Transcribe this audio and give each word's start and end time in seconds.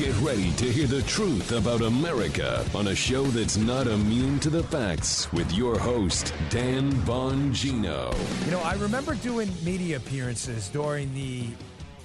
Get 0.00 0.18
ready 0.22 0.50
to 0.52 0.64
hear 0.64 0.86
the 0.86 1.02
truth 1.02 1.52
about 1.52 1.82
America 1.82 2.64
on 2.74 2.88
a 2.88 2.94
show 2.94 3.22
that's 3.24 3.58
not 3.58 3.86
immune 3.86 4.40
to 4.40 4.48
the 4.48 4.62
facts 4.62 5.30
with 5.30 5.52
your 5.52 5.78
host, 5.78 6.32
Dan 6.48 6.90
Bongino. 7.02 8.16
You 8.46 8.50
know, 8.50 8.60
I 8.60 8.76
remember 8.76 9.14
doing 9.16 9.52
media 9.62 9.98
appearances 9.98 10.70
during 10.70 11.12
the 11.12 11.48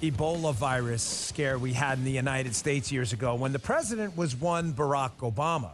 Ebola 0.02 0.52
virus 0.52 1.02
scare 1.02 1.58
we 1.58 1.72
had 1.72 1.96
in 1.96 2.04
the 2.04 2.10
United 2.10 2.54
States 2.54 2.92
years 2.92 3.14
ago 3.14 3.34
when 3.34 3.54
the 3.54 3.58
president 3.58 4.14
was 4.14 4.36
one 4.36 4.74
Barack 4.74 5.16
Obama. 5.20 5.70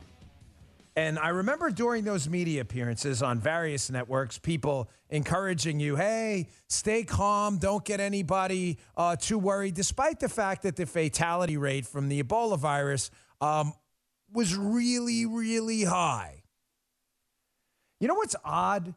And 0.94 1.18
I 1.18 1.28
remember 1.28 1.70
during 1.70 2.04
those 2.04 2.28
media 2.28 2.60
appearances 2.60 3.22
on 3.22 3.40
various 3.40 3.90
networks, 3.90 4.38
people 4.38 4.90
encouraging 5.08 5.80
you, 5.80 5.96
hey, 5.96 6.48
stay 6.68 7.02
calm, 7.02 7.56
don't 7.56 7.82
get 7.82 7.98
anybody 7.98 8.78
uh, 8.96 9.16
too 9.16 9.38
worried, 9.38 9.74
despite 9.74 10.20
the 10.20 10.28
fact 10.28 10.62
that 10.64 10.76
the 10.76 10.84
fatality 10.84 11.56
rate 11.56 11.86
from 11.86 12.10
the 12.10 12.22
Ebola 12.22 12.58
virus 12.58 13.10
um, 13.40 13.72
was 14.32 14.54
really, 14.54 15.24
really 15.24 15.84
high. 15.84 16.42
You 17.98 18.08
know 18.08 18.14
what's 18.14 18.36
odd? 18.44 18.94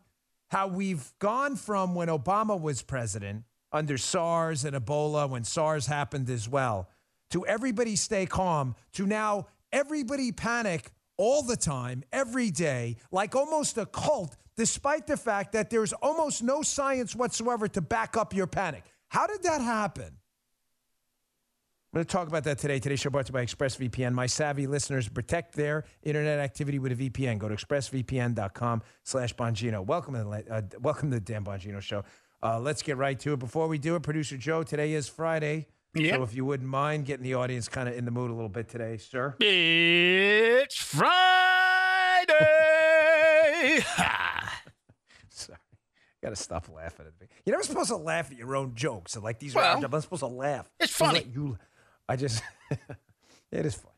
How 0.50 0.68
we've 0.68 1.14
gone 1.20 1.56
from 1.56 1.96
when 1.96 2.10
Obama 2.10 2.60
was 2.60 2.82
president 2.82 3.46
under 3.72 3.98
SARS 3.98 4.66
and 4.66 4.76
Ebola, 4.76 5.30
when 5.30 5.44
SARS 5.44 5.88
happened 5.88 6.30
as 6.30 6.50
well, 6.50 6.90
to 7.30 7.46
everybody 7.46 7.96
stay 7.96 8.26
calm, 8.26 8.76
to 8.94 9.06
now 9.06 9.48
everybody 9.72 10.32
panic 10.32 10.92
all 11.18 11.44
the 11.44 11.58
time, 11.58 12.04
every 12.12 12.52
day, 12.52 12.98
like 13.12 13.36
almost 13.36 13.78
a 13.78 13.86
cult, 13.86 14.36
despite 14.58 15.08
the 15.08 15.18
fact 15.18 15.54
that 15.54 15.70
there's 15.70 15.94
almost 15.94 16.44
no 16.44 16.62
science 16.62 17.16
whatsoever 17.16 17.68
to 17.68 17.82
back 17.82 18.18
up 18.18 18.34
your 18.34 18.48
panic. 18.48 18.84
How 19.10 19.28
did 19.28 19.44
that 19.44 19.62
happen? 19.62 20.18
I'm 21.96 22.00
going 22.00 22.06
to 22.08 22.12
talk 22.12 22.28
about 22.28 22.44
that 22.44 22.58
today. 22.58 22.80
Today's 22.80 23.00
show 23.00 23.10
brought 23.10 23.26
to 23.28 23.30
you 23.30 23.34
by 23.36 23.46
ExpressVPN. 23.46 24.12
My 24.12 24.26
savvy 24.26 24.68
listeners 24.68 25.08
protect 25.08 25.56
their 25.56 25.86
internet 26.04 26.40
activity 26.40 26.78
with 26.78 26.92
a 26.92 27.10
VPN. 27.10 27.38
Go 27.38 27.48
to 27.48 27.56
expressvpn.com 27.56 28.82
slash 29.04 29.34
Bongino. 29.34 29.86
Welcome 29.86 30.16
to, 30.16 30.24
the, 30.24 30.54
uh, 30.54 30.62
welcome 30.82 31.10
to 31.12 31.16
the 31.16 31.22
Dan 31.22 31.46
Bongino 31.46 31.80
Show. 31.80 32.04
Uh, 32.44 32.60
let's 32.60 32.82
get 32.82 32.98
right 32.98 33.18
to 33.22 33.32
it. 33.32 33.40
Before 33.40 33.70
we 33.70 33.78
do 33.78 33.96
it, 33.96 34.04
producer 34.04 34.36
Joe, 34.36 34.64
today 34.64 34.92
is 34.92 35.08
Friday. 35.08 35.68
Yep. 35.96 36.16
So 36.16 36.24
if 36.24 36.36
you 36.36 36.44
wouldn't 36.46 36.70
mind 36.70 37.06
getting 37.06 37.24
the 37.24 37.36
audience 37.36 37.68
kind 37.70 37.88
of 37.88 37.96
in 37.98 38.04
the 38.06 38.12
mood 38.12 38.30
a 38.30 38.34
little 38.34 38.50
bit 38.50 38.68
today, 38.68 38.98
sir. 38.98 39.36
It's 39.40 40.76
Friday. 40.76 42.36
Sorry. 45.30 45.58
You 46.22 46.28
gotta 46.30 46.36
stop 46.36 46.68
laughing 46.74 47.06
at 47.08 47.20
me. 47.22 47.28
You're 47.46 47.56
never 47.56 47.64
supposed 47.64 47.90
to 47.90 47.96
laugh 47.98 48.32
at 48.32 48.38
your 48.38 48.56
own 48.56 48.74
jokes. 48.76 49.16
And 49.16 49.24
like 49.24 49.40
these 49.40 49.56
Well, 49.56 49.84
I'm 49.84 50.02
supposed 50.02 50.20
to 50.22 50.28
laugh. 50.28 50.70
it's 50.80 50.94
funny. 50.94 51.26
You, 51.34 51.58
I 52.10 52.16
just, 52.16 52.44
it 53.52 53.66
is 53.66 53.76
funny. 53.76 53.96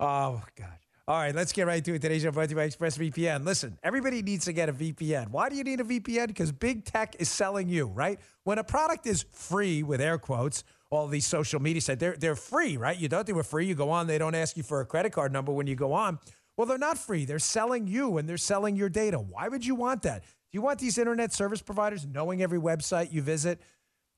Oh, 0.00 0.42
God. 0.56 0.68
All 1.08 1.16
right, 1.16 1.32
let's 1.34 1.52
get 1.52 1.68
right 1.68 1.84
to 1.84 1.94
it. 1.94 2.02
Today's 2.02 2.22
show 2.22 2.32
brought 2.32 2.44
to 2.48 2.50
you 2.50 2.56
by 2.56 2.66
ExpressVPN. 2.66 3.44
Listen, 3.44 3.78
everybody 3.84 4.22
needs 4.22 4.44
to 4.46 4.52
get 4.52 4.68
a 4.68 4.72
VPN. 4.72 5.28
Why 5.30 5.48
do 5.48 5.54
you 5.54 5.62
need 5.62 5.78
a 5.80 5.84
VPN? 5.84 6.26
Because 6.26 6.50
big 6.50 6.84
tech 6.84 7.14
is 7.20 7.28
selling 7.28 7.68
you, 7.68 7.86
right? 7.86 8.18
When 8.42 8.58
a 8.58 8.64
product 8.64 9.06
is 9.06 9.24
free, 9.30 9.84
with 9.84 10.00
air 10.00 10.18
quotes, 10.18 10.64
all 10.90 11.08
these 11.08 11.26
social 11.26 11.60
media 11.60 11.80
sites, 11.80 12.00
they're, 12.00 12.16
they're 12.16 12.36
free, 12.36 12.76
right? 12.76 12.98
You 12.98 13.08
don't, 13.08 13.26
they 13.26 13.32
were 13.32 13.42
free. 13.42 13.66
You 13.66 13.74
go 13.74 13.90
on, 13.90 14.06
they 14.06 14.18
don't 14.18 14.34
ask 14.34 14.56
you 14.56 14.62
for 14.62 14.80
a 14.80 14.86
credit 14.86 15.12
card 15.12 15.32
number 15.32 15.52
when 15.52 15.66
you 15.66 15.74
go 15.74 15.92
on. 15.92 16.18
Well, 16.56 16.66
they're 16.66 16.78
not 16.78 16.96
free. 16.96 17.24
They're 17.24 17.38
selling 17.38 17.86
you 17.86 18.18
and 18.18 18.28
they're 18.28 18.36
selling 18.36 18.76
your 18.76 18.88
data. 18.88 19.18
Why 19.18 19.48
would 19.48 19.66
you 19.66 19.74
want 19.74 20.02
that? 20.02 20.22
Do 20.22 20.28
you 20.52 20.62
want 20.62 20.78
these 20.78 20.96
internet 20.96 21.32
service 21.32 21.60
providers 21.60 22.06
knowing 22.06 22.42
every 22.42 22.58
website 22.58 23.12
you 23.12 23.20
visit? 23.20 23.60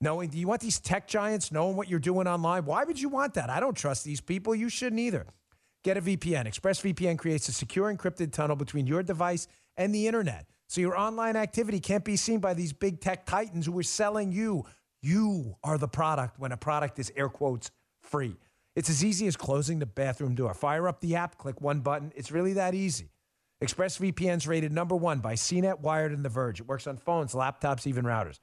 Knowing, 0.01 0.29
do 0.29 0.37
you 0.37 0.47
want 0.47 0.61
these 0.61 0.79
tech 0.79 1.07
giants 1.07 1.51
knowing 1.51 1.75
what 1.75 1.89
you're 1.89 1.99
doing 1.99 2.27
online? 2.27 2.63
Why 2.63 2.85
would 2.85 2.99
you 2.99 3.09
want 3.09 3.33
that? 3.33 3.49
I 3.49 3.59
don't 3.59 3.75
trust 3.75 4.05
these 4.05 4.21
people. 4.21 4.55
You 4.55 4.69
shouldn't 4.69 4.99
either. 4.99 5.25
Get 5.83 5.97
a 5.97 6.01
VPN. 6.01 6.47
ExpressVPN 6.47 7.17
creates 7.17 7.49
a 7.49 7.53
secure 7.53 7.93
encrypted 7.93 8.31
tunnel 8.31 8.55
between 8.55 8.87
your 8.87 9.03
device 9.03 9.47
and 9.75 9.93
the 9.93 10.07
internet. 10.07 10.45
So 10.67 10.81
your 10.81 10.97
online 10.97 11.35
activity 11.35 11.79
can't 11.79 12.05
be 12.05 12.15
seen 12.15 12.39
by 12.39 12.53
these 12.53 12.73
big 12.73 13.01
tech 13.01 13.25
titans 13.25 13.65
who 13.65 13.77
are 13.79 13.83
selling 13.83 14.31
you. 14.31 14.65
You 15.01 15.55
are 15.63 15.77
the 15.77 15.87
product 15.87 16.39
when 16.39 16.51
a 16.51 16.57
product 16.57 16.99
is 16.99 17.11
air 17.15 17.29
quotes 17.29 17.71
free. 18.01 18.35
It's 18.75 18.89
as 18.89 19.03
easy 19.03 19.27
as 19.27 19.35
closing 19.35 19.79
the 19.79 19.85
bathroom 19.85 20.35
door. 20.35 20.53
Fire 20.53 20.87
up 20.87 21.01
the 21.01 21.15
app, 21.15 21.37
click 21.37 21.61
one 21.61 21.81
button. 21.81 22.11
It's 22.15 22.31
really 22.31 22.53
that 22.53 22.73
easy. 22.73 23.09
ExpressVPN's 23.63 24.47
rated 24.47 24.71
number 24.71 24.95
one 24.95 25.19
by 25.19 25.33
CNET, 25.33 25.81
Wired, 25.81 26.13
and 26.13 26.23
The 26.23 26.29
Verge. 26.29 26.61
It 26.61 26.67
works 26.67 26.87
on 26.87 26.97
phones, 26.97 27.33
laptops, 27.33 27.87
even 27.87 28.05
routers. 28.05 28.39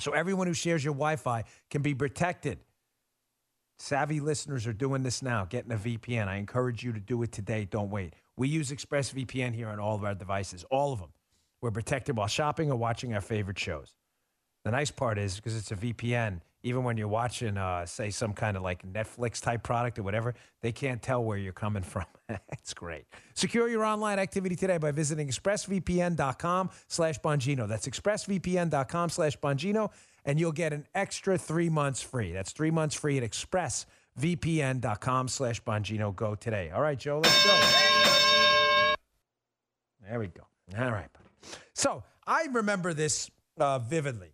So 0.00 0.12
everyone 0.12 0.46
who 0.46 0.54
shares 0.54 0.84
your 0.84 0.94
Wi 0.94 1.16
Fi 1.16 1.44
can 1.70 1.82
be 1.82 1.94
protected. 1.94 2.58
Savvy 3.78 4.20
listeners 4.20 4.66
are 4.66 4.72
doing 4.72 5.02
this 5.02 5.22
now, 5.22 5.44
getting 5.44 5.72
a 5.72 5.76
VPN. 5.76 6.26
I 6.26 6.36
encourage 6.36 6.82
you 6.82 6.92
to 6.92 7.00
do 7.00 7.22
it 7.22 7.32
today. 7.32 7.64
Don't 7.64 7.90
wait. 7.90 8.14
We 8.36 8.48
use 8.48 8.70
ExpressVPN 8.70 9.54
here 9.54 9.68
on 9.68 9.78
all 9.78 9.94
of 9.94 10.04
our 10.04 10.14
devices, 10.14 10.64
all 10.70 10.92
of 10.92 11.00
them. 11.00 11.10
We're 11.60 11.70
protected 11.70 12.16
while 12.16 12.28
shopping 12.28 12.70
or 12.70 12.76
watching 12.76 13.14
our 13.14 13.20
favorite 13.20 13.58
shows. 13.58 13.94
The 14.68 14.72
nice 14.72 14.90
part 14.90 15.16
is 15.16 15.36
because 15.36 15.56
it's 15.56 15.72
a 15.72 15.76
VPN, 15.76 16.42
even 16.62 16.84
when 16.84 16.98
you're 16.98 17.08
watching, 17.08 17.56
uh, 17.56 17.86
say, 17.86 18.10
some 18.10 18.34
kind 18.34 18.54
of 18.54 18.62
like 18.62 18.86
Netflix 18.86 19.40
type 19.40 19.62
product 19.62 19.98
or 19.98 20.02
whatever, 20.02 20.34
they 20.60 20.72
can't 20.72 21.00
tell 21.00 21.24
where 21.24 21.38
you're 21.38 21.54
coming 21.54 21.82
from. 21.94 22.04
it's 22.28 22.74
great. 22.74 23.06
Secure 23.32 23.70
your 23.70 23.82
online 23.82 24.18
activity 24.18 24.56
today 24.56 24.76
by 24.76 24.90
visiting 24.90 25.26
expressvpn.com 25.26 26.68
slash 26.86 27.18
Bongino. 27.20 27.66
That's 27.66 27.88
expressvpn.com 27.88 29.08
slash 29.08 29.38
Bongino, 29.38 29.90
and 30.26 30.38
you'll 30.38 30.52
get 30.52 30.74
an 30.74 30.86
extra 30.94 31.38
three 31.38 31.70
months 31.70 32.02
free. 32.02 32.32
That's 32.32 32.52
three 32.52 32.70
months 32.70 32.94
free 32.94 33.16
at 33.16 33.22
expressvpn.com 33.22 35.28
slash 35.28 35.62
Bongino. 35.62 36.14
Go 36.14 36.34
today. 36.34 36.70
All 36.74 36.82
right, 36.82 36.98
Joe, 36.98 37.22
let's 37.24 37.42
go. 37.42 37.58
There 40.06 40.18
we 40.18 40.26
go. 40.26 40.42
All 40.78 40.90
right, 40.90 41.10
buddy. 41.10 41.56
So 41.72 42.04
I 42.26 42.48
remember 42.52 42.92
this 42.92 43.30
uh, 43.58 43.78
vividly. 43.78 44.32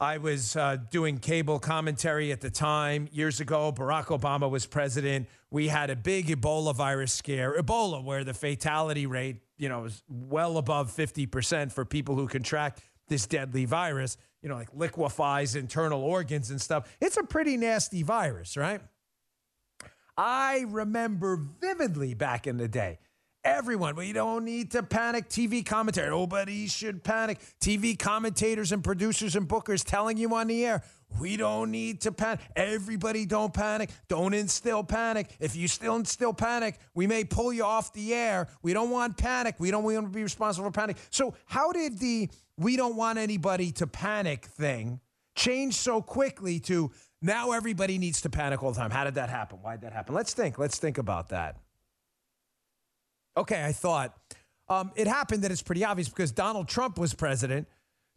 I 0.00 0.16
was 0.16 0.56
uh, 0.56 0.78
doing 0.90 1.18
cable 1.18 1.58
commentary 1.58 2.32
at 2.32 2.40
the 2.40 2.48
time 2.48 3.06
years 3.12 3.40
ago. 3.40 3.70
Barack 3.70 4.06
Obama 4.06 4.48
was 4.48 4.64
president. 4.64 5.28
We 5.50 5.68
had 5.68 5.90
a 5.90 5.96
big 5.96 6.28
Ebola 6.28 6.74
virus 6.74 7.12
scare, 7.12 7.60
Ebola, 7.60 8.02
where 8.02 8.24
the 8.24 8.32
fatality 8.32 9.04
rate, 9.04 9.42
you 9.58 9.68
know, 9.68 9.84
is 9.84 10.02
well 10.08 10.56
above 10.56 10.90
50% 10.90 11.70
for 11.70 11.84
people 11.84 12.14
who 12.14 12.26
contract 12.28 12.80
this 13.08 13.26
deadly 13.26 13.66
virus, 13.66 14.16
you 14.42 14.48
know, 14.48 14.54
like 14.54 14.70
liquefies 14.72 15.54
internal 15.54 16.02
organs 16.02 16.50
and 16.50 16.62
stuff. 16.62 16.96
It's 16.98 17.18
a 17.18 17.22
pretty 17.22 17.58
nasty 17.58 18.02
virus, 18.02 18.56
right? 18.56 18.80
I 20.16 20.64
remember 20.66 21.36
vividly 21.60 22.14
back 22.14 22.46
in 22.46 22.56
the 22.56 22.68
day. 22.68 23.00
Everyone, 23.42 23.96
we 23.96 24.12
don't 24.12 24.44
need 24.44 24.72
to 24.72 24.82
panic. 24.82 25.30
TV 25.30 25.64
commentary, 25.64 26.10
nobody 26.10 26.66
should 26.66 27.02
panic. 27.02 27.38
TV 27.58 27.98
commentators 27.98 28.70
and 28.70 28.84
producers 28.84 29.34
and 29.34 29.48
bookers 29.48 29.82
telling 29.82 30.18
you 30.18 30.34
on 30.34 30.48
the 30.48 30.66
air, 30.66 30.82
we 31.18 31.38
don't 31.38 31.70
need 31.70 32.02
to 32.02 32.12
panic. 32.12 32.40
Everybody 32.54 33.24
don't 33.24 33.52
panic. 33.54 33.88
Don't 34.08 34.34
instill 34.34 34.84
panic. 34.84 35.30
If 35.40 35.56
you 35.56 35.68
still 35.68 35.96
instill 35.96 36.34
panic, 36.34 36.78
we 36.94 37.06
may 37.06 37.24
pull 37.24 37.50
you 37.50 37.64
off 37.64 37.94
the 37.94 38.12
air. 38.12 38.46
We 38.62 38.74
don't 38.74 38.90
want 38.90 39.16
panic. 39.16 39.54
We 39.58 39.70
don't 39.70 39.84
want 39.84 40.04
to 40.04 40.12
be 40.12 40.22
responsible 40.22 40.68
for 40.68 40.72
panic. 40.72 40.98
So, 41.08 41.34
how 41.46 41.72
did 41.72 41.98
the 41.98 42.28
we 42.58 42.76
don't 42.76 42.94
want 42.94 43.18
anybody 43.18 43.72
to 43.72 43.86
panic 43.86 44.44
thing 44.44 45.00
change 45.34 45.74
so 45.76 46.02
quickly 46.02 46.60
to 46.60 46.90
now 47.22 47.52
everybody 47.52 47.96
needs 47.96 48.20
to 48.20 48.28
panic 48.28 48.62
all 48.62 48.72
the 48.72 48.78
time? 48.78 48.90
How 48.90 49.04
did 49.04 49.14
that 49.14 49.30
happen? 49.30 49.60
Why 49.62 49.76
did 49.76 49.82
that 49.82 49.94
happen? 49.94 50.14
Let's 50.14 50.34
think. 50.34 50.58
Let's 50.58 50.78
think 50.78 50.98
about 50.98 51.30
that. 51.30 51.56
Okay, 53.36 53.64
I 53.64 53.72
thought 53.72 54.16
um, 54.68 54.92
it 54.96 55.06
happened 55.06 55.42
that 55.44 55.50
it's 55.50 55.62
pretty 55.62 55.84
obvious 55.84 56.08
because 56.08 56.32
Donald 56.32 56.68
Trump 56.68 56.98
was 56.98 57.14
president 57.14 57.68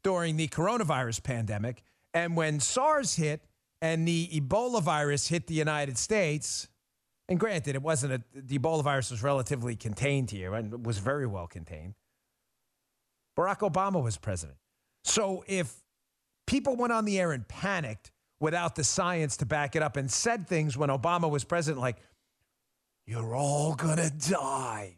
during 0.04 0.38
the 0.38 0.48
coronavirus 0.48 1.24
pandemic. 1.24 1.84
And 2.14 2.36
when 2.36 2.60
SARS 2.60 3.16
hit 3.16 3.42
and 3.82 4.08
the 4.08 4.28
Ebola 4.34 4.82
virus 4.82 5.28
hit 5.28 5.48
the 5.48 5.54
United 5.54 5.98
States, 5.98 6.68
and 7.28 7.40
granted, 7.40 7.76
it 7.76 7.82
wasn't 7.82 8.14
a, 8.14 8.24
the 8.34 8.60
Ebola 8.60 8.84
virus 8.84 9.10
was 9.10 9.24
relatively 9.24 9.76
contained 9.76 10.30
here 10.30 10.54
and 10.54 10.86
was 10.86 11.00
very 11.00 11.26
well 11.26 11.48
contained. 11.48 11.96
Barack 13.38 13.60
Obama 13.60 14.04
was 14.04 14.18
president. 14.18 14.58
So 15.04 15.44
if 15.48 15.74
people 16.46 16.76
went 16.76 16.94
on 16.94 17.06
the 17.06 17.20
air 17.20 17.32
and 17.32 17.48
panicked 17.48 18.12
without 18.40 18.76
the 18.76 18.84
science 18.84 19.38
to 19.38 19.46
back 19.46 19.76
it 19.76 19.82
up 19.82 19.98
and 19.98 20.12
said 20.12 20.48
things 20.48 20.78
when 20.78 20.90
Obama 20.90 21.30
was 21.30 21.44
president, 21.44 21.82
like, 21.82 21.98
you're 23.06 23.36
all 23.36 23.74
gonna 23.74 24.10
die. 24.10 24.98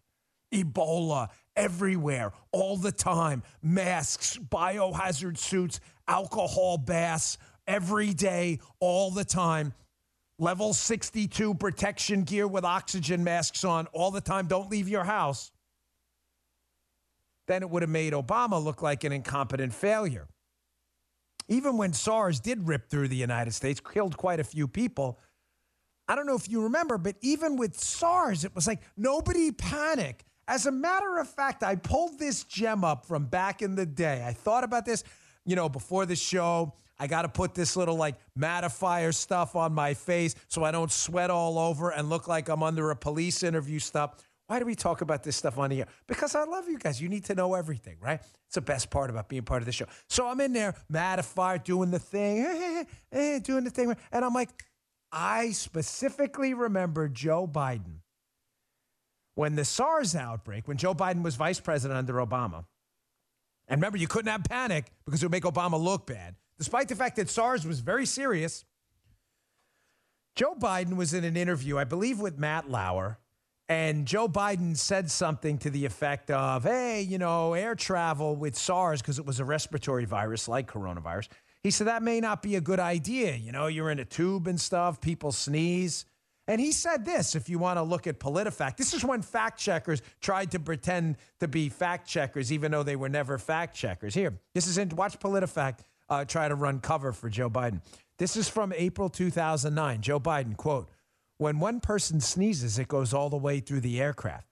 Ebola 0.55 1.29
everywhere, 1.55 2.33
all 2.51 2.77
the 2.77 2.91
time. 2.91 3.43
Masks, 3.61 4.37
biohazard 4.37 5.37
suits, 5.37 5.79
alcohol 6.07 6.77
baths, 6.77 7.37
every 7.67 8.13
day, 8.13 8.59
all 8.79 9.11
the 9.11 9.25
time. 9.25 9.73
Level 10.37 10.73
62 10.73 11.53
protection 11.55 12.23
gear 12.23 12.47
with 12.47 12.65
oxygen 12.65 13.23
masks 13.23 13.63
on 13.63 13.87
all 13.87 14.11
the 14.11 14.21
time. 14.21 14.47
Don't 14.47 14.69
leave 14.69 14.89
your 14.89 15.05
house. 15.05 15.51
Then 17.47 17.61
it 17.61 17.69
would 17.69 17.83
have 17.83 17.89
made 17.89 18.13
Obama 18.13 18.61
look 18.61 18.81
like 18.81 19.03
an 19.03 19.11
incompetent 19.11 19.73
failure. 19.73 20.27
Even 21.47 21.77
when 21.77 21.93
SARS 21.93 22.39
did 22.39 22.67
rip 22.67 22.89
through 22.89 23.07
the 23.07 23.15
United 23.15 23.53
States, 23.53 23.79
killed 23.79 24.17
quite 24.17 24.39
a 24.39 24.43
few 24.43 24.67
people, 24.67 25.19
I 26.07 26.15
don't 26.15 26.25
know 26.25 26.35
if 26.35 26.49
you 26.49 26.63
remember, 26.63 26.97
but 26.97 27.15
even 27.21 27.55
with 27.55 27.79
SARS, 27.79 28.43
it 28.45 28.53
was 28.55 28.67
like 28.67 28.81
nobody 28.97 29.51
panic. 29.51 30.23
As 30.47 30.65
a 30.65 30.71
matter 30.71 31.17
of 31.17 31.27
fact, 31.27 31.63
I 31.63 31.75
pulled 31.75 32.19
this 32.19 32.43
gem 32.43 32.83
up 32.83 33.05
from 33.05 33.25
back 33.25 33.61
in 33.61 33.75
the 33.75 33.85
day. 33.85 34.23
I 34.25 34.33
thought 34.33 34.63
about 34.63 34.85
this, 34.85 35.03
you 35.45 35.55
know, 35.55 35.69
before 35.69 36.05
the 36.05 36.15
show. 36.15 36.73
I 36.97 37.07
got 37.07 37.23
to 37.23 37.29
put 37.29 37.53
this 37.53 37.75
little 37.75 37.95
like 37.95 38.15
mattifier 38.39 39.13
stuff 39.13 39.55
on 39.55 39.73
my 39.73 39.93
face 39.93 40.35
so 40.47 40.63
I 40.63 40.71
don't 40.71 40.91
sweat 40.91 41.29
all 41.29 41.59
over 41.59 41.89
and 41.89 42.09
look 42.09 42.27
like 42.27 42.47
I'm 42.47 42.63
under 42.63 42.91
a 42.91 42.95
police 42.95 43.43
interview 43.43 43.79
stuff. 43.79 44.15
Why 44.47 44.59
do 44.59 44.65
we 44.65 44.75
talk 44.75 45.01
about 45.01 45.23
this 45.23 45.35
stuff 45.35 45.57
on 45.57 45.71
here? 45.71 45.87
Because 46.07 46.35
I 46.35 46.43
love 46.43 46.69
you 46.69 46.77
guys. 46.77 47.01
You 47.01 47.09
need 47.09 47.25
to 47.25 47.35
know 47.35 47.55
everything, 47.55 47.97
right? 47.99 48.19
It's 48.45 48.55
the 48.55 48.61
best 48.61 48.91
part 48.91 49.09
about 49.09 49.27
being 49.27 49.41
part 49.41 49.61
of 49.61 49.65
the 49.65 49.71
show. 49.71 49.87
So 50.07 50.27
I'm 50.27 50.39
in 50.39 50.53
there, 50.53 50.75
mattifier, 50.91 51.61
doing 51.63 51.89
the 51.89 51.99
thing, 51.99 52.39
eh, 52.45 52.83
eh, 53.11 53.17
eh, 53.35 53.39
doing 53.39 53.63
the 53.63 53.71
thing. 53.71 53.95
And 54.11 54.23
I'm 54.23 54.33
like, 54.33 54.49
I 55.11 55.49
specifically 55.51 56.53
remember 56.53 57.09
Joe 57.09 57.47
Biden 57.47 58.01
when 59.35 59.55
the 59.55 59.65
SARS 59.65 60.15
outbreak, 60.15 60.67
when 60.67 60.77
Joe 60.77 60.93
Biden 60.93 61.21
was 61.21 61.35
vice 61.35 61.59
president 61.59 61.97
under 61.97 62.13
Obama. 62.15 62.65
And 63.67 63.79
remember, 63.79 63.97
you 63.97 64.07
couldn't 64.07 64.31
have 64.31 64.43
panic 64.43 64.91
because 65.05 65.21
it 65.21 65.25
would 65.25 65.31
make 65.31 65.43
Obama 65.43 65.79
look 65.79 66.07
bad, 66.07 66.35
despite 66.57 66.87
the 66.87 66.95
fact 66.95 67.17
that 67.17 67.29
SARS 67.29 67.65
was 67.65 67.79
very 67.79 68.05
serious. 68.05 68.65
Joe 70.35 70.55
Biden 70.55 70.95
was 70.95 71.13
in 71.13 71.23
an 71.23 71.37
interview, 71.37 71.77
I 71.77 71.83
believe, 71.83 72.19
with 72.19 72.37
Matt 72.37 72.69
Lauer. 72.69 73.19
And 73.67 74.05
Joe 74.05 74.27
Biden 74.27 74.77
said 74.77 75.09
something 75.09 75.57
to 75.59 75.69
the 75.71 75.85
effect 75.85 76.29
of, 76.29 76.63
hey, 76.63 77.01
you 77.01 77.17
know, 77.17 77.53
air 77.53 77.73
travel 77.73 78.35
with 78.35 78.55
SARS, 78.55 79.01
because 79.01 79.17
it 79.17 79.25
was 79.25 79.39
a 79.39 79.45
respiratory 79.45 80.05
virus 80.05 80.47
like 80.47 80.71
coronavirus. 80.71 81.29
He 81.63 81.71
said 81.71 81.87
that 81.87 82.03
may 82.03 82.19
not 82.19 82.43
be 82.43 82.55
a 82.57 82.61
good 82.61 82.79
idea. 82.79 83.35
You 83.35 83.51
know, 83.51 83.65
you're 83.65 83.89
in 83.89 83.97
a 83.97 84.05
tube 84.05 84.45
and 84.45 84.61
stuff, 84.61 85.01
people 85.01 85.31
sneeze. 85.31 86.05
And 86.47 86.61
he 86.61 86.71
said 86.71 87.05
this 87.05 87.35
if 87.35 87.49
you 87.49 87.57
want 87.57 87.77
to 87.77 87.83
look 87.83 88.07
at 88.07 88.19
PolitiFact, 88.19 88.77
this 88.77 88.93
is 88.93 89.03
when 89.03 89.21
fact 89.21 89.59
checkers 89.59 90.01
tried 90.21 90.51
to 90.51 90.59
pretend 90.59 91.17
to 91.39 91.47
be 91.47 91.69
fact 91.69 92.07
checkers, 92.07 92.51
even 92.51 92.71
though 92.71 92.83
they 92.83 92.95
were 92.95 93.09
never 93.09 93.37
fact 93.37 93.75
checkers. 93.75 94.13
Here, 94.13 94.33
this 94.53 94.67
is 94.67 94.77
in, 94.77 94.89
watch 94.89 95.19
PolitiFact 95.19 95.79
uh, 96.07 96.25
try 96.25 96.47
to 96.47 96.55
run 96.55 96.79
cover 96.79 97.11
for 97.11 97.29
Joe 97.29 97.49
Biden. 97.49 97.81
This 98.17 98.35
is 98.35 98.47
from 98.47 98.73
April 98.75 99.09
2009. 99.09 100.01
Joe 100.01 100.19
Biden, 100.19 100.55
quote, 100.55 100.89
when 101.37 101.59
one 101.59 101.79
person 101.79 102.21
sneezes, 102.21 102.79
it 102.79 102.87
goes 102.87 103.13
all 103.13 103.29
the 103.29 103.37
way 103.37 103.59
through 103.59 103.81
the 103.81 103.99
aircraft. 103.99 104.47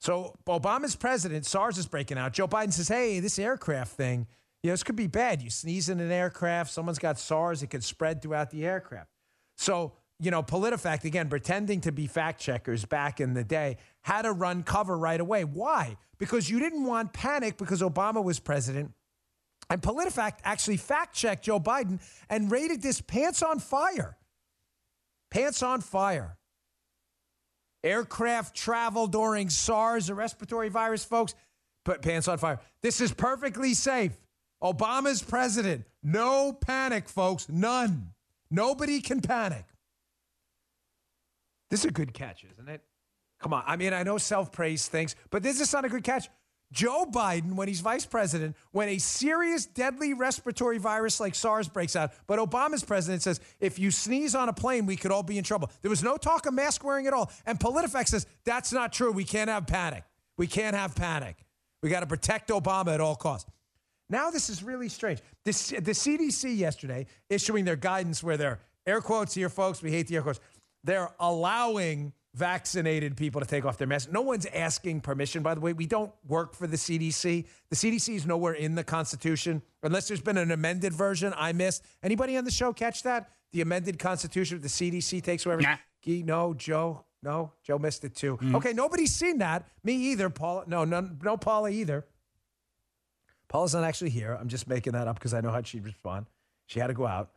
So 0.00 0.36
Obama's 0.46 0.94
president, 0.94 1.46
SARS 1.46 1.78
is 1.78 1.86
breaking 1.86 2.18
out. 2.18 2.32
Joe 2.32 2.46
Biden 2.46 2.72
says, 2.72 2.88
hey, 2.88 3.20
this 3.20 3.38
aircraft 3.38 3.92
thing, 3.92 4.26
you 4.62 4.68
know, 4.68 4.72
this 4.74 4.82
could 4.82 4.96
be 4.96 5.06
bad. 5.06 5.40
You 5.40 5.50
sneeze 5.50 5.88
in 5.88 6.00
an 6.00 6.10
aircraft, 6.10 6.70
someone's 6.70 6.98
got 6.98 7.18
SARS, 7.18 7.62
it 7.62 7.68
could 7.68 7.82
spread 7.82 8.22
throughout 8.22 8.50
the 8.50 8.66
aircraft. 8.66 9.10
So, 9.56 9.94
you 10.20 10.30
know, 10.30 10.42
PolitiFact, 10.42 11.04
again, 11.04 11.28
pretending 11.28 11.80
to 11.82 11.92
be 11.92 12.06
fact 12.06 12.40
checkers 12.40 12.84
back 12.84 13.20
in 13.20 13.34
the 13.34 13.44
day, 13.44 13.76
had 14.02 14.22
to 14.22 14.32
run 14.32 14.62
cover 14.62 14.98
right 14.98 15.20
away. 15.20 15.44
Why? 15.44 15.96
Because 16.18 16.50
you 16.50 16.58
didn't 16.58 16.84
want 16.84 17.12
panic 17.12 17.56
because 17.56 17.82
Obama 17.82 18.22
was 18.22 18.40
president. 18.40 18.92
And 19.70 19.80
PolitiFact 19.80 20.38
actually 20.44 20.78
fact 20.78 21.14
checked 21.14 21.44
Joe 21.44 21.60
Biden 21.60 22.00
and 22.28 22.50
rated 22.50 22.82
this 22.82 23.00
pants 23.00 23.42
on 23.42 23.58
fire. 23.58 24.16
Pants 25.30 25.62
on 25.62 25.82
fire. 25.82 26.36
Aircraft 27.84 28.56
travel 28.56 29.06
during 29.06 29.50
SARS, 29.50 30.08
a 30.08 30.14
respiratory 30.14 30.68
virus, 30.68 31.04
folks, 31.04 31.34
put 31.84 32.02
pants 32.02 32.26
on 32.26 32.38
fire. 32.38 32.58
This 32.82 33.00
is 33.00 33.12
perfectly 33.12 33.74
safe. 33.74 34.18
Obama's 34.62 35.22
president. 35.22 35.84
No 36.02 36.52
panic, 36.52 37.08
folks. 37.08 37.48
None. 37.48 38.14
Nobody 38.50 39.00
can 39.00 39.20
panic. 39.20 39.64
This 41.70 41.80
is 41.80 41.86
a 41.86 41.90
good 41.90 42.14
catch, 42.14 42.44
isn't 42.44 42.68
it? 42.68 42.82
Come 43.40 43.52
on. 43.52 43.62
I 43.66 43.76
mean, 43.76 43.92
I 43.92 44.02
know 44.02 44.18
self 44.18 44.50
praise 44.52 44.88
things, 44.88 45.14
but 45.30 45.42
this 45.42 45.60
is 45.60 45.72
not 45.72 45.84
a 45.84 45.88
good 45.88 46.04
catch. 46.04 46.28
Joe 46.70 47.06
Biden, 47.10 47.54
when 47.54 47.66
he's 47.66 47.80
vice 47.80 48.04
president, 48.04 48.54
when 48.72 48.90
a 48.90 48.98
serious 48.98 49.64
deadly 49.64 50.12
respiratory 50.12 50.76
virus 50.76 51.18
like 51.18 51.34
SARS 51.34 51.66
breaks 51.66 51.96
out, 51.96 52.12
but 52.26 52.38
Obama's 52.38 52.84
president 52.84 53.22
says, 53.22 53.40
if 53.58 53.78
you 53.78 53.90
sneeze 53.90 54.34
on 54.34 54.50
a 54.50 54.52
plane, 54.52 54.84
we 54.84 54.96
could 54.96 55.10
all 55.10 55.22
be 55.22 55.38
in 55.38 55.44
trouble. 55.44 55.70
There 55.80 55.88
was 55.88 56.02
no 56.02 56.18
talk 56.18 56.44
of 56.44 56.52
mask 56.52 56.84
wearing 56.84 57.06
at 57.06 57.14
all. 57.14 57.30
And 57.46 57.58
PolitiFact 57.58 58.08
says, 58.08 58.26
that's 58.44 58.70
not 58.70 58.92
true. 58.92 59.12
We 59.12 59.24
can't 59.24 59.48
have 59.48 59.66
panic. 59.66 60.04
We 60.36 60.46
can't 60.46 60.76
have 60.76 60.94
panic. 60.94 61.36
We 61.82 61.88
got 61.88 62.00
to 62.00 62.06
protect 62.06 62.50
Obama 62.50 62.92
at 62.92 63.00
all 63.00 63.16
costs. 63.16 63.50
Now, 64.10 64.30
this 64.30 64.50
is 64.50 64.62
really 64.62 64.88
strange. 64.88 65.20
This, 65.44 65.68
the 65.68 65.92
CDC 65.92 66.56
yesterday 66.56 67.06
issuing 67.30 67.64
their 67.64 67.76
guidance 67.76 68.22
where 68.22 68.36
they're 68.36 68.60
air 68.86 69.00
quotes 69.00 69.34
here, 69.34 69.48
folks. 69.48 69.82
We 69.82 69.90
hate 69.90 70.06
the 70.06 70.16
air 70.16 70.22
quotes. 70.22 70.40
They're 70.84 71.10
allowing 71.18 72.12
vaccinated 72.34 73.16
people 73.16 73.40
to 73.40 73.46
take 73.46 73.64
off 73.64 73.78
their 73.78 73.86
masks. 73.86 74.10
No 74.12 74.20
one's 74.20 74.46
asking 74.46 75.00
permission, 75.00 75.42
by 75.42 75.54
the 75.54 75.60
way. 75.60 75.72
We 75.72 75.86
don't 75.86 76.12
work 76.26 76.54
for 76.54 76.66
the 76.66 76.76
CDC. 76.76 77.46
The 77.70 77.76
CDC 77.76 78.14
is 78.14 78.26
nowhere 78.26 78.52
in 78.52 78.74
the 78.74 78.84
Constitution, 78.84 79.62
unless 79.82 80.08
there's 80.08 80.20
been 80.20 80.38
an 80.38 80.50
amended 80.50 80.92
version 80.92 81.34
I 81.36 81.52
missed. 81.52 81.84
Anybody 82.02 82.36
on 82.36 82.44
the 82.44 82.50
show 82.50 82.72
catch 82.72 83.02
that? 83.02 83.30
The 83.52 83.60
amended 83.60 83.98
Constitution, 83.98 84.56
of 84.56 84.62
the 84.62 84.68
CDC 84.68 85.22
takes 85.22 85.44
wherever. 85.44 85.62
Nah. 85.62 85.76
no, 86.06 86.54
Joe. 86.54 87.04
No, 87.22 87.52
Joe 87.64 87.78
missed 87.78 88.04
it 88.04 88.14
too. 88.14 88.36
Mm. 88.36 88.54
Okay, 88.54 88.72
nobody's 88.72 89.14
seen 89.14 89.38
that. 89.38 89.66
Me 89.82 89.94
either, 89.94 90.30
Paula. 90.30 90.64
No, 90.68 90.84
no, 90.84 91.08
no, 91.22 91.36
Paula 91.36 91.70
either. 91.70 92.06
Paula's 93.48 93.74
not 93.74 93.82
actually 93.82 94.10
here. 94.10 94.36
I'm 94.38 94.48
just 94.48 94.68
making 94.68 94.92
that 94.92 95.08
up 95.08 95.16
because 95.16 95.34
I 95.34 95.40
know 95.40 95.50
how 95.50 95.62
she'd 95.62 95.84
respond. 95.84 96.26
She 96.66 96.78
had 96.78 96.88
to 96.88 96.94
go 96.94 97.06
out. 97.06 97.30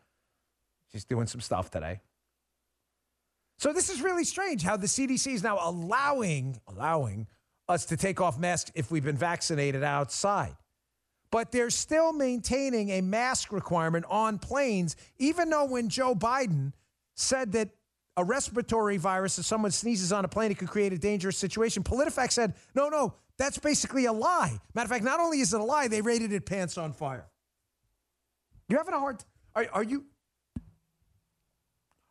She's 0.92 1.06
doing 1.06 1.26
some 1.26 1.42
stuff 1.42 1.72
today. 1.72 2.02
So 3.62 3.72
this 3.72 3.92
is 3.92 4.02
really 4.02 4.24
strange 4.24 4.64
how 4.64 4.76
the 4.76 4.88
CDC 4.88 5.34
is 5.34 5.44
now 5.44 5.60
allowing 5.62 6.60
allowing 6.68 7.28
us 7.70 7.86
to 7.86 7.96
take 7.96 8.20
off 8.20 8.40
masks 8.40 8.72
if 8.74 8.90
we've 8.90 9.04
been 9.04 9.16
vaccinated 9.16 9.84
outside. 9.84 10.56
But 11.30 11.52
they're 11.52 11.70
still 11.70 12.12
maintaining 12.12 12.90
a 12.90 13.02
mask 13.02 13.52
requirement 13.52 14.06
on 14.10 14.40
planes, 14.40 14.96
even 15.20 15.52
though 15.52 15.66
when 15.66 15.90
Joe 15.90 16.16
Biden 16.16 16.74
said 17.14 17.52
that 17.52 17.70
a 18.18 18.24
respiratory 18.24 18.98
virus, 18.98 19.38
if 19.38 19.46
someone 19.46 19.70
sneezes 19.70 20.12
on 20.12 20.26
a 20.26 20.28
plane, 20.28 20.50
it 20.50 20.58
could 20.58 20.70
create 20.70 20.92
a 20.92 20.98
dangerous 20.98 21.38
situation. 21.38 21.84
PolitiFact 21.84 22.32
said, 22.32 22.56
no, 22.74 22.90
no, 22.90 23.14
that's 23.38 23.60
basically 23.60 24.06
a 24.06 24.12
lie. 24.12 24.60
Matter 24.74 24.86
of 24.86 24.90
fact, 24.90 25.04
not 25.04 25.20
only 25.20 25.40
is 25.40 25.54
it 25.54 25.62
a 25.62 25.64
lie, 25.64 25.88
they 25.88 26.02
rated 26.02 26.34
it 26.34 26.48
pants 26.48 26.80
on 26.80 26.94
fire. 26.94 27.28
You're 28.68 28.80
having 28.80 28.96
a 28.96 29.00
hard 29.00 29.24
are, 29.54 29.68
are 29.74 29.84
you 29.84 30.06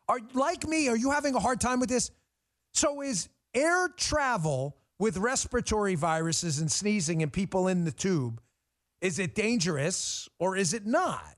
are 0.07 0.19
like 0.33 0.67
me, 0.67 0.87
are 0.89 0.97
you 0.97 1.11
having 1.11 1.35
a 1.35 1.39
hard 1.39 1.61
time 1.61 1.79
with 1.79 1.89
this? 1.89 2.11
So 2.73 3.01
is 3.01 3.29
air 3.53 3.89
travel 3.89 4.77
with 4.99 5.17
respiratory 5.17 5.95
viruses 5.95 6.59
and 6.59 6.71
sneezing 6.71 7.23
and 7.23 7.33
people 7.33 7.67
in 7.67 7.85
the 7.85 7.91
tube, 7.91 8.41
is 9.01 9.17
it 9.17 9.33
dangerous 9.33 10.29
or 10.39 10.55
is 10.55 10.73
it 10.73 10.85
not? 10.85 11.35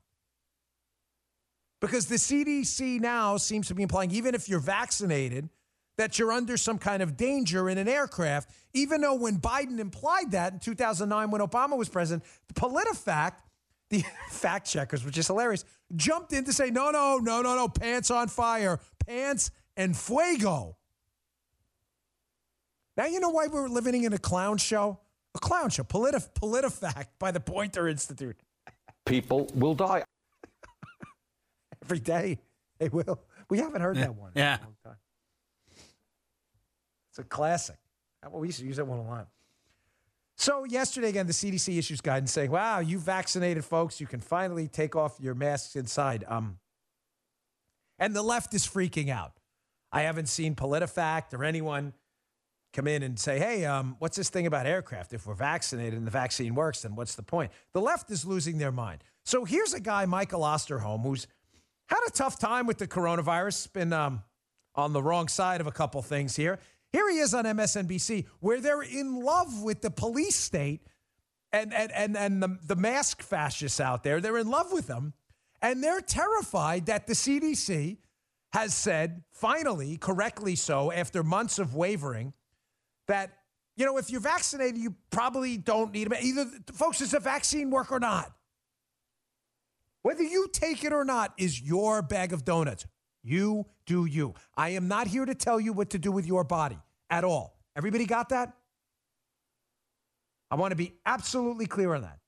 Because 1.80 2.06
the 2.06 2.16
CDC 2.16 3.00
now 3.00 3.36
seems 3.36 3.68
to 3.68 3.74
be 3.74 3.82
implying, 3.82 4.10
even 4.10 4.34
if 4.34 4.48
you're 4.48 4.60
vaccinated, 4.60 5.48
that 5.96 6.18
you're 6.18 6.32
under 6.32 6.56
some 6.56 6.78
kind 6.78 7.02
of 7.02 7.16
danger 7.16 7.68
in 7.68 7.78
an 7.78 7.88
aircraft, 7.88 8.50
even 8.72 9.00
though 9.00 9.14
when 9.14 9.38
Biden 9.38 9.78
implied 9.78 10.32
that 10.32 10.52
in 10.52 10.58
2009 10.58 11.30
when 11.30 11.40
Obama 11.40 11.76
was 11.76 11.88
president, 11.88 12.24
the 12.48 12.54
PolitiFact, 12.54 13.34
the 13.98 14.04
fact 14.28 14.66
checkers, 14.66 15.04
which 15.04 15.18
is 15.18 15.26
hilarious, 15.26 15.64
jumped 15.94 16.32
in 16.32 16.44
to 16.44 16.52
say, 16.52 16.70
no, 16.70 16.90
no, 16.90 17.18
no, 17.18 17.42
no, 17.42 17.54
no, 17.56 17.68
pants 17.68 18.10
on 18.10 18.28
fire, 18.28 18.80
pants 19.06 19.50
and 19.76 19.96
fuego. 19.96 20.76
Now 22.96 23.06
you 23.06 23.20
know 23.20 23.30
why 23.30 23.48
we're 23.48 23.68
living 23.68 24.04
in 24.04 24.12
a 24.12 24.18
clown 24.18 24.58
show? 24.58 25.00
A 25.34 25.38
clown 25.40 25.70
show, 25.70 25.82
Politi- 25.82 26.28
PolitiFact 26.40 27.06
by 27.18 27.32
the 27.32 27.40
Poynter 27.40 27.88
Institute. 27.88 28.36
People 29.04 29.50
will 29.54 29.74
die. 29.74 30.04
Every 31.84 31.98
day 31.98 32.38
they 32.78 32.88
will. 32.88 33.20
We 33.50 33.58
haven't 33.58 33.82
heard 33.82 33.96
yeah. 33.96 34.02
that 34.02 34.14
one 34.14 34.30
yeah. 34.34 34.58
It's 37.10 37.18
a 37.18 37.24
classic. 37.24 37.76
We 38.30 38.48
used 38.48 38.60
to 38.60 38.66
use 38.66 38.76
that 38.76 38.86
one 38.86 38.98
a 38.98 39.02
lot. 39.02 39.28
So 40.36 40.64
yesterday, 40.64 41.08
again, 41.08 41.26
the 41.26 41.32
CDC 41.32 41.78
issues 41.78 42.00
guidance 42.00 42.32
saying, 42.32 42.50
"Wow, 42.50 42.80
you 42.80 42.98
vaccinated 42.98 43.64
folks, 43.64 44.00
you 44.00 44.06
can 44.06 44.20
finally 44.20 44.68
take 44.68 44.96
off 44.96 45.18
your 45.20 45.34
masks 45.34 45.76
inside." 45.76 46.24
Um, 46.26 46.58
and 47.98 48.14
the 48.14 48.22
left 48.22 48.52
is 48.54 48.66
freaking 48.66 49.10
out. 49.10 49.38
I 49.92 50.02
haven't 50.02 50.26
seen 50.26 50.56
PolitiFact 50.56 51.32
or 51.32 51.44
anyone 51.44 51.94
come 52.72 52.88
in 52.88 53.04
and 53.04 53.18
say, 53.18 53.38
"Hey, 53.38 53.64
um, 53.64 53.94
what's 54.00 54.16
this 54.16 54.28
thing 54.28 54.46
about 54.46 54.66
aircraft? 54.66 55.12
If 55.12 55.26
we're 55.26 55.34
vaccinated 55.34 55.94
and 55.94 56.06
the 56.06 56.10
vaccine 56.10 56.56
works, 56.56 56.82
then 56.82 56.96
what's 56.96 57.14
the 57.14 57.22
point?" 57.22 57.52
The 57.72 57.80
left 57.80 58.10
is 58.10 58.24
losing 58.24 58.58
their 58.58 58.72
mind. 58.72 59.04
So 59.24 59.44
here's 59.44 59.72
a 59.72 59.80
guy, 59.80 60.04
Michael 60.04 60.40
Osterholm, 60.40 61.02
who's 61.04 61.28
had 61.86 62.00
a 62.06 62.10
tough 62.10 62.38
time 62.38 62.66
with 62.66 62.78
the 62.78 62.88
coronavirus. 62.88 63.72
Been 63.72 63.92
um, 63.92 64.24
on 64.74 64.92
the 64.92 65.02
wrong 65.02 65.28
side 65.28 65.60
of 65.60 65.66
a 65.66 65.72
couple 65.72 66.02
things 66.02 66.34
here. 66.34 66.58
Here 66.94 67.10
he 67.10 67.18
is 67.18 67.34
on 67.34 67.42
MSNBC, 67.42 68.26
where 68.38 68.60
they're 68.60 68.80
in 68.82 69.20
love 69.20 69.64
with 69.64 69.82
the 69.82 69.90
police 69.90 70.36
state 70.36 70.86
and, 71.50 71.74
and, 71.74 71.90
and, 71.90 72.16
and 72.16 72.40
the, 72.40 72.56
the 72.64 72.76
mask 72.76 73.20
fascists 73.20 73.80
out 73.80 74.04
there. 74.04 74.20
They're 74.20 74.38
in 74.38 74.48
love 74.48 74.72
with 74.72 74.86
them. 74.86 75.12
And 75.60 75.82
they're 75.82 76.00
terrified 76.00 76.86
that 76.86 77.08
the 77.08 77.14
CDC 77.14 77.96
has 78.52 78.74
said, 78.74 79.24
finally, 79.32 79.96
correctly 79.96 80.54
so, 80.54 80.92
after 80.92 81.24
months 81.24 81.58
of 81.58 81.74
wavering, 81.74 82.32
that, 83.08 83.38
you 83.74 83.84
know, 83.84 83.98
if 83.98 84.08
you're 84.08 84.20
vaccinated, 84.20 84.78
you 84.78 84.94
probably 85.10 85.56
don't 85.56 85.92
need 85.92 86.12
it. 86.12 86.22
Either, 86.22 86.48
folks, 86.74 87.00
does 87.00 87.10
the 87.10 87.18
vaccine 87.18 87.70
work 87.70 87.90
or 87.90 87.98
not? 87.98 88.30
Whether 90.02 90.22
you 90.22 90.46
take 90.52 90.84
it 90.84 90.92
or 90.92 91.04
not 91.04 91.34
is 91.38 91.60
your 91.60 92.02
bag 92.02 92.32
of 92.32 92.44
donuts. 92.44 92.86
You 93.24 93.66
do 93.86 94.04
you. 94.04 94.34
I 94.56 94.68
am 94.70 94.86
not 94.86 95.08
here 95.08 95.24
to 95.24 95.34
tell 95.34 95.58
you 95.58 95.72
what 95.72 95.90
to 95.90 95.98
do 95.98 96.12
with 96.12 96.26
your 96.26 96.44
body 96.44 96.78
at 97.10 97.24
all. 97.24 97.56
Everybody 97.76 98.06
got 98.06 98.30
that? 98.30 98.52
I 100.50 100.56
want 100.56 100.72
to 100.72 100.76
be 100.76 100.92
absolutely 101.04 101.66
clear 101.66 101.94
on 101.94 102.02
that. 102.02 102.18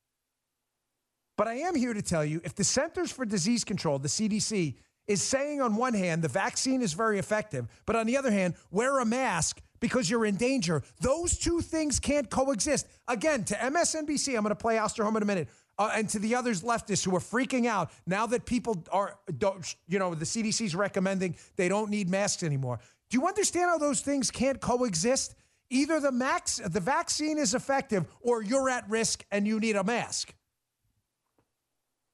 But 1.37 1.49
I 1.49 1.55
am 1.55 1.75
here 1.75 1.93
to 1.93 2.03
tell 2.03 2.25
you 2.25 2.41
if 2.45 2.55
the 2.55 2.65
Centers 2.65 3.13
for 3.13 3.25
Disease 3.25 3.63
Control, 3.63 3.99
the 3.99 4.09
CDC, 4.09 4.77
is 5.07 5.23
saying 5.23 5.61
on 5.61 5.77
one 5.77 5.95
hand 5.95 6.23
the 6.23 6.29
vaccine 6.29 6.83
is 6.83 6.93
very 6.93 7.19
effective, 7.19 7.67
but 7.85 7.95
on 7.95 8.07
the 8.07 8.17
other 8.17 8.33
hand, 8.33 8.55
wear 8.71 8.99
a 8.99 9.05
mask 9.05 9.61
because 9.79 10.11
you're 10.11 10.25
in 10.25 10.37
danger, 10.37 10.83
those 11.01 11.39
two 11.39 11.61
things 11.61 12.01
can't 12.01 12.31
coexist. 12.31 12.87
Again, 13.07 13.45
to 13.45 13.55
MSNBC, 13.55 14.35
I'm 14.35 14.43
going 14.43 14.49
to 14.49 14.55
play 14.55 14.77
Osterholm 14.77 15.17
in 15.17 15.23
a 15.23 15.27
minute. 15.27 15.49
Uh, 15.79 15.91
and 15.95 16.09
to 16.09 16.19
the 16.19 16.35
others 16.35 16.63
leftists 16.63 17.05
who 17.05 17.15
are 17.15 17.21
freaking 17.21 17.67
out 17.67 17.91
now 18.07 18.27
that 18.27 18.47
people 18.47 18.83
are, 18.91 19.19
you 19.87 19.99
know, 19.99 20.15
the 20.15 20.25
CDC's 20.25 20.75
recommending 20.75 21.37
they 21.57 21.69
don't 21.69 21.91
need 21.91 22.09
masks 22.09 22.43
anymore. 22.43 22.81
Do 23.11 23.19
you 23.19 23.27
understand 23.27 23.71
how 23.71 23.79
those 23.79 24.01
things 24.01 24.31
can't 24.31 24.61
coexist? 24.61 25.35
Either 25.71 26.01
the 26.01 26.13
max, 26.13 26.61
the 26.65 26.81
vaccine 26.81 27.39
is 27.39 27.55
effective, 27.55 28.07
or 28.21 28.43
you're 28.43 28.69
at 28.69 28.89
risk 28.89 29.25
and 29.31 29.47
you 29.47 29.59
need 29.59 29.77
a 29.77 29.85
mask. 29.85 30.35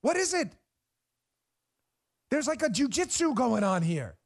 What 0.01 0.17
is 0.17 0.35
it? 0.35 0.53
There's 2.31 2.49
like 2.49 2.63
a 2.63 2.69
jujitsu 2.69 3.35
going 3.35 3.63
on 3.63 3.83
here. 3.83 4.17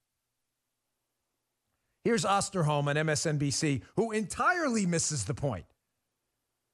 Here's 2.04 2.24
Osterholm 2.24 2.86
on 2.86 2.94
MSNBC, 2.94 3.82
who 3.96 4.12
entirely 4.12 4.86
misses 4.86 5.24
the 5.24 5.34
point 5.34 5.66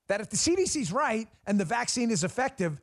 that 0.09 0.21
if 0.21 0.29
the 0.29 0.37
CDC's 0.37 0.93
right 0.93 1.27
and 1.47 1.59
the 1.59 1.65
vaccine 1.65 2.11
is 2.11 2.23
effective, 2.23 2.79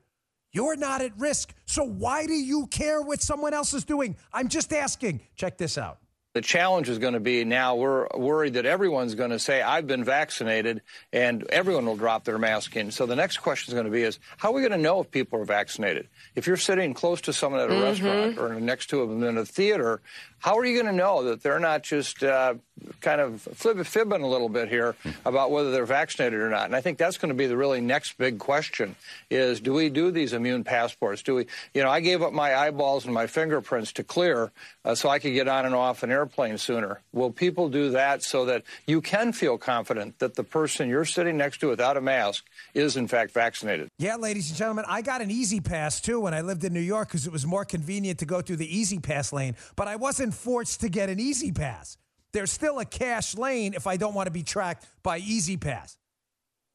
you're 0.51 0.75
not 0.75 1.01
at 1.01 1.11
risk. 1.19 1.53
So 1.65 1.83
why 1.83 2.25
do 2.25 2.33
you 2.33 2.65
care 2.65 3.03
what 3.03 3.21
someone 3.21 3.53
else 3.53 3.75
is 3.75 3.85
doing? 3.85 4.15
I'm 4.33 4.47
just 4.47 4.73
asking. 4.73 5.21
Check 5.35 5.59
this 5.59 5.77
out. 5.77 5.99
The 6.33 6.41
challenge 6.41 6.89
is 6.89 6.99
going 6.99 7.15
to 7.15 7.19
be 7.19 7.43
now 7.43 7.75
we're 7.75 8.07
worried 8.15 8.53
that 8.53 8.67
everyone's 8.67 9.15
going 9.15 9.31
to 9.31 9.39
say, 9.39 9.63
I've 9.63 9.87
been 9.87 10.03
vaccinated, 10.03 10.81
and 11.11 11.43
everyone 11.49 11.87
will 11.87 11.95
drop 11.95 12.23
their 12.23 12.37
mask 12.37 12.75
in. 12.75 12.91
So 12.91 13.07
the 13.07 13.15
next 13.15 13.37
question 13.37 13.71
is 13.71 13.73
going 13.73 13.85
to 13.85 13.91
be 13.91 14.03
is, 14.03 14.19
how 14.37 14.49
are 14.49 14.53
we 14.53 14.61
going 14.61 14.73
to 14.73 14.77
know 14.77 15.01
if 15.01 15.09
people 15.09 15.41
are 15.41 15.45
vaccinated? 15.45 16.07
If 16.35 16.45
you're 16.45 16.57
sitting 16.57 16.93
close 16.93 17.21
to 17.21 17.33
someone 17.33 17.61
at 17.61 17.69
a 17.69 17.73
mm-hmm. 17.73 17.83
restaurant 17.83 18.37
or 18.37 18.59
next 18.59 18.91
to 18.91 19.07
them 19.07 19.23
in 19.23 19.39
a 19.39 19.45
theater, 19.45 20.01
how 20.39 20.57
are 20.57 20.65
you 20.65 20.73
going 20.73 20.91
to 20.91 20.97
know 20.97 21.23
that 21.23 21.43
they're 21.43 21.59
not 21.59 21.83
just 21.83 22.23
uh, 22.23 22.55
kind 23.01 23.21
of 23.21 23.41
fibbing 23.41 24.21
a 24.21 24.27
little 24.27 24.49
bit 24.49 24.69
here 24.69 24.95
about 25.25 25.51
whether 25.51 25.71
they're 25.71 25.85
vaccinated 25.85 26.39
or 26.39 26.49
not? 26.49 26.65
And 26.65 26.75
I 26.75 26.81
think 26.81 26.97
that's 26.97 27.17
going 27.17 27.29
to 27.29 27.35
be 27.35 27.47
the 27.47 27.57
really 27.57 27.81
next 27.81 28.17
big 28.17 28.39
question: 28.39 28.95
is 29.29 29.59
do 29.59 29.73
we 29.73 29.89
do 29.89 30.11
these 30.11 30.33
immune 30.33 30.63
passports? 30.63 31.21
Do 31.23 31.35
we? 31.35 31.47
You 31.73 31.83
know, 31.83 31.89
I 31.89 31.99
gave 31.99 32.21
up 32.21 32.33
my 32.33 32.55
eyeballs 32.55 33.05
and 33.05 33.13
my 33.13 33.27
fingerprints 33.27 33.93
to 33.93 34.03
clear 34.03 34.51
uh, 34.85 34.95
so 34.95 35.09
I 35.09 35.19
could 35.19 35.33
get 35.33 35.47
on 35.47 35.65
and 35.65 35.75
off 35.75 36.03
an 36.03 36.11
airplane 36.11 36.57
sooner. 36.57 37.01
Will 37.11 37.31
people 37.31 37.69
do 37.69 37.91
that 37.91 38.23
so 38.23 38.45
that 38.45 38.63
you 38.87 39.01
can 39.01 39.33
feel 39.33 39.57
confident 39.57 40.19
that 40.19 40.35
the 40.35 40.43
person 40.43 40.89
you're 40.89 41.05
sitting 41.05 41.37
next 41.37 41.59
to 41.59 41.67
without 41.67 41.97
a 41.97 42.01
mask 42.01 42.45
is 42.73 42.95
in 42.97 43.07
fact 43.07 43.31
vaccinated? 43.31 43.89
Yeah, 43.97 44.15
ladies 44.15 44.49
and 44.49 44.57
gentlemen, 44.57 44.85
I 44.87 45.01
got 45.01 45.21
an 45.21 45.31
E-ZPass 45.31 46.01
too 46.01 46.19
when 46.21 46.33
I 46.33 46.41
lived 46.41 46.63
in 46.63 46.73
New 46.73 46.79
York 46.79 47.09
because 47.09 47.27
it 47.27 47.33
was 47.33 47.45
more 47.45 47.65
convenient 47.65 48.19
to 48.19 48.25
go 48.25 48.41
through 48.41 48.57
the 48.57 48.77
E-ZPass 48.79 49.33
lane, 49.33 49.55
but 49.75 49.87
I 49.87 49.95
wasn't 49.95 50.28
forced 50.31 50.81
to 50.81 50.89
get 50.89 51.09
an 51.09 51.19
E-ZPass. 51.19 51.97
There's 52.31 52.51
still 52.51 52.79
a 52.79 52.85
cash 52.85 53.35
lane 53.35 53.73
if 53.73 53.87
I 53.87 53.97
don't 53.97 54.13
want 54.13 54.27
to 54.27 54.31
be 54.31 54.43
tracked 54.43 54.85
by 55.03 55.17
E-ZPass. 55.17 55.97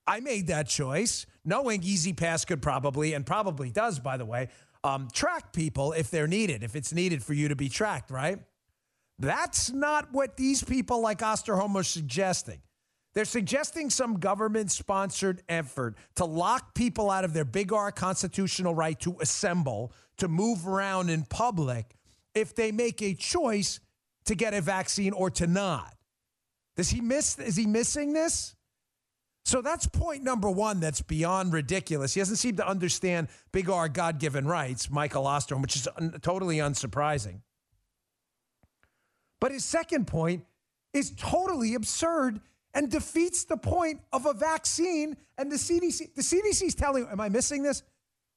I 0.06 0.20
made 0.20 0.48
that 0.48 0.68
choice, 0.68 1.26
knowing 1.44 1.82
E-ZPass 1.82 2.46
could 2.46 2.60
probably, 2.60 3.14
and 3.14 3.24
probably 3.24 3.70
does, 3.70 3.98
by 3.98 4.16
the 4.16 4.24
way, 4.24 4.48
um, 4.82 5.08
track 5.12 5.52
people 5.52 5.92
if 5.92 6.10
they're 6.10 6.26
needed, 6.26 6.62
if 6.62 6.76
it's 6.76 6.92
needed 6.92 7.22
for 7.22 7.32
you 7.32 7.48
to 7.48 7.56
be 7.56 7.68
tracked, 7.68 8.10
right? 8.10 8.38
That's 9.18 9.70
not 9.70 10.12
what 10.12 10.36
these 10.36 10.62
people 10.62 11.00
like 11.00 11.20
Osterholm 11.20 11.74
are 11.76 11.84
suggesting. 11.84 12.60
They're 13.14 13.24
suggesting 13.24 13.90
some 13.90 14.18
government 14.18 14.72
sponsored 14.72 15.42
effort 15.48 15.96
to 16.16 16.24
lock 16.24 16.74
people 16.74 17.10
out 17.10 17.24
of 17.24 17.32
their 17.32 17.44
big 17.44 17.72
R 17.72 17.92
constitutional 17.92 18.74
right 18.74 18.98
to 19.00 19.16
assemble, 19.20 19.92
to 20.18 20.26
move 20.26 20.66
around 20.66 21.10
in 21.10 21.22
public 21.22 21.94
if 22.34 22.54
they 22.54 22.72
make 22.72 23.02
a 23.02 23.14
choice 23.14 23.80
to 24.26 24.34
get 24.34 24.54
a 24.54 24.60
vaccine 24.60 25.12
or 25.12 25.30
to 25.30 25.46
not. 25.46 25.94
Does 26.76 26.90
he 26.90 27.00
miss 27.00 27.38
is 27.38 27.56
he 27.56 27.66
missing 27.66 28.12
this? 28.12 28.54
So 29.44 29.60
that's 29.60 29.86
point 29.86 30.22
number 30.22 30.50
one 30.50 30.80
that's 30.80 31.02
beyond 31.02 31.52
ridiculous. 31.52 32.14
He 32.14 32.20
doesn't 32.20 32.36
seem 32.36 32.56
to 32.56 32.66
understand 32.66 33.28
big 33.52 33.68
R 33.68 33.88
God 33.88 34.18
given 34.18 34.46
rights, 34.46 34.90
Michael 34.90 35.24
Osterholm, 35.24 35.60
which 35.60 35.76
is 35.76 35.86
un- 35.98 36.18
totally 36.22 36.56
unsurprising. 36.56 37.40
But 39.40 39.52
his 39.52 39.64
second 39.64 40.06
point 40.06 40.46
is 40.94 41.12
totally 41.18 41.74
absurd 41.74 42.40
and 42.72 42.90
defeats 42.90 43.44
the 43.44 43.58
point 43.58 44.00
of 44.12 44.24
a 44.24 44.32
vaccine. 44.32 45.16
And 45.36 45.52
the 45.52 45.56
CDC, 45.56 46.14
the 46.14 46.22
CDC 46.22 46.62
is 46.62 46.74
telling, 46.74 47.06
am 47.06 47.20
I 47.20 47.28
missing 47.28 47.62
this? 47.62 47.82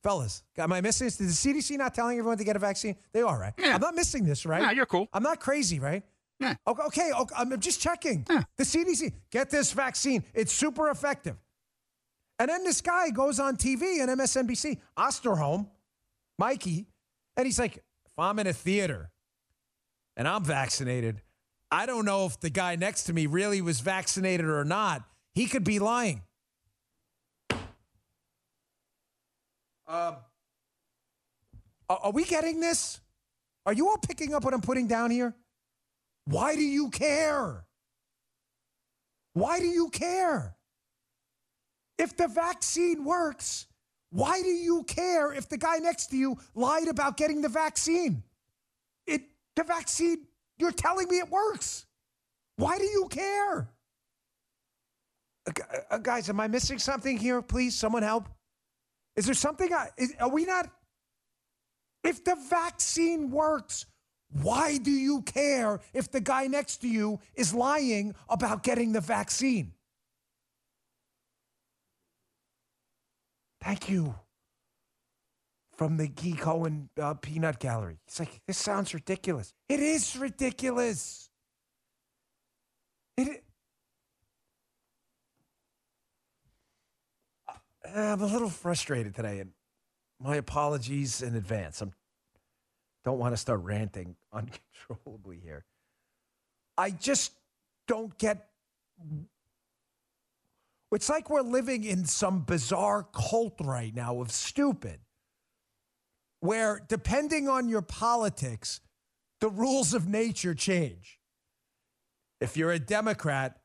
Fellas, 0.08 0.42
am 0.58 0.72
I 0.72 0.80
missing 0.80 1.08
this? 1.08 1.20
Is 1.20 1.44
the 1.44 1.54
CDC 1.54 1.78
not 1.78 1.94
telling 1.94 2.18
everyone 2.18 2.38
to 2.38 2.46
get 2.46 2.56
a 2.56 2.60
vaccine? 2.60 2.96
They 3.12 3.22
are, 3.22 3.38
right? 3.38 3.52
Yeah. 3.60 3.76
I'm 3.76 3.82
not 3.82 3.94
missing 3.94 4.24
this, 4.24 4.46
right? 4.46 4.62
Yeah, 4.62 4.72
you're 4.72 4.86
cool. 4.86 5.10
I'm 5.12 5.22
not 5.22 5.42
crazy, 5.42 5.82
right? 5.82 6.02
Yeah. 6.40 6.56
Okay, 6.66 6.84
okay, 6.84 7.12
okay 7.12 7.36
I'm 7.38 7.60
just 7.60 7.82
checking. 7.82 8.26
Yeah. 8.30 8.44
The 8.56 8.64
CDC, 8.64 9.12
get 9.32 9.50
this 9.50 9.74
vaccine. 9.74 10.24
It's 10.34 10.54
super 10.54 10.90
effective. 10.92 11.36
And 12.40 12.48
then 12.48 12.64
this 12.64 12.80
guy 12.80 13.10
goes 13.10 13.38
on 13.38 13.58
TV 13.58 14.02
and 14.02 14.10
MSNBC, 14.18 14.78
Osterholm, 14.98 15.68
Mikey, 16.40 16.86
and 17.36 17.46
he's 17.46 17.60
like, 17.60 17.76
if 17.76 18.18
I'm 18.18 18.40
in 18.40 18.48
a 18.48 18.54
theater 18.54 19.12
and 20.16 20.26
I'm 20.26 20.46
vaccinated, 20.46 21.22
I 21.70 21.86
don't 21.86 22.06
know 22.06 22.28
if 22.28 22.40
the 22.40 22.50
guy 22.50 22.78
next 22.78 23.04
to 23.06 23.14
me 23.14 23.26
really 23.26 23.60
was 23.60 23.82
vaccinated 23.82 24.46
or 24.46 24.64
not. 24.64 25.04
He 25.34 25.48
could 25.48 25.66
be 25.66 25.80
lying. 25.80 26.22
Um, 29.88 30.18
are 31.90 32.12
we 32.12 32.26
getting 32.26 32.60
this? 32.60 33.00
Are 33.66 33.74
you 33.74 33.90
all 33.90 33.98
picking 33.98 34.34
up 34.34 34.44
what 34.44 34.54
I'm 34.54 34.62
putting 34.62 34.88
down 34.88 35.12
here? 35.12 35.34
Why 36.26 36.56
do 36.56 36.62
you 36.62 36.90
care? 36.90 37.66
Why 39.34 39.60
do 39.60 39.66
you 39.66 39.90
care? 39.90 40.56
If 41.98 42.18
the 42.18 42.28
vaccine 42.28 43.06
works, 43.06 43.68
why 44.10 44.42
do 44.42 44.50
you 44.50 44.84
care 44.84 45.34
if 45.34 45.48
the 45.48 45.58
guy 45.58 45.78
next 45.78 46.08
to 46.08 46.18
you 46.18 46.38
lied 46.54 46.88
about 46.88 47.18
getting 47.18 47.42
the 47.42 47.50
vaccine? 47.50 48.24
It 49.06 49.22
the 49.56 49.64
vaccine, 49.64 50.28
you're 50.58 50.72
telling 50.72 51.08
me 51.08 51.20
it 51.20 51.30
works. 51.30 51.86
Why 52.58 52.78
do 52.78 52.84
you 52.84 53.08
care? 53.10 53.70
Uh, 55.48 55.52
uh 55.92 55.98
guys, 55.98 56.30
am 56.30 56.40
I 56.40 56.48
missing 56.48 56.80
something 56.80 57.18
here? 57.18 57.42
Please, 57.42 57.76
someone 57.76 58.04
help. 58.04 58.28
Is 59.18 59.26
there 59.26 59.34
something? 59.34 59.74
I, 59.74 59.90
is, 59.98 60.14
are 60.20 60.30
we 60.30 60.46
not? 60.46 60.70
If 62.04 62.24
the 62.24 62.38
vaccine 62.50 63.32
works, 63.32 63.86
why 64.42 64.78
do 64.78 64.92
you 64.92 65.24
care 65.24 65.82
if 65.94 66.12
the 66.12 66.22
guy 66.22 66.48
next 66.48 66.78
to 66.78 66.88
you 66.88 67.20
is 67.36 67.54
lying 67.54 68.14
about 68.30 68.64
getting 68.64 68.94
the 68.94 69.02
vaccine? 69.02 69.74
Thank 73.62 73.90
you. 73.90 74.16
From 75.76 75.98
the 75.98 76.08
Geek 76.08 76.40
Cohen 76.40 76.90
uh, 77.00 77.16
Peanut 77.16 77.60
Gallery. 77.60 78.00
He's 78.08 78.20
like, 78.20 78.42
this 78.48 78.58
sounds 78.58 78.94
ridiculous. 78.94 79.54
It 79.68 79.80
is 79.80 80.16
ridiculous. 80.16 81.30
It, 83.18 83.44
I'm 87.96 88.22
a 88.22 88.26
little 88.26 88.50
frustrated 88.50 89.16
today, 89.16 89.40
and 89.40 89.52
my 90.20 90.36
apologies 90.36 91.22
in 91.22 91.36
advance. 91.36 91.82
I 91.82 91.88
don't 93.06 93.20
want 93.20 93.34
to 93.34 93.38
start 93.38 93.62
ranting 93.62 94.16
uncontrollably 94.34 95.40
here. 95.44 95.66
I 96.78 96.92
just 96.92 97.34
don't 97.88 98.18
get. 98.18 98.50
It's 100.92 101.10
like 101.10 101.30
we're 101.30 101.42
living 101.42 101.84
in 101.84 102.06
some 102.06 102.42
bizarre 102.42 103.08
cult 103.14 103.56
right 103.62 103.94
now 103.94 104.22
of 104.22 104.32
stupid, 104.32 105.00
where 106.40 106.82
depending 106.88 107.48
on 107.50 107.68
your 107.70 107.82
politics, 107.82 108.82
the 109.40 109.50
rules 109.50 109.94
of 109.94 110.08
nature 110.08 110.54
change. 110.54 111.20
If 112.40 112.56
you're 112.56 112.72
a 112.72 112.80
Democrat, 112.80 113.60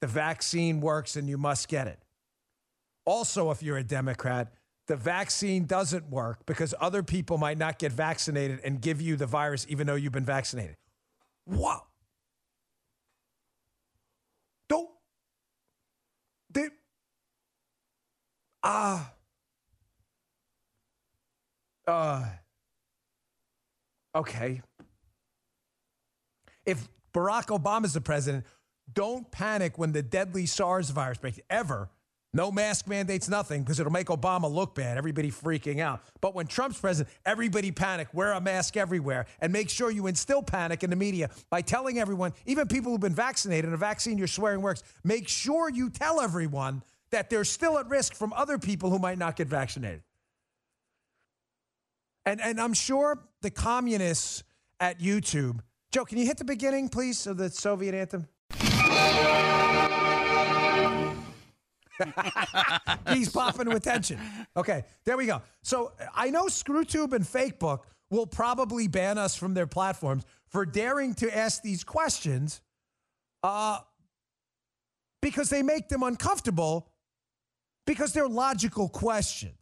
the 0.00 0.06
vaccine 0.06 0.80
works 0.80 1.16
and 1.16 1.28
you 1.28 1.38
must 1.38 1.68
get 1.68 1.86
it. 1.88 2.01
Also, 3.04 3.50
if 3.50 3.62
you're 3.62 3.78
a 3.78 3.84
Democrat, 3.84 4.52
the 4.86 4.96
vaccine 4.96 5.64
doesn't 5.64 6.10
work 6.10 6.44
because 6.46 6.74
other 6.80 7.02
people 7.02 7.38
might 7.38 7.58
not 7.58 7.78
get 7.78 7.92
vaccinated 7.92 8.60
and 8.64 8.80
give 8.80 9.00
you 9.00 9.16
the 9.16 9.26
virus 9.26 9.66
even 9.68 9.86
though 9.86 9.94
you've 9.94 10.12
been 10.12 10.24
vaccinated. 10.24 10.76
What? 11.44 11.84
Don't. 14.68 14.90
They. 16.50 16.68
Ah. 18.62 19.12
Uh. 21.86 22.24
Okay. 24.14 24.62
If 26.64 26.88
Barack 27.12 27.46
Obama's 27.46 27.92
the 27.92 28.00
president, 28.00 28.44
don't 28.92 29.30
panic 29.30 29.78
when 29.78 29.92
the 29.92 30.02
deadly 30.02 30.46
SARS 30.46 30.90
virus 30.90 31.18
breaks. 31.18 31.40
Ever. 31.50 31.90
No 32.34 32.50
mask 32.50 32.88
mandates, 32.88 33.28
nothing, 33.28 33.62
because 33.62 33.78
it'll 33.78 33.92
make 33.92 34.06
Obama 34.06 34.50
look 34.50 34.74
bad. 34.74 34.96
Everybody 34.96 35.30
freaking 35.30 35.80
out. 35.80 36.02
But 36.22 36.34
when 36.34 36.46
Trump's 36.46 36.80
president, 36.80 37.14
everybody 37.26 37.70
panic. 37.70 38.08
Wear 38.14 38.32
a 38.32 38.40
mask 38.40 38.78
everywhere. 38.78 39.26
And 39.40 39.52
make 39.52 39.68
sure 39.68 39.90
you 39.90 40.06
instill 40.06 40.42
panic 40.42 40.82
in 40.82 40.88
the 40.88 40.96
media 40.96 41.28
by 41.50 41.60
telling 41.60 41.98
everyone, 41.98 42.32
even 42.46 42.68
people 42.68 42.90
who've 42.90 43.00
been 43.00 43.14
vaccinated, 43.14 43.70
a 43.70 43.76
vaccine 43.76 44.16
you're 44.16 44.26
swearing 44.26 44.62
works, 44.62 44.82
make 45.04 45.28
sure 45.28 45.68
you 45.68 45.90
tell 45.90 46.22
everyone 46.22 46.82
that 47.10 47.28
they're 47.28 47.44
still 47.44 47.78
at 47.78 47.86
risk 47.90 48.14
from 48.14 48.32
other 48.32 48.56
people 48.56 48.88
who 48.88 48.98
might 48.98 49.18
not 49.18 49.36
get 49.36 49.46
vaccinated. 49.46 50.02
And, 52.24 52.40
and 52.40 52.58
I'm 52.58 52.72
sure 52.72 53.18
the 53.42 53.50
communists 53.50 54.42
at 54.80 55.00
YouTube, 55.00 55.60
Joe, 55.90 56.06
can 56.06 56.16
you 56.16 56.24
hit 56.24 56.38
the 56.38 56.44
beginning, 56.44 56.88
please, 56.88 57.26
of 57.26 57.36
the 57.36 57.50
Soviet 57.50 57.94
anthem? 57.94 58.26
He's 63.08 63.28
popping 63.28 63.68
with 63.68 63.82
tension. 63.82 64.18
Okay, 64.56 64.84
there 65.04 65.16
we 65.16 65.26
go. 65.26 65.42
So 65.62 65.92
I 66.14 66.30
know 66.30 66.46
ScrewTube 66.46 67.12
and 67.12 67.24
FakeBook 67.24 67.80
will 68.10 68.26
probably 68.26 68.88
ban 68.88 69.18
us 69.18 69.34
from 69.34 69.54
their 69.54 69.66
platforms 69.66 70.24
for 70.48 70.66
daring 70.66 71.14
to 71.14 71.36
ask 71.36 71.62
these 71.62 71.82
questions 71.82 72.60
uh, 73.42 73.78
because 75.20 75.48
they 75.48 75.62
make 75.62 75.88
them 75.88 76.02
uncomfortable 76.02 76.88
because 77.86 78.12
they're 78.12 78.28
logical 78.28 78.88
questions. 78.88 79.54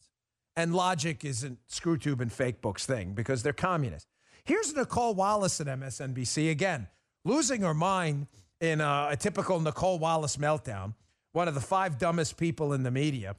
And 0.56 0.74
logic 0.74 1.24
isn't 1.24 1.58
ScrewTube 1.70 2.20
and 2.20 2.30
FakeBook's 2.30 2.84
thing 2.84 3.14
because 3.14 3.42
they're 3.42 3.52
communists. 3.52 4.08
Here's 4.44 4.74
Nicolle 4.74 5.14
Wallace 5.14 5.60
at 5.60 5.68
MSNBC 5.68 6.50
again, 6.50 6.88
losing 7.24 7.62
her 7.62 7.72
mind 7.74 8.26
in 8.60 8.80
a, 8.80 9.08
a 9.12 9.16
typical 9.16 9.60
Nicolle 9.60 9.98
Wallace 9.98 10.36
meltdown 10.36 10.94
one 11.32 11.48
of 11.48 11.54
the 11.54 11.60
five 11.60 11.98
dumbest 11.98 12.36
people 12.36 12.72
in 12.72 12.82
the 12.82 12.90
media. 12.90 13.36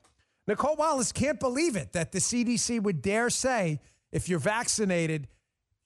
Nicolle 0.48 0.76
Wallace 0.76 1.12
can't 1.12 1.40
believe 1.40 1.76
it 1.76 1.94
that 1.94 2.12
the 2.12 2.20
CDC 2.20 2.82
would 2.82 3.02
dare 3.02 3.30
say 3.30 3.80
if 4.12 4.28
you're 4.28 4.40
vaccinated, 4.40 5.28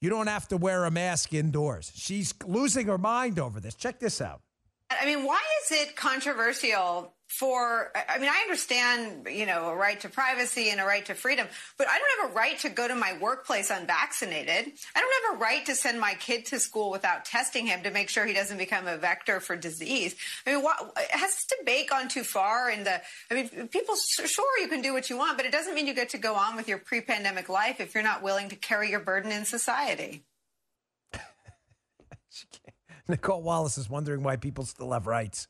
you 0.00 0.10
don't 0.10 0.26
have 0.26 0.48
to 0.48 0.56
wear 0.56 0.84
a 0.84 0.90
mask 0.90 1.32
indoors. 1.32 1.92
She's 1.94 2.34
losing 2.44 2.86
her 2.86 2.98
mind 2.98 3.38
over 3.38 3.60
this. 3.60 3.74
Check 3.74 4.00
this 4.00 4.20
out. 4.20 4.42
I 4.90 5.04
mean, 5.04 5.24
why 5.24 5.40
is 5.64 5.72
it 5.72 5.96
controversial 5.96 7.12
for 7.28 7.92
i 8.08 8.18
mean 8.18 8.28
i 8.28 8.40
understand 8.42 9.26
you 9.30 9.46
know 9.46 9.68
a 9.70 9.76
right 9.76 10.00
to 10.00 10.08
privacy 10.08 10.70
and 10.70 10.80
a 10.80 10.84
right 10.84 11.06
to 11.06 11.14
freedom 11.14 11.46
but 11.76 11.88
i 11.88 11.98
don't 11.98 12.22
have 12.22 12.30
a 12.30 12.34
right 12.34 12.58
to 12.58 12.68
go 12.68 12.86
to 12.86 12.94
my 12.94 13.16
workplace 13.20 13.70
unvaccinated. 13.70 14.72
I 14.94 15.00
don't 15.00 15.14
have 15.24 15.36
a 15.36 15.42
right 15.42 15.66
to 15.66 15.74
send 15.74 16.00
my 16.00 16.14
kid 16.14 16.46
to 16.46 16.60
school 16.60 16.90
without 16.90 17.24
testing 17.24 17.66
him 17.66 17.82
to 17.82 17.90
make 17.90 18.08
sure 18.08 18.26
he 18.26 18.32
doesn't 18.32 18.58
become 18.58 18.86
a 18.86 18.96
vector 18.96 19.40
for 19.40 19.56
disease. 19.56 20.14
I 20.46 20.54
mean 20.54 20.62
what, 20.62 20.76
has 21.10 21.32
this 21.32 21.46
debate 21.58 21.90
gone 21.90 22.08
too 22.08 22.22
far 22.22 22.70
in 22.70 22.84
the 22.84 23.00
i 23.30 23.34
mean 23.34 23.68
people 23.68 23.96
sure 23.96 24.60
you 24.60 24.68
can 24.68 24.82
do 24.82 24.92
what 24.92 25.10
you 25.10 25.16
want 25.16 25.36
but 25.36 25.46
it 25.46 25.52
doesn't 25.52 25.74
mean 25.74 25.86
you 25.86 25.94
get 25.94 26.10
to 26.10 26.18
go 26.18 26.34
on 26.34 26.56
with 26.56 26.68
your 26.68 26.78
pre-pandemic 26.78 27.48
life 27.48 27.80
if 27.80 27.94
you're 27.94 28.04
not 28.04 28.22
willing 28.22 28.48
to 28.48 28.56
carry 28.56 28.90
your 28.90 29.00
burden 29.00 29.32
in 29.32 29.44
society. 29.44 30.24
Nicolle 33.08 33.42
wallace 33.42 33.78
is 33.78 33.88
wondering 33.88 34.22
why 34.22 34.36
people 34.36 34.64
still 34.64 34.92
have 34.92 35.06
rights 35.06 35.48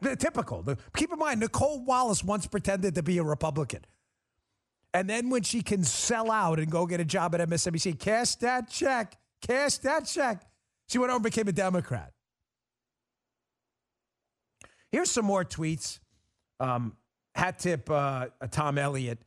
the 0.00 0.16
typical. 0.16 0.64
Keep 0.96 1.12
in 1.12 1.18
mind, 1.18 1.40
Nicolle 1.40 1.84
Wallace 1.84 2.22
once 2.22 2.46
pretended 2.46 2.94
to 2.96 3.02
be 3.02 3.18
a 3.18 3.22
Republican. 3.22 3.80
And 4.92 5.10
then 5.10 5.28
when 5.28 5.42
she 5.42 5.60
can 5.60 5.82
sell 5.82 6.30
out 6.30 6.60
and 6.60 6.70
go 6.70 6.86
get 6.86 7.00
a 7.00 7.04
job 7.04 7.34
at 7.34 7.48
MSNBC, 7.48 7.98
cash 7.98 8.36
that 8.36 8.70
check, 8.70 9.16
cash 9.46 9.78
that 9.78 10.06
check, 10.06 10.46
she 10.88 10.98
went 10.98 11.10
over 11.10 11.16
and 11.16 11.24
became 11.24 11.48
a 11.48 11.52
Democrat. 11.52 12.12
Here's 14.92 15.10
some 15.10 15.24
more 15.24 15.44
tweets. 15.44 15.98
Um, 16.60 16.96
hat 17.34 17.58
tip 17.58 17.90
uh, 17.90 18.26
Tom 18.52 18.78
Elliott. 18.78 19.18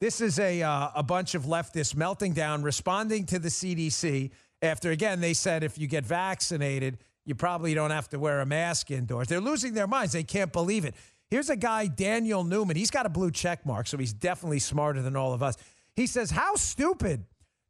This 0.00 0.20
is 0.20 0.40
a, 0.40 0.62
uh, 0.62 0.88
a 0.96 1.02
bunch 1.04 1.36
of 1.36 1.44
leftists 1.44 1.94
melting 1.94 2.32
down, 2.32 2.64
responding 2.64 3.24
to 3.26 3.38
the 3.38 3.48
CDC 3.48 4.32
after, 4.60 4.90
again, 4.90 5.20
they 5.20 5.34
said 5.34 5.62
if 5.62 5.78
you 5.78 5.86
get 5.86 6.04
vaccinated, 6.04 6.98
you 7.24 7.34
probably 7.34 7.74
don't 7.74 7.90
have 7.90 8.08
to 8.10 8.18
wear 8.18 8.40
a 8.40 8.46
mask 8.46 8.90
indoors. 8.90 9.28
They're 9.28 9.40
losing 9.40 9.74
their 9.74 9.86
minds. 9.86 10.12
They 10.12 10.24
can't 10.24 10.52
believe 10.52 10.84
it. 10.84 10.94
Here's 11.30 11.48
a 11.50 11.56
guy, 11.56 11.86
Daniel 11.86 12.44
Newman. 12.44 12.76
He's 12.76 12.90
got 12.90 13.06
a 13.06 13.08
blue 13.08 13.30
check 13.30 13.64
mark, 13.64 13.86
so 13.86 13.96
he's 13.96 14.12
definitely 14.12 14.58
smarter 14.58 15.00
than 15.00 15.16
all 15.16 15.32
of 15.32 15.42
us. 15.42 15.56
He 15.96 16.06
says, 16.06 16.30
How 16.30 16.56
stupid. 16.56 17.24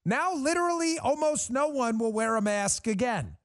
Now, 0.04 0.34
literally, 0.34 0.98
almost 0.98 1.50
no 1.50 1.68
one 1.68 1.98
will 1.98 2.12
wear 2.12 2.36
a 2.36 2.42
mask 2.42 2.86
again. 2.86 3.36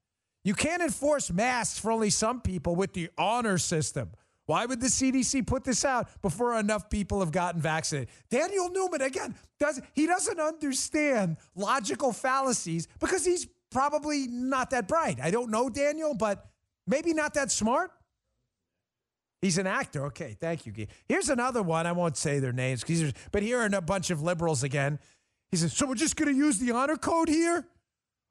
You 0.43 0.55
can't 0.55 0.81
enforce 0.81 1.31
masks 1.31 1.77
for 1.77 1.91
only 1.91 2.09
some 2.09 2.41
people 2.41 2.75
with 2.75 2.93
the 2.93 3.09
honor 3.17 3.57
system. 3.57 4.11
Why 4.47 4.65
would 4.65 4.79
the 4.79 4.87
CDC 4.87 5.45
put 5.45 5.65
this 5.65 5.83
out 5.83 6.09
before 6.21 6.57
enough 6.57 6.89
people 6.89 7.19
have 7.19 7.33
gotten 7.33 7.61
vaccinated? 7.61 8.09
Daniel 8.29 8.69
Newman, 8.69 9.01
again, 9.01 9.35
does 9.59 9.81
he 9.93 10.07
doesn't 10.07 10.39
understand 10.39 11.35
logical 11.53 12.13
fallacies 12.13 12.87
because 12.99 13.25
he's 13.25 13.45
probably 13.71 14.27
not 14.27 14.71
that 14.71 14.87
bright. 14.87 15.19
I 15.21 15.31
don't 15.31 15.51
know 15.51 15.69
Daniel, 15.69 16.13
but 16.13 16.45
maybe 16.85 17.13
not 17.13 17.33
that 17.35 17.51
smart. 17.51 17.91
He's 19.41 19.57
an 19.57 19.67
actor. 19.67 20.05
Okay, 20.07 20.35
thank 20.39 20.65
you. 20.65 20.73
Here's 21.07 21.29
another 21.29 21.61
one. 21.61 21.85
I 21.85 21.91
won't 21.91 22.17
say 22.17 22.39
their 22.39 22.53
names, 22.53 22.83
but 23.31 23.43
here 23.43 23.59
are 23.59 23.65
a 23.65 23.81
bunch 23.81 24.09
of 24.09 24.21
liberals 24.21 24.63
again. 24.63 24.99
He 25.51 25.57
says, 25.57 25.73
So 25.73 25.85
we're 25.85 25.95
just 25.95 26.15
going 26.15 26.33
to 26.33 26.35
use 26.35 26.57
the 26.57 26.71
honor 26.71 26.97
code 26.97 27.29
here? 27.29 27.67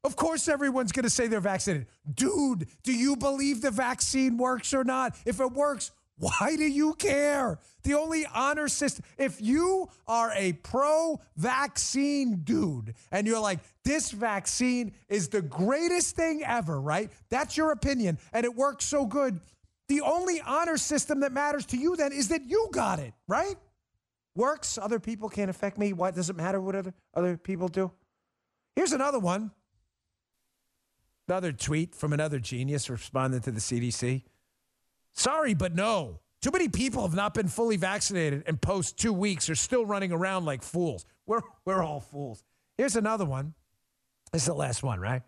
Of 0.05 0.17
course, 0.17 0.49
everyone's 0.49 0.93
going 0.93 1.05
to 1.05 1.11
say 1.11 1.27
they're 1.27 1.41
vaccinated. 1.41 1.87
Dude, 2.13 2.69
do 2.83 2.93
you 2.93 3.17
believe 3.17 3.61
the 3.61 3.71
vaccine 3.71 4.37
works 4.37 4.73
or 4.73 4.85
not? 4.85 5.17
If 5.25 5.41
it 5.41 5.53
works, 5.53 5.91
why 6.19 6.57
do 6.57 6.65
you 6.65 6.95
care? 6.95 7.59
The 7.83 7.95
only 7.95 8.25
honor 8.35 8.69
system, 8.69 9.05
if 9.19 9.41
you 9.41 9.89
are 10.07 10.33
a 10.35 10.55
pro 10.55 11.21
vaccine 11.37 12.41
dude 12.43 12.95
and 13.13 13.27
you're 13.27 13.41
like, 13.41 13.61
this 13.85 14.11
vaccine 14.11 14.93
is 15.09 15.29
the 15.29 15.43
greatest 15.43 16.17
thing 16.17 16.43
ever, 16.45 16.81
right? 16.81 17.11
That's 17.29 17.57
your 17.57 17.71
opinion 17.73 18.19
and 18.33 18.45
it 18.45 18.55
works 18.55 18.87
so 18.87 19.05
good. 19.05 19.41
The 19.89 20.01
only 20.01 20.41
honor 20.41 20.79
system 20.79 21.21
that 21.21 21.33
matters 21.33 21.67
to 21.67 21.77
you 21.77 21.97
then 21.97 22.13
is 22.13 22.29
that 22.29 22.45
you 22.45 22.69
got 22.73 22.99
it, 22.99 23.13
right? 23.29 23.57
Works, 24.35 24.79
other 24.79 24.99
people 24.99 25.29
can't 25.29 25.51
affect 25.51 25.79
me. 25.79 25.93
Why 25.93 26.11
does 26.11 26.31
it 26.31 26.37
matter 26.37 26.61
what 26.61 26.75
other, 26.75 26.95
other 27.15 27.37
people 27.37 27.69
do? 27.69 27.93
Here's 28.75 28.93
another 28.93 29.19
one. 29.19 29.51
Another 31.29 31.53
tweet 31.53 31.95
from 31.95 32.13
another 32.13 32.39
genius 32.39 32.89
responding 32.89 33.41
to 33.41 33.51
the 33.51 33.61
CDC. 33.61 34.23
Sorry, 35.17 35.55
but 35.55 35.75
no. 35.75 36.21
Too 36.43 36.51
many 36.53 36.69
people 36.69 37.03
have 37.03 37.15
not 37.15 37.35
been 37.35 37.49
fully 37.49 37.77
vaccinated 37.77 38.45
and 38.47 38.61
post 38.61 38.99
two 38.99 39.13
weeks 39.13 39.51
are 39.51 39.55
still 39.55 39.85
running 39.85 40.13
around 40.13 40.45
like 40.45 40.63
fools. 40.63 41.05
We're, 41.27 41.41
we're 41.65 41.83
all 41.83 42.01
fools. 42.01 42.45
Here's 42.77 42.95
another 42.95 43.25
one. 43.25 43.55
This 44.33 44.43
is 44.43 44.47
the 44.47 44.55
last 44.55 44.83
one, 44.83 45.01
right? 45.01 45.23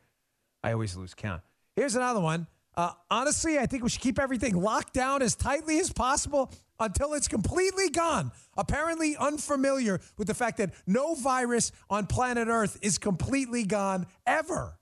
I 0.63 0.73
always 0.73 0.95
lose 0.95 1.15
count. 1.15 1.43
Here's 1.75 1.97
another 1.97 2.21
one. 2.21 2.47
Uh, 2.77 2.93
honestly, 3.11 3.59
I 3.59 3.67
think 3.67 3.83
we 3.83 3.89
should 3.89 4.03
keep 4.03 4.19
everything 4.19 4.55
locked 4.55 4.93
down 4.93 5.23
as 5.23 5.35
tightly 5.35 5.81
as 5.81 5.93
possible 5.93 6.53
until 6.79 7.15
it's 7.15 7.27
completely 7.27 7.89
gone. 7.89 8.31
Apparently, 8.57 9.17
unfamiliar 9.17 10.01
with 10.17 10.29
the 10.29 10.35
fact 10.35 10.59
that 10.59 10.73
no 10.87 11.15
virus 11.15 11.73
on 11.91 12.07
planet 12.07 12.47
Earth 12.47 12.79
is 12.83 12.99
completely 12.99 13.65
gone 13.65 14.07
ever. 14.27 14.79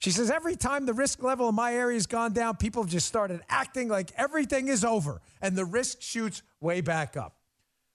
She 0.00 0.10
says, 0.12 0.30
every 0.30 0.54
time 0.54 0.86
the 0.86 0.94
risk 0.94 1.22
level 1.22 1.48
in 1.48 1.54
my 1.56 1.74
area 1.74 1.96
has 1.96 2.06
gone 2.06 2.32
down, 2.32 2.56
people 2.56 2.82
have 2.82 2.90
just 2.90 3.08
started 3.08 3.40
acting 3.48 3.88
like 3.88 4.12
everything 4.16 4.68
is 4.68 4.84
over 4.84 5.20
and 5.42 5.56
the 5.56 5.64
risk 5.64 6.00
shoots 6.00 6.42
way 6.60 6.80
back 6.80 7.16
up. 7.16 7.34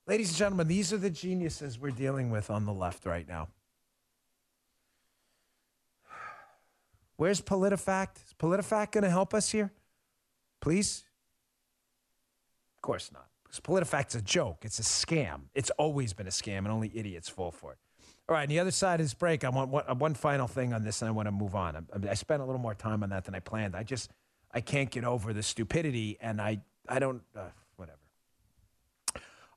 Ladies 0.06 0.30
and 0.30 0.38
gentlemen, 0.38 0.68
these 0.68 0.92
are 0.92 0.98
the 0.98 1.10
geniuses 1.10 1.80
we're 1.80 1.92
dealing 1.92 2.30
with 2.30 2.50
on 2.50 2.66
the 2.66 2.74
left 2.74 3.06
right 3.06 3.28
now. 3.28 3.48
Where's 7.16 7.40
PolitiFact? 7.40 8.18
Is 8.18 8.34
PolitiFact 8.38 8.92
going 8.92 9.06
to 9.06 9.10
help 9.10 9.34
us 9.34 9.50
here? 9.50 9.72
Please? 10.60 11.06
Of 12.76 12.82
course 12.82 13.12
not. 13.14 13.28
Because 13.44 13.62
PolitiFact's 13.62 14.16
a 14.16 14.22
joke. 14.22 14.64
It's 14.64 14.80
a 14.80 14.84
scam. 14.84 15.44
It's 15.54 15.70
always 15.72 16.12
been 16.12 16.28
a 16.28 16.32
scam, 16.32 16.60
and 16.60 16.68
only 16.68 16.92
idiots 16.94 17.30
fall 17.30 17.52
for 17.52 17.72
it. 17.72 17.78
All 18.30 18.36
right, 18.36 18.44
on 18.44 18.50
the 18.50 18.60
other 18.60 18.72
side 18.72 19.02
of 19.02 19.06
this 19.06 19.14
break, 19.14 19.44
I 19.44 19.50
want 19.50 19.70
one, 19.70 19.84
one 20.00 20.14
final 20.14 20.48
thing 20.48 20.74
on 20.74 20.84
this, 20.84 21.02
and 21.02 21.10
I 21.10 21.12
want 21.12 21.28
to 21.28 21.32
move 21.32 21.56
on. 21.56 21.76
I, 21.76 22.12
I, 22.12 22.14
spent 22.14 22.42
a 22.42 22.46
little 22.46 22.62
more 22.62 22.74
time 22.74 23.04
on 23.04 23.10
that 23.10 23.26
than 23.26 23.36
I 23.36 23.40
planned. 23.40 23.76
I 23.76 23.84
just 23.84 24.12
I 24.54 24.62
can't 24.62 24.90
get 24.90 25.04
over 25.04 25.34
the 25.34 25.44
stupidity, 25.44 26.18
and 26.22 26.40
I 26.40 26.62
I 26.88 27.00
don't 27.00 27.22
uh, 27.36 27.50
whatever. 27.76 27.98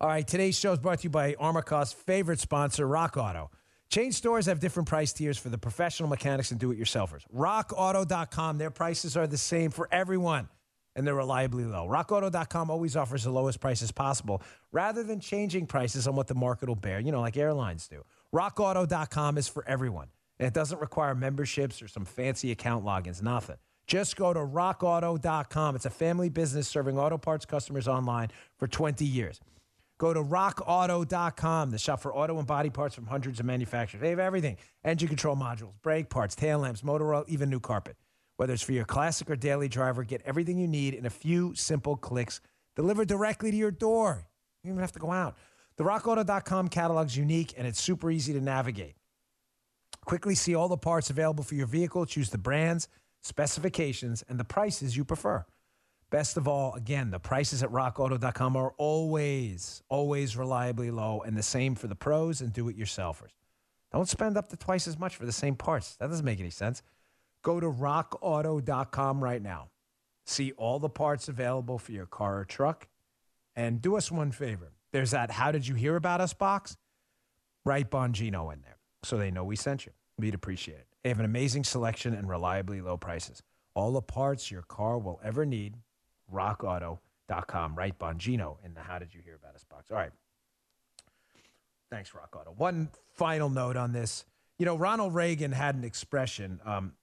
All 0.01 0.09
right, 0.09 0.27
today's 0.27 0.59
show 0.59 0.73
is 0.73 0.81
brought 0.81 0.99
to 1.01 1.05
you 1.05 1.11
by 1.11 1.35
Armacost 1.35 1.95
favorite 1.95 2.41
sponsor, 2.41 2.89
Rock 2.89 3.17
Auto. 3.17 3.51
Chain 3.89 4.11
stores 4.11 4.47
have 4.47 4.59
different 4.59 4.89
price 4.89 5.13
tiers 5.13 5.39
for 5.39 5.49
the 5.49 5.59
professional 5.59 6.09
mechanics 6.09 6.51
and 6.51 6.59
do 6.59 6.73
it 6.73 6.79
yourselfers. 6.79 7.23
RockAuto.com, 7.35 8.59
their 8.59 8.71
prices 8.71 9.17
are 9.17 9.29
the 9.29 9.39
same 9.39 9.71
for 9.71 9.89
everyone 9.93 10.49
and 10.97 11.07
they're 11.07 11.15
reliably 11.15 11.65
low. 11.65 11.87
RockAuto.com 11.87 12.71
always 12.71 12.97
offers 12.97 13.23
the 13.23 13.31
lowest 13.31 13.61
prices 13.61 13.93
possible 13.93 14.43
rather 14.73 15.05
than 15.05 15.21
changing 15.21 15.67
prices 15.67 16.09
on 16.09 16.17
what 16.17 16.27
the 16.27 16.35
market 16.35 16.69
will 16.69 16.75
bear, 16.75 16.99
you 16.99 17.13
know, 17.13 17.21
like 17.21 17.37
airlines 17.37 17.87
do. 17.87 18.03
RockAuto.com 18.37 19.39
is 19.39 19.49
for 19.49 19.67
everyone. 19.67 20.09
And 20.39 20.47
it 20.47 20.53
doesn't 20.53 20.79
require 20.79 21.15
memberships 21.15 21.81
or 21.81 21.89
some 21.89 22.05
fancy 22.05 22.51
account 22.51 22.85
logins, 22.85 23.23
nothing. 23.23 23.57
Just 23.87 24.17
go 24.17 24.35
to 24.35 24.41
rockauto.com. 24.41 25.75
It's 25.75 25.87
a 25.87 25.91
family 25.91 26.29
business 26.29 26.69
serving 26.69 26.99
auto 26.99 27.17
parts 27.17 27.47
customers 27.47 27.89
online 27.89 28.29
for 28.59 28.69
20 28.69 29.07
years. 29.07 29.41
Go 29.99 30.13
to 30.13 30.23
rockauto.com, 30.23 31.71
the 31.71 31.79
shop 31.79 32.03
for 32.03 32.15
auto 32.15 32.37
and 32.37 32.47
body 32.47 32.69
parts 32.69 32.95
from 32.95 33.07
hundreds 33.07 33.41
of 33.41 33.47
manufacturers. 33.47 34.03
They 34.03 34.11
have 34.11 34.19
everything 34.19 34.59
engine 34.85 35.09
control 35.09 35.35
modules, 35.35 35.73
brake 35.83 36.11
parts, 36.11 36.35
tail 36.35 36.59
lamps, 36.59 36.85
motor 36.85 37.15
oil, 37.15 37.25
even 37.29 37.49
new 37.49 37.61
carpet. 37.61 37.97
Whether 38.37 38.53
it's 38.53 38.63
for 38.63 38.73
your 38.73 38.85
classic 38.85 39.31
or 39.31 39.37
daily 39.37 39.69
driver, 39.69 40.05
get 40.05 40.21
everything 40.27 40.59
you 40.59 40.69
need 40.69 40.93
in 40.93 41.07
a 41.07 41.11
few 41.11 41.55
simple 41.55 41.97
clicks 41.97 42.43
delivered 42.75 43.09
directly 43.09 43.51
to 43.51 43.57
your 43.57 43.71
door. 43.71 44.27
You 44.63 44.69
don't 44.69 44.75
even 44.75 44.83
have 44.83 44.93
to 44.93 44.99
go 44.99 45.11
out. 45.11 45.39
The 45.77 45.85
rockauto.com 45.85 46.69
catalog 46.69 47.09
is 47.09 47.17
unique 47.17 47.55
and 47.57 47.67
it's 47.67 47.81
super 47.81 48.11
easy 48.11 48.33
to 48.33 48.41
navigate. 48.41 48.97
Quickly 50.07 50.35
see 50.35 50.55
all 50.55 50.69
the 50.69 50.77
parts 50.77 51.11
available 51.11 51.45
for 51.45 51.55
your 51.55 51.67
vehicle, 51.67 52.07
choose 52.07 52.31
the 52.31 52.39
brands, 52.39 52.89
specifications, 53.23 54.25
and 54.29 54.39
the 54.39 54.45
prices 54.45 54.97
you 54.97 55.05
prefer. 55.05 55.45
Best 56.11 56.37
of 56.37 56.47
all, 56.47 56.73
again, 56.75 57.11
the 57.11 57.19
prices 57.19 57.63
at 57.63 57.71
rockauto.com 57.71 58.57
are 58.57 58.73
always, 58.79 59.83
always 59.89 60.37
reliably 60.37 60.91
low 60.91 61.21
and 61.27 61.37
the 61.37 61.43
same 61.43 61.75
for 61.75 61.89
the 61.89 61.97
pros 61.97 62.41
and 62.41 62.53
do 62.53 62.69
it 62.69 62.79
yourselfers. 62.79 63.33
Don't 63.93 64.09
spend 64.09 64.37
up 64.37 64.49
to 64.49 64.57
twice 64.57 64.87
as 64.87 64.99
much 64.99 65.17
for 65.17 65.27
the 65.27 65.33
same 65.33 65.57
parts. 65.57 65.97
That 65.97 66.09
doesn't 66.09 66.25
make 66.25 66.41
any 66.41 66.51
sense. 66.51 66.83
Go 67.43 67.61
to 67.61 67.67
rockauto.com 67.67 69.23
right 69.23 69.43
now. 69.43 69.71
See 70.25 70.53
all 70.53 70.79
the 70.79 70.89
parts 70.89 71.29
available 71.29 71.79
for 71.79 71.93
your 71.93 72.07
car 72.07 72.39
or 72.41 72.45
truck. 72.45 72.89
And 73.55 73.83
do 73.83 73.97
us 73.97 74.11
one 74.11 74.33
favor. 74.33 74.73
There's 74.97 75.11
that 75.11 75.31
How 75.31 75.53
Did 75.53 75.69
You 75.69 75.75
Hear 75.75 75.97
About 75.97 76.23
Us 76.23 76.33
box. 76.33 76.75
Write 77.67 77.91
Bongino 77.91 78.51
in 78.51 78.63
there 78.63 78.79
so 79.03 79.19
they 79.19 79.31
know 79.31 79.45
we 79.45 79.55
sent 79.55 79.85
you. 79.85 79.93
We'd 80.17 80.33
appreciate 80.33 80.79
it. 80.79 80.87
They 81.03 81.11
have 81.11 81.19
an 81.19 81.27
amazing 81.27 81.65
selection 81.65 82.15
and 82.15 82.27
reliably 82.27 82.81
low 82.81 82.97
prices. 82.97 83.43
All 83.75 83.93
the 83.93 84.01
parts 84.01 84.51
your 84.51 84.63
car 84.63 84.97
will 84.97 85.21
ever 85.23 85.45
need. 85.45 85.77
RockAuto.com. 86.33 87.75
Write 87.75 87.99
Bongino 87.99 88.57
in 88.65 88.73
the 88.73 88.81
How 88.81 88.99
Did 88.99 89.13
You 89.13 89.21
Hear 89.23 89.35
About 89.35 89.55
Us 89.55 89.65
box. 89.65 89.91
All 89.91 89.99
right. 89.99 90.13
Thanks, 91.91 92.15
Rock 92.15 92.35
Auto. 92.35 92.55
One 92.57 92.89
final 93.17 93.51
note 93.51 93.77
on 93.77 93.93
this. 93.93 94.25
You 94.59 94.65
know, 94.65 94.79
Ronald 94.79 95.15
Reagan 95.15 95.53
had 95.53 95.75
an 95.75 95.85
expression. 95.85 96.59
Um, 96.65 96.95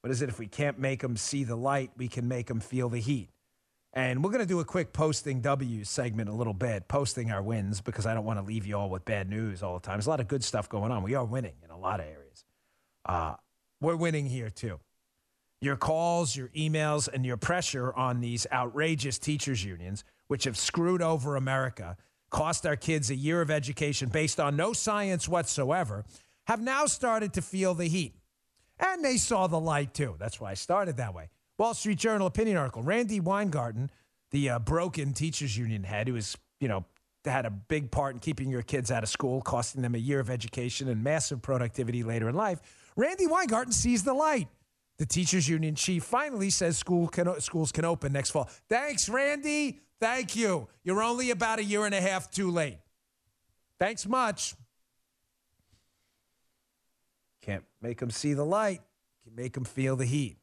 what 0.00 0.12
is 0.12 0.22
it? 0.22 0.28
If 0.28 0.38
we 0.38 0.46
can't 0.46 0.78
make 0.78 1.02
them 1.02 1.16
see 1.16 1.42
the 1.42 1.56
light, 1.56 1.90
we 1.96 2.06
can 2.06 2.28
make 2.28 2.46
them 2.46 2.60
feel 2.60 2.88
the 2.88 3.00
heat. 3.00 3.30
And 3.96 4.22
we're 4.22 4.30
going 4.30 4.42
to 4.42 4.46
do 4.46 4.60
a 4.60 4.64
quick 4.64 4.92
posting 4.92 5.40
W 5.40 5.82
segment 5.82 6.28
a 6.28 6.32
little 6.34 6.52
bit, 6.52 6.86
posting 6.86 7.32
our 7.32 7.42
wins 7.42 7.80
because 7.80 8.04
I 8.04 8.12
don't 8.12 8.26
want 8.26 8.38
to 8.38 8.44
leave 8.44 8.66
you 8.66 8.76
all 8.76 8.90
with 8.90 9.06
bad 9.06 9.30
news 9.30 9.62
all 9.62 9.72
the 9.72 9.80
time. 9.80 9.96
There's 9.96 10.06
a 10.06 10.10
lot 10.10 10.20
of 10.20 10.28
good 10.28 10.44
stuff 10.44 10.68
going 10.68 10.92
on. 10.92 11.02
We 11.02 11.14
are 11.14 11.24
winning 11.24 11.54
in 11.64 11.70
a 11.70 11.78
lot 11.78 12.00
of 12.00 12.06
areas. 12.06 12.44
Uh, 13.06 13.36
we're 13.80 13.96
winning 13.96 14.26
here 14.26 14.50
too. 14.50 14.80
Your 15.62 15.76
calls, 15.76 16.36
your 16.36 16.48
emails, 16.48 17.08
and 17.10 17.24
your 17.24 17.38
pressure 17.38 17.94
on 17.94 18.20
these 18.20 18.46
outrageous 18.52 19.18
teachers' 19.18 19.64
unions, 19.64 20.04
which 20.26 20.44
have 20.44 20.58
screwed 20.58 21.00
over 21.00 21.34
America, 21.34 21.96
cost 22.28 22.66
our 22.66 22.76
kids 22.76 23.08
a 23.08 23.16
year 23.16 23.40
of 23.40 23.50
education 23.50 24.10
based 24.10 24.38
on 24.38 24.56
no 24.56 24.74
science 24.74 25.26
whatsoever, 25.26 26.04
have 26.48 26.60
now 26.60 26.84
started 26.84 27.32
to 27.32 27.40
feel 27.40 27.72
the 27.72 27.88
heat. 27.88 28.14
And 28.78 29.02
they 29.02 29.16
saw 29.16 29.46
the 29.46 29.58
light 29.58 29.94
too. 29.94 30.16
That's 30.18 30.38
why 30.38 30.50
I 30.50 30.54
started 30.54 30.98
that 30.98 31.14
way. 31.14 31.30
Wall 31.58 31.74
Street 31.74 31.98
Journal 31.98 32.26
opinion 32.26 32.56
article. 32.56 32.82
Randi 32.82 33.20
Weingarten, 33.20 33.90
the 34.30 34.50
uh, 34.50 34.58
broken 34.58 35.12
teachers 35.12 35.56
union 35.56 35.84
head, 35.84 36.08
who 36.08 36.16
is, 36.16 36.36
you 36.60 36.68
know, 36.68 36.84
had 37.24 37.46
a 37.46 37.50
big 37.50 37.90
part 37.90 38.14
in 38.14 38.20
keeping 38.20 38.50
your 38.50 38.62
kids 38.62 38.90
out 38.90 39.02
of 39.02 39.08
school, 39.08 39.40
costing 39.40 39.82
them 39.82 39.94
a 39.94 39.98
year 39.98 40.20
of 40.20 40.30
education 40.30 40.88
and 40.88 41.02
massive 41.02 41.42
productivity 41.42 42.02
later 42.02 42.28
in 42.28 42.34
life. 42.34 42.60
Randi 42.96 43.26
Weingarten 43.26 43.72
sees 43.72 44.04
the 44.04 44.14
light. 44.14 44.48
The 44.98 45.06
teachers 45.06 45.48
union 45.48 45.74
chief 45.74 46.04
finally 46.04 46.50
says 46.50 46.78
school 46.78 47.08
can, 47.08 47.40
schools 47.40 47.72
can 47.72 47.84
open 47.84 48.12
next 48.12 48.30
fall. 48.30 48.48
Thanks, 48.68 49.08
Randi. 49.08 49.80
Thank 50.00 50.36
you. 50.36 50.68
You're 50.84 51.02
only 51.02 51.30
about 51.30 51.58
a 51.58 51.64
year 51.64 51.84
and 51.84 51.94
a 51.94 52.00
half 52.00 52.30
too 52.30 52.50
late. 52.50 52.78
Thanks 53.78 54.06
much. 54.06 54.54
Can't 57.42 57.64
make 57.82 57.98
them 57.98 58.10
see 58.10 58.34
the 58.34 58.44
light, 58.44 58.80
can 59.24 59.34
make 59.34 59.52
them 59.52 59.64
feel 59.64 59.96
the 59.96 60.06
heat. 60.06 60.38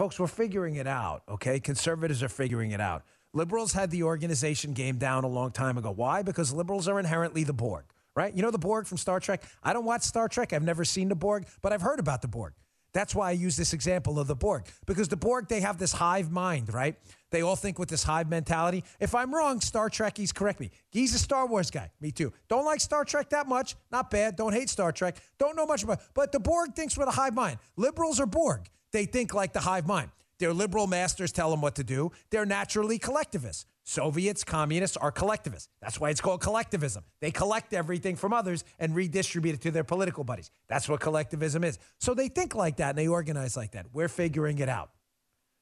Folks, 0.00 0.18
we're 0.18 0.28
figuring 0.28 0.76
it 0.76 0.86
out, 0.86 1.24
okay? 1.28 1.60
Conservatives 1.60 2.22
are 2.22 2.30
figuring 2.30 2.70
it 2.70 2.80
out. 2.80 3.02
Liberals 3.34 3.74
had 3.74 3.90
the 3.90 4.02
organization 4.04 4.72
game 4.72 4.96
down 4.96 5.24
a 5.24 5.28
long 5.28 5.50
time 5.50 5.76
ago. 5.76 5.90
Why? 5.90 6.22
Because 6.22 6.54
liberals 6.54 6.88
are 6.88 6.98
inherently 6.98 7.44
the 7.44 7.52
Borg, 7.52 7.84
right? 8.16 8.34
You 8.34 8.40
know 8.40 8.50
the 8.50 8.56
Borg 8.56 8.86
from 8.86 8.96
Star 8.96 9.20
Trek? 9.20 9.42
I 9.62 9.74
don't 9.74 9.84
watch 9.84 10.00
Star 10.00 10.26
Trek. 10.26 10.54
I've 10.54 10.62
never 10.62 10.86
seen 10.86 11.10
the 11.10 11.14
Borg, 11.14 11.44
but 11.60 11.74
I've 11.74 11.82
heard 11.82 12.00
about 12.00 12.22
the 12.22 12.28
Borg. 12.28 12.54
That's 12.94 13.14
why 13.14 13.28
I 13.28 13.32
use 13.32 13.58
this 13.58 13.74
example 13.74 14.18
of 14.18 14.26
the 14.26 14.34
Borg, 14.34 14.64
because 14.86 15.08
the 15.08 15.18
Borg, 15.18 15.48
they 15.48 15.60
have 15.60 15.76
this 15.76 15.92
hive 15.92 16.30
mind, 16.30 16.72
right? 16.72 16.96
They 17.30 17.42
all 17.42 17.54
think 17.54 17.78
with 17.78 17.90
this 17.90 18.02
hive 18.02 18.30
mentality. 18.30 18.84
If 19.00 19.14
I'm 19.14 19.34
wrong, 19.34 19.60
Star 19.60 19.90
Trekkies 19.90 20.34
correct 20.34 20.60
me. 20.60 20.70
He's 20.88 21.14
a 21.14 21.18
Star 21.18 21.46
Wars 21.46 21.70
guy. 21.70 21.90
Me 22.00 22.10
too. 22.10 22.32
Don't 22.48 22.64
like 22.64 22.80
Star 22.80 23.04
Trek 23.04 23.28
that 23.28 23.48
much. 23.48 23.76
Not 23.92 24.10
bad. 24.10 24.36
Don't 24.36 24.54
hate 24.54 24.70
Star 24.70 24.92
Trek. 24.92 25.18
Don't 25.38 25.56
know 25.56 25.66
much 25.66 25.82
about 25.82 26.00
But 26.14 26.32
the 26.32 26.40
Borg 26.40 26.74
thinks 26.74 26.96
with 26.96 27.06
a 27.06 27.12
hive 27.12 27.34
mind. 27.34 27.58
Liberals 27.76 28.18
are 28.18 28.24
Borg. 28.24 28.62
They 28.92 29.04
think 29.04 29.34
like 29.34 29.52
the 29.52 29.60
hive 29.60 29.86
mind. 29.86 30.10
Their 30.38 30.52
liberal 30.54 30.86
masters 30.86 31.32
tell 31.32 31.50
them 31.50 31.60
what 31.60 31.74
to 31.76 31.84
do. 31.84 32.12
They're 32.30 32.46
naturally 32.46 32.98
collectivists. 32.98 33.66
Soviets, 33.84 34.42
communists 34.42 34.96
are 34.96 35.12
collectivists. 35.12 35.68
That's 35.82 36.00
why 36.00 36.10
it's 36.10 36.20
called 36.20 36.40
collectivism. 36.40 37.04
They 37.20 37.30
collect 37.30 37.74
everything 37.74 38.16
from 38.16 38.32
others 38.32 38.64
and 38.78 38.94
redistribute 38.94 39.56
it 39.56 39.60
to 39.62 39.70
their 39.70 39.84
political 39.84 40.24
buddies. 40.24 40.50
That's 40.68 40.88
what 40.88 41.00
collectivism 41.00 41.62
is. 41.64 41.78
So 41.98 42.14
they 42.14 42.28
think 42.28 42.54
like 42.54 42.76
that 42.76 42.90
and 42.90 42.98
they 42.98 43.08
organize 43.08 43.56
like 43.56 43.72
that. 43.72 43.86
We're 43.92 44.08
figuring 44.08 44.58
it 44.60 44.68
out. 44.68 44.90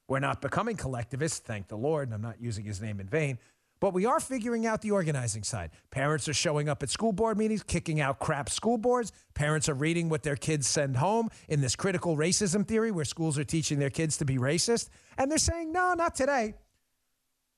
We're 0.09 0.21
not 0.21 0.41
becoming 0.41 0.77
collectivists, 0.77 1.41
thank 1.41 1.69
the 1.69 1.77
Lord, 1.77 2.09
and 2.09 2.15
I'm 2.15 2.23
not 2.23 2.41
using 2.41 2.65
his 2.65 2.81
name 2.81 2.99
in 3.01 3.09
vain. 3.09 3.39
But 3.81 3.95
we 3.95 4.07
are 4.07 4.19
figuring 4.19 4.67
out 4.67 4.83
the 4.83 4.91
organizing 4.91 5.45
side. 5.45 5.71
Parents 5.91 6.29
are 6.29 6.35
showing 6.35 6.69
up 6.69 6.83
at 6.83 6.91
school 6.91 7.13
board 7.13 7.39
meetings, 7.39 7.63
kicking 7.63 8.01
out 8.01 8.19
crap 8.19 8.49
school 8.49 8.77
boards. 8.77 9.13
Parents 9.35 9.69
are 9.69 9.75
reading 9.75 10.09
what 10.09 10.25
their 10.25 10.37
kids 10.37 10.67
send 10.67 10.97
home 10.97 11.29
in 11.49 11.61
this 11.61 11.77
critical 11.77 12.17
racism 12.17 12.67
theory 12.67 12.91
where 12.91 13.05
schools 13.05 13.39
are 13.39 13.45
teaching 13.45 13.79
their 13.79 13.91
kids 13.91 14.17
to 14.19 14.25
be 14.25 14.37
racist. 14.37 14.89
And 15.17 15.31
they're 15.31 15.39
saying, 15.39 15.71
no, 15.73 15.95
not 15.95 16.15
today. 16.15 16.55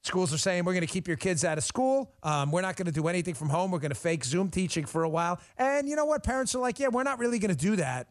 Schools 0.03 0.33
are 0.33 0.39
saying 0.39 0.65
we're 0.65 0.73
going 0.73 0.87
to 0.87 0.93
keep 0.93 1.07
your 1.07 1.17
kids 1.17 1.45
out 1.45 1.59
of 1.59 1.65
school. 1.65 2.15
Um, 2.23 2.51
we're 2.51 2.63
not 2.63 2.77
going 2.77 2.87
to 2.87 2.93
do 2.93 3.07
anything 3.09 3.35
from 3.35 3.51
home. 3.51 3.71
We're 3.71 3.81
going 3.81 3.91
to 3.91 3.95
fake 3.95 4.25
Zoom 4.25 4.51
teaching 4.51 4.87
for 4.87 5.03
a 5.03 5.09
while. 5.09 5.41
And 5.59 5.89
you 5.89 5.97
know 5.97 6.07
what? 6.07 6.23
Parents 6.23 6.55
are 6.55 6.59
like, 6.59 6.79
yeah, 6.79 6.89
we're 6.89 7.03
not 7.03 7.19
really 7.19 7.39
going 7.39 7.55
to 7.55 7.61
do 7.61 7.77
that. 7.77 8.09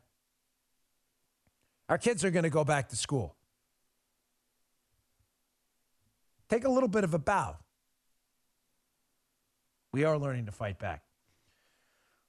Our 1.89 1.97
kids 1.97 2.23
are 2.23 2.29
going 2.29 2.43
to 2.43 2.51
go 2.51 2.63
back 2.63 2.89
to 2.89 2.95
school. 2.95 3.35
Take 6.47 6.63
a 6.63 6.69
little 6.69 6.89
bit 6.89 7.03
of 7.03 7.15
a 7.15 7.19
bow. 7.19 7.57
We 9.91 10.03
are 10.03 10.17
learning 10.17 10.45
to 10.45 10.51
fight 10.51 10.79
back. 10.79 11.03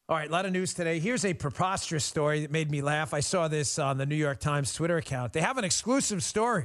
All 0.09 0.17
right, 0.17 0.29
a 0.29 0.33
lot 0.33 0.45
of 0.45 0.53
news 0.53 0.75
today. 0.75 0.99
Here's 0.99 1.25
a 1.25 1.35
preposterous 1.35 2.05
story 2.05 2.41
that 2.41 2.51
made 2.51 2.71
me 2.71 2.83
laugh. 2.83 3.15
I 3.15 3.21
saw 3.21 3.47
this 3.47 3.79
on 3.79 3.97
the 3.97 4.07
New 4.07 4.17
York 4.17 4.41
Times 4.41 4.73
Twitter 4.73 4.97
account. 4.97 5.33
They 5.33 5.41
have 5.41 5.57
an 5.57 5.65
exclusive 5.65 6.23
story. 6.23 6.65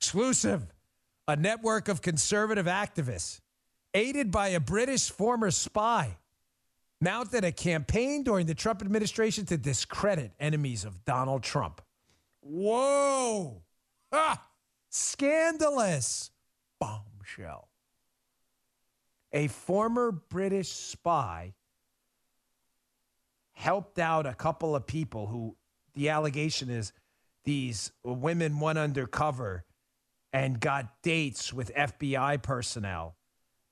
Exclusive 0.00 0.66
a 1.26 1.36
network 1.36 1.88
of 1.88 2.02
conservative 2.02 2.66
activists, 2.66 3.40
aided 3.94 4.30
by 4.30 4.48
a 4.48 4.60
British 4.60 5.10
former 5.10 5.50
spy, 5.50 6.16
mounted 7.00 7.44
a 7.44 7.52
campaign 7.52 8.22
during 8.22 8.46
the 8.46 8.54
Trump 8.54 8.82
administration 8.82 9.46
to 9.46 9.56
discredit 9.56 10.32
enemies 10.38 10.84
of 10.84 11.04
Donald 11.04 11.42
Trump. 11.42 11.80
Whoa! 12.40 13.62
Ah, 14.12 14.46
scandalous 14.90 16.30
bombshell. 16.78 17.68
A 19.34 19.48
former 19.48 20.12
British 20.12 20.70
spy 20.70 21.54
helped 23.52 23.98
out 23.98 24.26
a 24.26 24.32
couple 24.32 24.76
of 24.76 24.86
people 24.86 25.26
who 25.26 25.56
the 25.94 26.08
allegation 26.08 26.70
is 26.70 26.92
these 27.44 27.92
women 28.04 28.60
went 28.60 28.78
undercover 28.78 29.64
and 30.32 30.58
got 30.60 31.02
dates 31.02 31.52
with 31.52 31.74
FBI 31.74 32.42
personnel 32.42 33.16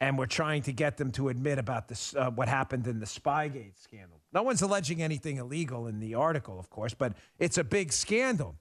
and 0.01 0.18
were 0.18 0.27
trying 0.27 0.62
to 0.62 0.72
get 0.72 0.96
them 0.96 1.12
to 1.12 1.29
admit 1.29 1.59
about 1.59 1.87
this, 1.87 2.14
uh, 2.16 2.29
what 2.31 2.48
happened 2.48 2.88
in 2.88 2.98
the 2.98 3.07
Spygate 3.07 3.81
scandal. 3.81 4.20
No 4.33 4.42
one's 4.42 4.62
alleging 4.62 5.01
anything 5.01 5.37
illegal 5.37 5.87
in 5.87 6.01
the 6.01 6.14
article, 6.16 6.59
of 6.59 6.70
course, 6.70 6.92
but 6.92 7.12
it's 7.38 7.57
a 7.57 7.64
big 7.64 7.92
scandal. 7.92 8.57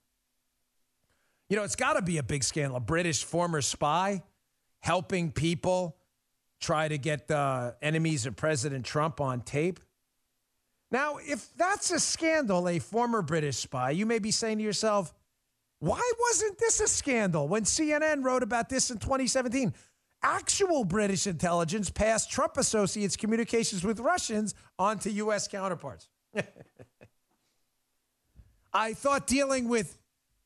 You 1.50 1.58
know, 1.58 1.64
it's 1.64 1.76
got 1.76 1.94
to 1.94 2.04
be 2.04 2.20
a 2.20 2.24
big 2.24 2.44
scandal. 2.44 2.78
A 2.78 2.80
British 2.80 3.24
former 3.24 3.62
spy 3.62 4.22
helping 4.82 5.32
people 5.32 5.98
try 6.62 6.88
to 6.88 6.98
get 6.98 7.28
the 7.28 7.76
enemies 7.82 8.26
of 8.26 8.36
President 8.36 8.86
Trump 8.86 9.20
on 9.20 9.42
tape. 9.42 9.80
Now, 10.92 11.18
if 11.22 11.54
that's 11.56 11.92
a 11.92 12.00
scandal, 12.00 12.70
a 12.70 12.80
former 12.80 13.22
British 13.22 13.58
spy, 13.58 13.92
you 13.92 14.06
may 14.06 14.20
be 14.20 14.32
saying 14.32 14.60
to 14.60 14.64
yourself, 14.64 15.14
why 15.80 16.12
wasn't 16.20 16.60
this 16.60 16.80
a 16.80 16.88
scandal 16.88 17.48
when 17.48 17.64
CNN 17.64 18.24
wrote 18.24 18.44
about 18.44 18.70
this 18.70 18.92
in 18.92 19.00
2017? 19.00 19.74
Actual 20.22 20.84
British 20.84 21.26
intelligence 21.26 21.90
passed 21.90 22.30
Trump 22.30 22.58
associates' 22.58 23.16
communications 23.16 23.84
with 23.84 24.00
Russians 24.00 24.54
onto 24.78 25.10
U.S. 25.10 25.48
counterparts. 25.48 26.08
I 28.74 28.94
thought 28.94 29.26
dealing 29.26 29.68
with 29.68 29.98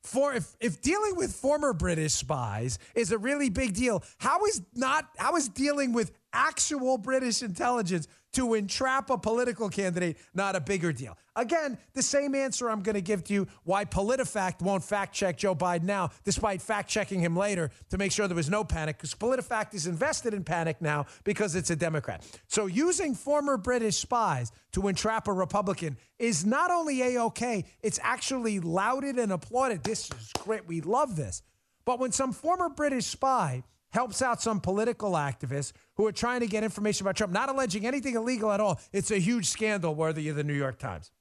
for 0.06 0.34
if, 0.34 0.56
if 0.60 0.82
dealing 0.82 1.16
with 1.16 1.34
former 1.34 1.74
British 1.74 2.14
spies 2.14 2.80
is 2.94 3.12
a 3.12 3.18
really 3.18 3.50
big 3.50 3.74
deal, 3.74 4.04
how 4.18 4.46
is 4.46 4.62
not 4.74 5.10
how 5.18 5.36
is 5.36 5.50
dealing 5.50 5.94
with 5.94 6.12
actual 6.34 6.98
British 6.98 7.42
intelligence 7.42 8.08
to 8.36 8.54
entrap 8.54 9.10
a 9.10 9.18
political 9.18 9.70
candidate 9.70 10.18
not 10.34 10.56
a 10.56 10.62
bigger 10.62 10.94
deal? 10.94 11.18
Again, 11.36 11.78
the 11.94 12.02
same 12.02 12.34
answer 12.34 12.70
I'm 12.70 12.82
going 12.82 12.96
to 12.96 13.02
give 13.02 13.24
to 13.26 13.34
you 13.34 13.48
why 13.64 13.84
PolitiFact 13.84 14.62
won't 14.62 14.84
fact 14.84 15.14
check 15.14 15.38
Joe 15.38 15.54
Biden 15.54 15.84
now, 15.84 16.12
despite 16.24 16.62
fact 16.62 16.90
checking 16.90 17.20
him 17.20 17.36
later 17.36 17.72
to 17.90 17.98
make 17.98 18.12
sure 18.12 18.28
there 18.28 18.36
was 18.36 18.50
no 18.50 18.64
panic, 18.64 18.98
because 18.98 19.14
PolitiFact 19.14 19.74
is 19.74 19.86
invested 19.88 20.34
in 20.34 20.44
panic 20.44 20.82
now 20.82 21.06
because 21.26 21.56
it's 21.56 21.70
a 21.70 21.76
Democrat. 21.76 22.24
So 22.48 22.68
using 22.68 23.16
former 23.16 23.58
British 23.58 23.98
spies 23.98 24.52
to 24.72 24.88
entrap 24.88 25.28
a 25.28 25.34
Republican 25.34 25.98
is 26.20 26.46
not 26.46 26.72
only 26.72 27.02
A 27.02 27.18
OK, 27.18 27.66
it's 27.82 28.00
actually 28.02 28.60
lauded 28.60 29.18
and 29.18 29.32
applauded. 29.32 29.84
This 29.84 30.10
is 30.12 30.32
great. 30.40 30.68
We 30.68 30.82
love 30.82 31.16
this. 31.16 31.42
But 31.86 32.00
when 32.00 32.12
some 32.12 32.32
former 32.32 32.70
British 32.70 33.06
spy 33.06 33.64
helps 33.96 34.22
out 34.22 34.42
some 34.42 34.60
political 34.60 35.14
activists 35.14 35.72
who 35.96 36.06
are 36.06 36.12
trying 36.12 36.42
to 36.42 36.48
get 36.48 36.66
information 36.66 37.06
about 37.06 37.16
Trump, 37.16 37.32
not 37.32 37.48
alleging 37.48 37.88
anything 37.88 38.16
illegal 38.16 38.52
at 38.52 38.60
all, 38.60 38.80
it's 38.92 39.10
a 39.10 39.18
huge 39.18 39.48
scandal 39.48 39.96
worthy 39.96 40.28
of 40.28 40.36
the 40.36 40.44
New 40.44 40.54
York 40.54 40.78
Times. 40.78 41.12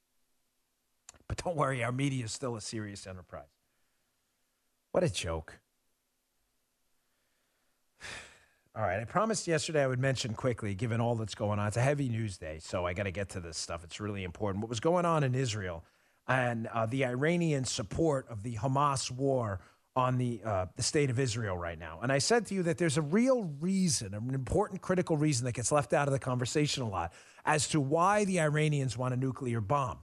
But 1.28 1.42
don't 1.42 1.56
worry, 1.56 1.84
our 1.84 1.92
media 1.92 2.24
is 2.24 2.32
still 2.32 2.56
a 2.56 2.60
serious 2.60 3.06
enterprise. 3.06 3.46
What 4.90 5.04
a 5.04 5.08
joke. 5.08 5.60
All 8.76 8.82
right, 8.82 9.00
I 9.00 9.04
promised 9.04 9.46
yesterday 9.46 9.84
I 9.84 9.86
would 9.86 10.00
mention 10.00 10.34
quickly, 10.34 10.74
given 10.74 11.00
all 11.00 11.14
that's 11.14 11.36
going 11.36 11.60
on. 11.60 11.68
It's 11.68 11.76
a 11.76 11.80
heavy 11.80 12.08
news 12.08 12.38
day, 12.38 12.58
so 12.60 12.84
I 12.84 12.92
got 12.92 13.04
to 13.04 13.12
get 13.12 13.28
to 13.30 13.40
this 13.40 13.56
stuff. 13.56 13.84
It's 13.84 14.00
really 14.00 14.24
important. 14.24 14.62
What 14.62 14.68
was 14.68 14.80
going 14.80 15.04
on 15.04 15.22
in 15.22 15.36
Israel 15.36 15.84
and 16.26 16.66
uh, 16.68 16.86
the 16.86 17.04
Iranian 17.04 17.64
support 17.64 18.26
of 18.28 18.42
the 18.42 18.56
Hamas 18.56 19.12
war 19.12 19.60
on 19.96 20.18
the 20.18 20.40
uh, 20.44 20.66
the 20.76 20.82
state 20.82 21.10
of 21.10 21.18
Israel 21.18 21.56
right 21.56 21.78
now. 21.78 22.00
And 22.02 22.10
I 22.10 22.18
said 22.18 22.46
to 22.46 22.54
you 22.54 22.62
that 22.64 22.78
there's 22.78 22.96
a 22.96 23.02
real 23.02 23.44
reason, 23.60 24.14
an 24.14 24.34
important 24.34 24.82
critical 24.82 25.16
reason 25.16 25.44
that 25.44 25.52
gets 25.52 25.70
left 25.70 25.92
out 25.92 26.08
of 26.08 26.12
the 26.12 26.18
conversation 26.18 26.82
a 26.82 26.88
lot 26.88 27.12
as 27.44 27.68
to 27.68 27.80
why 27.80 28.24
the 28.24 28.40
Iranians 28.40 28.98
want 28.98 29.14
a 29.14 29.16
nuclear 29.16 29.60
bomb. 29.60 29.98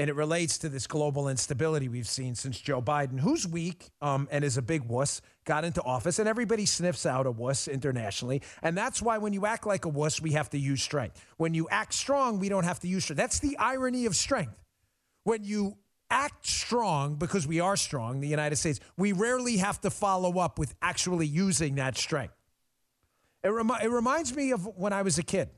And 0.00 0.08
it 0.08 0.14
relates 0.14 0.58
to 0.58 0.68
this 0.68 0.86
global 0.86 1.28
instability 1.28 1.88
we've 1.88 2.06
seen 2.06 2.36
since 2.36 2.60
Joe 2.60 2.80
Biden, 2.80 3.18
who's 3.18 3.48
weak 3.48 3.90
um, 4.00 4.28
and 4.30 4.44
is 4.44 4.56
a 4.56 4.62
big 4.62 4.82
wuss, 4.84 5.20
got 5.44 5.64
into 5.64 5.82
office. 5.82 6.20
And 6.20 6.28
everybody 6.28 6.66
sniffs 6.66 7.04
out 7.04 7.26
a 7.26 7.32
wuss 7.32 7.66
internationally. 7.66 8.42
And 8.62 8.78
that's 8.78 9.02
why 9.02 9.18
when 9.18 9.32
you 9.32 9.44
act 9.44 9.66
like 9.66 9.86
a 9.86 9.88
wuss, 9.88 10.20
we 10.22 10.32
have 10.32 10.50
to 10.50 10.58
use 10.58 10.82
strength. 10.82 11.20
When 11.36 11.52
you 11.52 11.68
act 11.68 11.94
strong, 11.94 12.38
we 12.38 12.48
don't 12.48 12.62
have 12.62 12.78
to 12.80 12.88
use 12.88 13.04
strength. 13.04 13.18
That's 13.18 13.40
the 13.40 13.58
irony 13.58 14.06
of 14.06 14.14
strength. 14.14 14.54
When 15.24 15.42
you 15.42 15.76
act 16.10 16.46
strong, 16.46 17.16
because 17.16 17.46
we 17.46 17.60
are 17.60 17.76
strong, 17.76 18.20
the 18.20 18.28
United 18.28 18.56
States, 18.56 18.80
we 18.96 19.12
rarely 19.12 19.58
have 19.58 19.80
to 19.82 19.90
follow 19.90 20.38
up 20.38 20.58
with 20.58 20.74
actually 20.80 21.26
using 21.26 21.76
that 21.76 21.96
strength. 21.96 22.34
It, 23.42 23.48
remi- 23.48 23.82
it 23.82 23.90
reminds 23.90 24.34
me 24.34 24.52
of 24.52 24.66
when 24.76 24.92
I 24.92 25.02
was 25.02 25.18
a 25.18 25.22
kid. 25.22 25.50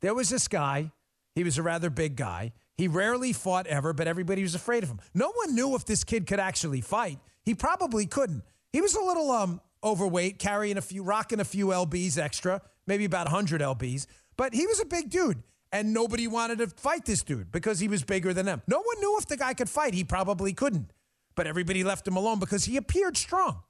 There 0.00 0.14
was 0.14 0.28
this 0.28 0.48
guy, 0.48 0.92
he 1.34 1.44
was 1.44 1.58
a 1.58 1.62
rather 1.62 1.90
big 1.90 2.16
guy. 2.16 2.52
He 2.76 2.88
rarely 2.88 3.32
fought 3.32 3.66
ever, 3.66 3.92
but 3.92 4.06
everybody 4.06 4.42
was 4.42 4.54
afraid 4.54 4.82
of 4.82 4.88
him. 4.88 5.00
No 5.14 5.32
one 5.34 5.54
knew 5.54 5.74
if 5.74 5.84
this 5.84 6.04
kid 6.04 6.26
could 6.26 6.40
actually 6.40 6.80
fight. 6.80 7.18
He 7.44 7.54
probably 7.54 8.06
couldn't. 8.06 8.44
He 8.72 8.80
was 8.80 8.94
a 8.94 9.00
little 9.00 9.30
um, 9.30 9.60
overweight, 9.82 10.38
carrying 10.38 10.76
a 10.76 10.80
few, 10.80 11.02
rocking 11.02 11.40
a 11.40 11.44
few 11.44 11.68
lbs 11.68 12.18
extra, 12.18 12.60
maybe 12.86 13.04
about 13.04 13.26
100 13.26 13.60
lbs. 13.60 14.06
But 14.36 14.54
he 14.54 14.66
was 14.66 14.80
a 14.80 14.84
big 14.84 15.10
dude, 15.10 15.42
and 15.72 15.92
nobody 15.92 16.26
wanted 16.26 16.58
to 16.58 16.68
fight 16.68 17.04
this 17.04 17.22
dude 17.22 17.52
because 17.52 17.78
he 17.78 17.88
was 17.88 18.02
bigger 18.02 18.32
than 18.32 18.46
them. 18.46 18.62
No 18.66 18.78
one 18.78 19.00
knew 19.00 19.16
if 19.18 19.26
the 19.26 19.36
guy 19.36 19.54
could 19.54 19.68
fight. 19.68 19.94
He 19.94 20.04
probably 20.04 20.52
couldn't. 20.52 20.92
But 21.34 21.46
everybody 21.46 21.84
left 21.84 22.06
him 22.06 22.16
alone 22.16 22.38
because 22.38 22.64
he 22.64 22.76
appeared 22.76 23.16
strong. 23.16 23.62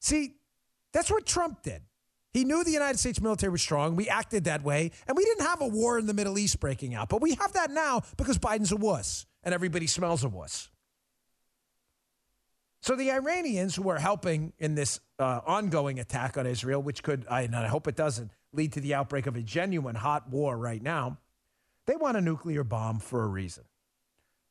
See, 0.00 0.36
that's 0.92 1.10
what 1.10 1.26
Trump 1.26 1.62
did. 1.62 1.82
He 2.32 2.44
knew 2.44 2.62
the 2.62 2.70
United 2.70 2.98
States 2.98 3.20
military 3.20 3.50
was 3.50 3.62
strong. 3.62 3.96
We 3.96 4.08
acted 4.08 4.44
that 4.44 4.62
way. 4.62 4.92
And 5.06 5.16
we 5.16 5.24
didn't 5.24 5.46
have 5.46 5.60
a 5.60 5.66
war 5.66 5.98
in 5.98 6.06
the 6.06 6.14
Middle 6.14 6.38
East 6.38 6.60
breaking 6.60 6.94
out. 6.94 7.08
But 7.08 7.20
we 7.20 7.34
have 7.34 7.52
that 7.54 7.70
now 7.70 8.02
because 8.16 8.38
Biden's 8.38 8.72
a 8.72 8.76
wuss 8.76 9.26
and 9.42 9.54
everybody 9.54 9.86
smells 9.86 10.24
a 10.24 10.28
wuss. 10.28 10.70
So 12.80 12.94
the 12.94 13.10
Iranians 13.10 13.74
who 13.74 13.88
are 13.88 13.98
helping 13.98 14.52
in 14.58 14.74
this 14.74 15.00
uh, 15.18 15.40
ongoing 15.46 15.98
attack 15.98 16.38
on 16.38 16.46
Israel, 16.46 16.80
which 16.80 17.02
could, 17.02 17.26
I, 17.28 17.48
I 17.52 17.66
hope 17.66 17.88
it 17.88 17.96
doesn't, 17.96 18.30
lead 18.52 18.72
to 18.72 18.80
the 18.80 18.94
outbreak 18.94 19.26
of 19.26 19.36
a 19.36 19.42
genuine 19.42 19.94
hot 19.94 20.28
war 20.30 20.56
right 20.56 20.82
now, 20.82 21.18
they 21.86 21.96
want 21.96 22.16
a 22.16 22.20
nuclear 22.20 22.64
bomb 22.64 22.98
for 22.98 23.24
a 23.24 23.26
reason. 23.26 23.64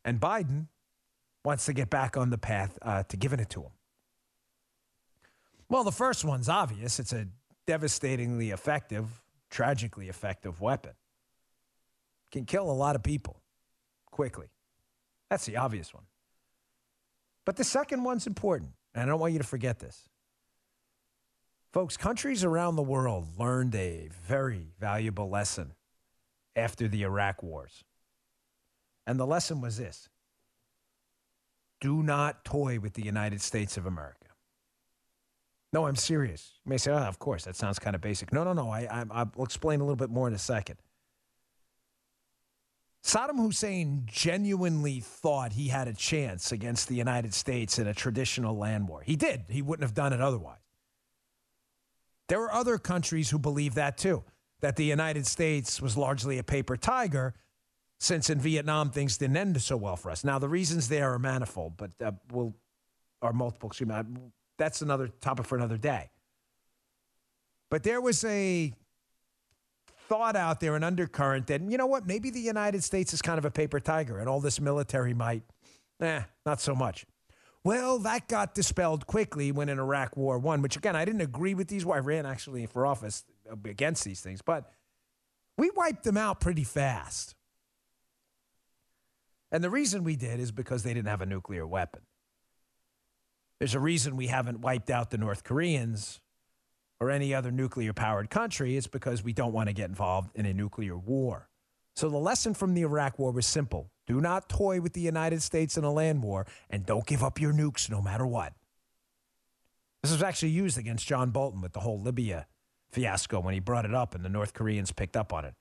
And 0.04 0.20
Biden 0.20 0.68
wants 1.44 1.66
to 1.66 1.74
get 1.74 1.90
back 1.90 2.18
on 2.18 2.30
the 2.30 2.38
path 2.38 2.78
uh, 2.82 3.04
to 3.04 3.18
giving 3.18 3.40
it 3.40 3.50
to 3.52 3.62
him. 3.62 3.72
Well, 5.70 5.84
the 5.84 5.92
first 5.92 6.24
one's 6.24 6.50
obvious. 6.50 7.00
It's 7.00 7.14
a 7.14 7.28
devastatingly 7.66 8.52
effective, 8.52 9.08
tragically 9.50 10.08
effective 10.08 10.62
weapon. 10.62 10.94
Can 12.32 12.46
kill 12.46 12.70
a 12.70 12.74
lot 12.74 12.96
of 12.96 13.04
people 13.04 13.42
quickly. 14.12 14.48
That's 15.30 15.46
the 15.46 15.58
obvious 15.58 15.94
one. 15.94 16.04
But 17.46 17.56
the 17.56 17.64
second 17.64 18.04
one's 18.04 18.28
important, 18.28 18.72
and 18.94 19.04
I 19.04 19.06
don't 19.06 19.20
want 19.20 19.34
you 19.34 19.40
to 19.40 19.46
forget 19.46 19.80
this. 19.80 20.10
Folks, 21.78 21.96
countries 21.96 22.44
around 22.44 22.76
the 22.76 22.82
world 22.82 23.28
learned 23.38 23.76
a 23.76 24.10
very 24.24 24.72
valuable 24.80 25.30
lesson 25.30 25.74
after 26.56 26.88
the 26.88 27.04
Iraq 27.04 27.44
wars. 27.44 27.84
And 29.06 29.20
the 29.20 29.28
lesson 29.28 29.62
was 29.62 29.78
this 29.78 30.10
do 31.80 32.02
not 32.02 32.44
toy 32.44 32.80
with 32.80 32.94
the 32.96 33.04
United 33.04 33.42
States 33.42 33.78
of 33.78 33.86
America. 33.86 34.26
No, 35.72 35.86
I'm 35.86 35.96
serious. 35.96 36.54
You 36.66 36.72
may 36.72 36.78
say, 36.78 36.90
oh, 36.90 36.98
of 36.98 37.20
course, 37.20 37.46
that 37.46 37.56
sounds 37.56 37.78
kind 37.78 37.96
of 37.96 38.02
basic. 38.02 38.34
No, 38.34 38.44
no, 38.44 38.54
no. 38.54 38.72
I, 38.72 38.88
I, 38.90 39.06
I'll 39.12 39.44
explain 39.44 39.80
a 39.80 39.84
little 39.84 39.96
bit 39.96 40.10
more 40.10 40.28
in 40.28 40.34
a 40.34 40.40
second. 40.40 40.78
Saddam 43.04 43.38
Hussein 43.38 44.02
genuinely 44.08 45.00
thought 45.00 45.54
he 45.54 45.68
had 45.68 45.88
a 45.88 45.94
chance 45.94 46.52
against 46.52 46.88
the 46.88 46.96
United 46.96 47.36
States 47.36 47.78
in 47.78 47.86
a 47.86 47.94
traditional 47.94 48.58
land 48.58 48.88
war. 48.88 49.04
He 49.06 49.16
did. 49.16 49.44
He 49.48 49.62
wouldn't 49.62 49.84
have 49.84 49.94
done 49.94 50.12
it 50.12 50.22
otherwise. 50.22 50.58
There 52.28 52.40
were 52.40 52.52
other 52.52 52.78
countries 52.78 53.30
who 53.30 53.40
believed 53.40 53.76
that 53.76 53.98
too, 53.98 54.24
that 54.62 54.76
the 54.76 54.86
United 54.86 55.26
States 55.26 55.82
was 55.82 55.96
largely 55.96 56.38
a 56.38 56.44
paper 56.44 56.76
tiger, 56.76 57.34
since 58.00 58.30
in 58.30 58.40
Vietnam 58.40 58.92
things 58.92 59.18
didn't 59.18 59.38
end 59.38 59.62
so 59.62 59.78
well 59.78 59.96
for 59.96 60.12
us. 60.12 60.24
Now, 60.24 60.38
the 60.40 60.50
reasons 60.50 60.90
there 60.90 61.14
are 61.14 61.20
manifold, 61.20 61.78
but 61.78 61.92
uh, 62.04 62.12
will 62.32 62.54
are 63.22 63.34
multiple. 63.34 63.70
Excuse 63.70 63.90
me, 63.90 63.96
that's 64.58 64.82
another 64.82 65.08
topic 65.08 65.46
for 65.46 65.58
another 65.58 65.78
day. 65.78 66.10
But 67.70 67.84
there 67.84 68.00
was 68.00 68.24
a 68.24 68.74
thought 70.08 70.36
out 70.36 70.60
there, 70.60 70.76
an 70.76 70.84
undercurrent 70.84 71.48
that, 71.48 71.62
you 71.62 71.78
know 71.78 71.88
what, 71.88 72.08
maybe 72.08 72.30
the 72.30 72.40
United 72.40 72.84
States 72.84 73.14
is 73.14 73.22
kind 73.22 73.38
of 73.38 73.46
a 73.46 73.52
paper 73.52 73.80
tiger 73.80 74.20
and 74.20 74.30
all 74.30 74.40
this 74.40 74.60
military 74.62 75.14
might, 75.14 75.44
eh, 76.00 76.22
not 76.46 76.62
so 76.62 76.74
much. 76.74 77.06
Well, 77.68 78.00
that 78.00 78.30
got 78.30 78.56
dispelled 78.56 79.08
quickly 79.08 79.52
when 79.52 79.68
in 79.68 79.78
Iraq 79.78 80.16
War 80.16 80.40
One, 80.40 80.62
which 80.62 80.78
again, 80.78 80.96
I 80.96 81.04
didn't 81.04 81.20
agree 81.20 81.54
with 81.54 81.68
these. 81.68 81.86
I 81.86 81.98
ran 81.98 82.26
actually 82.26 82.66
for 82.66 82.86
office 82.86 83.26
against 83.66 84.06
these 84.06 84.22
things, 84.22 84.42
but 84.42 84.72
we 85.58 85.70
wiped 85.76 86.06
them 86.06 86.16
out 86.16 86.40
pretty 86.40 86.64
fast. 86.64 87.36
And 89.52 89.62
the 89.62 89.70
reason 89.70 90.06
we 90.06 90.16
did 90.16 90.40
is 90.40 90.54
because 90.54 90.84
they 90.84 90.94
didn't 90.94 91.10
have 91.10 91.20
a 91.20 91.26
nuclear 91.26 91.68
weapon. 91.68 92.04
There's 93.60 93.76
a 93.76 93.82
reason 93.82 94.16
we 94.16 94.28
haven't 94.28 94.62
wiped 94.62 94.90
out 94.90 95.10
the 95.10 95.18
North 95.18 95.44
Koreans 95.44 96.22
or 97.02 97.12
any 97.12 97.34
other 97.34 97.52
nuclear 97.52 97.92
powered 97.92 98.30
country. 98.30 98.78
It's 98.78 98.88
because 98.88 99.26
we 99.26 99.34
don't 99.34 99.52
want 99.52 99.68
to 99.68 99.74
get 99.74 99.90
involved 99.90 100.32
in 100.36 100.46
a 100.46 100.54
nuclear 100.54 100.98
war. 100.98 101.50
So 101.98 102.08
the 102.08 102.16
lesson 102.16 102.54
from 102.54 102.76
the 102.76 102.84
Iraq 102.84 103.20
war 103.20 103.34
was 103.34 103.46
simple 103.46 103.92
do 104.08 104.20
not 104.20 104.50
toy 104.50 104.82
with 104.82 104.94
the 104.94 105.02
United 105.02 105.42
States 105.42 105.78
in 105.78 105.84
a 105.84 105.92
land 105.92 106.24
war 106.24 106.48
and 106.70 106.86
don't 106.86 107.06
give 107.06 107.24
up 107.24 107.40
your 107.40 107.54
nukes 107.54 107.90
no 107.90 108.02
matter 108.02 108.26
what. 108.26 108.54
This 110.02 110.12
was 110.12 110.24
actually 110.24 110.50
used 110.50 110.78
against 110.78 111.06
John 111.06 111.32
Bolton 111.32 111.62
with 111.62 111.74
the 111.74 111.82
whole 111.82 112.02
Libya 112.02 112.48
fiasco 112.90 113.40
when 113.40 113.54
he 113.54 113.60
brought 113.60 113.86
it 113.86 113.94
up 113.94 114.16
and 114.16 114.24
the 114.24 114.30
North 114.30 114.54
Koreans 114.54 114.92
picked 114.92 115.18
up 115.18 115.34
on 115.34 115.46
it. 115.46 115.54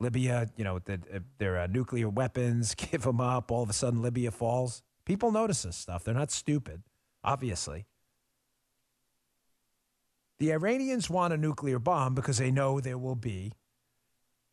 Libya, 0.00 0.48
you 0.56 0.64
know, 0.64 0.78
the, 0.80 0.94
uh, 1.14 1.18
their 1.38 1.58
uh, 1.60 1.66
nuclear 1.66 2.08
weapons, 2.08 2.74
give 2.90 3.02
them 3.02 3.20
up. 3.20 3.50
All 3.50 3.62
of 3.62 3.70
a 3.70 3.74
sudden, 3.74 4.02
Libya 4.02 4.30
falls. 4.30 4.82
People 5.04 5.30
notice 5.30 5.62
this 5.62 5.76
stuff. 5.76 6.04
They're 6.04 6.14
not 6.14 6.30
stupid 6.30 6.82
obviously. 7.22 7.86
The 10.38 10.52
Iranians 10.52 11.10
want 11.10 11.34
a 11.34 11.36
nuclear 11.36 11.78
bomb 11.78 12.14
because 12.14 12.38
they 12.38 12.50
know 12.50 12.80
there 12.80 12.98
will 12.98 13.16
be 13.16 13.52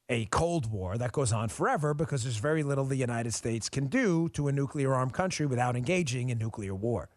a 0.10 0.26
Cold 0.26 0.72
War 0.72 0.98
that 0.98 1.12
goes 1.12 1.34
on 1.34 1.50
forever 1.50 1.93
because 1.93 2.24
there's 2.24 2.38
very 2.38 2.63
little 2.63 2.86
the 2.86 2.96
United 2.96 3.34
States 3.34 3.70
can 3.70 3.88
do 3.88 4.30
to 4.30 4.48
a 4.48 4.52
nuclear 4.52 4.93
armed 4.93 5.13
country 5.13 5.46
without 5.46 5.76
engaging 5.76 6.30
in 6.30 6.38
nuclear 6.38 6.74
war. 6.74 7.10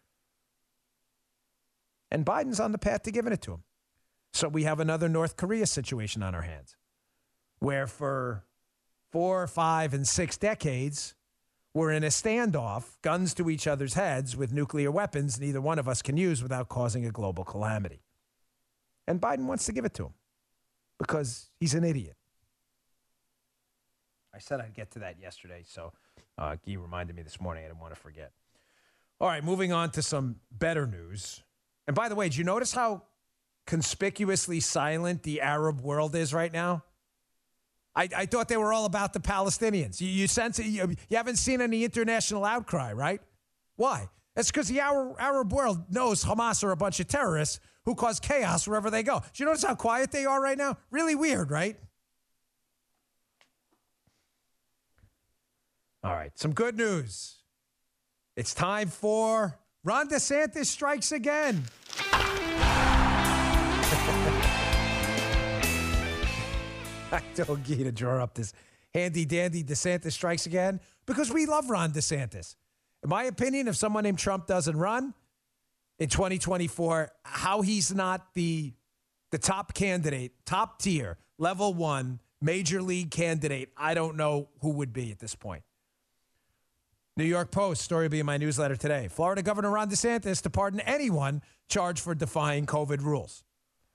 And 2.11 2.26
Biden's 2.26 2.59
on 2.59 2.72
the 2.72 2.79
path 2.79 3.03
to 3.05 3.12
giving 3.12 3.33
it 3.33 3.42
to 3.42 3.53
him. 3.53 3.62
So 4.33 4.48
we 4.48 4.64
have 4.64 4.81
another 4.81 5.09
North 5.09 5.37
Korea 5.37 5.66
situation 5.66 6.22
on 6.22 6.35
our 6.35 6.42
hands 6.42 6.76
where 7.61 7.87
for 7.87 8.44
four, 9.11 9.46
five, 9.46 9.94
and 9.94 10.07
six 10.07 10.37
decades, 10.37 11.14
we're 11.74 11.92
in 11.92 12.03
a 12.03 12.09
standoff, 12.09 12.96
guns 13.03 13.35
to 13.35 13.48
each 13.48 13.66
other's 13.66 13.94
heads 13.94 14.37
with 14.37 14.53
nuclear 14.53 14.90
weapons 14.90 15.38
neither 15.38 15.61
one 15.61 15.79
of 15.79 15.88
us 15.88 16.03
can 16.03 16.16
use 16.16 16.42
without 16.42 16.68
causing 16.68 17.07
a 17.07 17.11
global 17.11 17.44
calamity. 17.44 18.03
And 19.07 19.20
Biden 19.20 19.46
wants 19.46 19.66
to 19.66 19.72
give 19.72 19.85
it 19.85 19.94
to 19.94 20.07
him 20.07 20.14
because 20.98 21.50
he's 21.61 21.74
an 21.74 21.85
idiot. 21.85 22.16
I 24.34 24.38
said 24.38 24.60
I'd 24.60 24.74
get 24.74 24.90
to 24.92 25.00
that 25.00 25.16
yesterday, 25.20 25.62
so 25.66 25.92
uh, 26.38 26.56
Guy 26.66 26.76
reminded 26.76 27.16
me 27.16 27.22
this 27.22 27.40
morning. 27.40 27.64
I 27.64 27.68
didn't 27.68 27.80
want 27.80 27.94
to 27.94 28.00
forget. 28.00 28.32
All 29.20 29.28
right, 29.28 29.44
moving 29.44 29.72
on 29.72 29.90
to 29.90 30.02
some 30.02 30.36
better 30.50 30.86
news. 30.86 31.42
And 31.86 31.94
by 31.94 32.08
the 32.08 32.14
way, 32.14 32.28
did 32.28 32.36
you 32.36 32.44
notice 32.44 32.72
how 32.72 33.02
conspicuously 33.66 34.60
silent 34.60 35.22
the 35.22 35.40
Arab 35.40 35.80
world 35.80 36.14
is 36.14 36.32
right 36.32 36.52
now? 36.52 36.84
I, 37.94 38.08
I 38.16 38.26
thought 38.26 38.48
they 38.48 38.56
were 38.56 38.72
all 38.72 38.84
about 38.84 39.12
the 39.12 39.20
Palestinians. 39.20 40.00
You, 40.00 40.08
you 40.08 40.26
sense 40.26 40.58
you, 40.58 40.94
you 41.08 41.16
haven't 41.16 41.36
seen 41.36 41.60
any 41.60 41.84
international 41.84 42.44
outcry, 42.44 42.92
right? 42.92 43.20
Why? 43.76 44.08
It's 44.36 44.50
because 44.50 44.68
the 44.68 44.80
Arab, 44.80 45.16
Arab 45.18 45.52
world 45.52 45.92
knows 45.92 46.24
Hamas 46.24 46.62
are 46.62 46.70
a 46.70 46.76
bunch 46.76 47.00
of 47.00 47.08
terrorists 47.08 47.60
who 47.84 47.94
cause 47.94 48.20
chaos 48.20 48.68
wherever 48.68 48.90
they 48.90 49.02
go. 49.02 49.18
Do 49.18 49.42
you 49.42 49.46
notice 49.46 49.64
how 49.64 49.74
quiet 49.74 50.12
they 50.12 50.24
are 50.24 50.40
right 50.40 50.56
now? 50.56 50.76
Really 50.90 51.14
weird, 51.14 51.50
right? 51.50 51.76
All 56.02 56.14
right, 56.14 56.32
some 56.34 56.52
good 56.52 56.78
news. 56.78 57.36
It's 58.34 58.54
time 58.54 58.88
for 58.88 59.58
Ron 59.84 60.08
DeSantis 60.08 60.66
strikes 60.66 61.12
again. 61.12 61.64
I 67.12 67.20
told 67.34 67.64
Guy 67.64 67.82
to 67.82 67.92
draw 67.92 68.22
up 68.22 68.34
this 68.34 68.54
handy 68.94 69.26
dandy 69.26 69.62
DeSantis 69.62 70.12
strikes 70.12 70.46
again 70.46 70.80
because 71.04 71.30
we 71.30 71.44
love 71.44 71.68
Ron 71.68 71.92
DeSantis. 71.92 72.56
In 73.02 73.10
my 73.10 73.24
opinion, 73.24 73.68
if 73.68 73.76
someone 73.76 74.04
named 74.04 74.18
Trump 74.18 74.46
doesn't 74.46 74.76
run 74.76 75.12
in 75.98 76.08
2024, 76.08 77.10
how 77.24 77.60
he's 77.60 77.94
not 77.94 78.32
the 78.34 78.72
the 79.32 79.38
top 79.38 79.74
candidate, 79.74 80.32
top 80.44 80.80
tier, 80.80 81.18
level 81.38 81.72
one, 81.74 82.20
major 82.40 82.80
league 82.82 83.10
candidate, 83.10 83.70
I 83.76 83.94
don't 83.94 84.16
know 84.16 84.48
who 84.60 84.70
would 84.70 84.92
be 84.92 85.12
at 85.12 85.20
this 85.20 85.34
point. 85.34 85.62
New 87.16 87.24
York 87.24 87.50
Post 87.50 87.82
story 87.82 88.04
will 88.04 88.10
be 88.10 88.20
in 88.20 88.26
my 88.26 88.36
newsletter 88.36 88.76
today. 88.76 89.08
Florida 89.08 89.42
Governor 89.42 89.70
Ron 89.70 89.90
DeSantis 89.90 90.42
to 90.42 90.50
pardon 90.50 90.80
anyone 90.80 91.42
charged 91.68 92.00
for 92.00 92.14
defying 92.14 92.66
COVID 92.66 93.02
rules. 93.02 93.44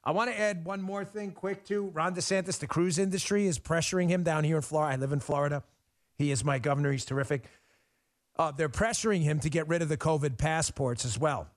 I 0.04 0.12
want 0.12 0.30
to 0.30 0.40
add 0.40 0.66
one 0.66 0.82
more 0.82 1.04
thing 1.04 1.32
quick 1.32 1.66
too. 1.66 1.90
Ron 1.94 2.14
DeSantis, 2.14 2.60
the 2.60 2.68
cruise 2.68 3.00
industry 3.00 3.48
is 3.48 3.58
pressuring 3.58 4.10
him 4.10 4.24
down 4.24 4.44
here 4.44 4.58
in 4.58 4.62
Florida. 4.62 4.94
I 4.94 4.98
live 4.98 5.12
in 5.12 5.20
Florida. 5.20 5.64
He 6.18 6.30
is 6.32 6.46
my 6.46 6.60
governor. 6.60 6.92
He's 6.92 7.06
terrific. 7.06 7.46
Uh, 8.38 8.52
they're 8.52 8.70
pressuring 8.70 9.24
him 9.24 9.40
to 9.40 9.50
get 9.50 9.68
rid 9.68 9.82
of 9.82 9.90
the 9.90 9.98
COVID 9.98 10.38
passports 10.38 11.06
as 11.06 11.18
well. 11.18 11.48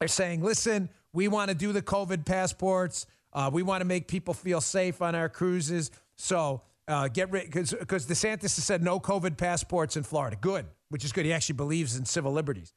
They're 0.00 0.08
saying, 0.08 0.42
listen, 0.42 0.88
we 1.12 1.28
want 1.28 1.50
to 1.50 1.54
do 1.54 1.72
the 1.72 1.82
COVID 1.82 2.24
passports. 2.24 3.06
Uh, 3.32 3.50
we 3.52 3.62
want 3.62 3.82
to 3.82 3.84
make 3.84 4.08
people 4.08 4.34
feel 4.34 4.60
safe 4.60 5.00
on 5.00 5.14
our 5.14 5.28
cruises. 5.28 5.90
So 6.16 6.62
uh, 6.92 7.08
get 7.08 7.30
rid 7.30 7.50
because 7.50 7.72
DeSantis 8.06 8.42
has 8.42 8.64
said 8.64 8.82
no 8.82 9.00
COVID 9.00 9.36
passports 9.36 9.96
in 9.96 10.02
Florida. 10.02 10.36
Good, 10.40 10.66
which 10.90 11.04
is 11.04 11.12
good. 11.12 11.24
He 11.24 11.32
actually 11.32 11.56
believes 11.56 11.96
in 11.96 12.04
civil 12.04 12.32
liberties. 12.32 12.72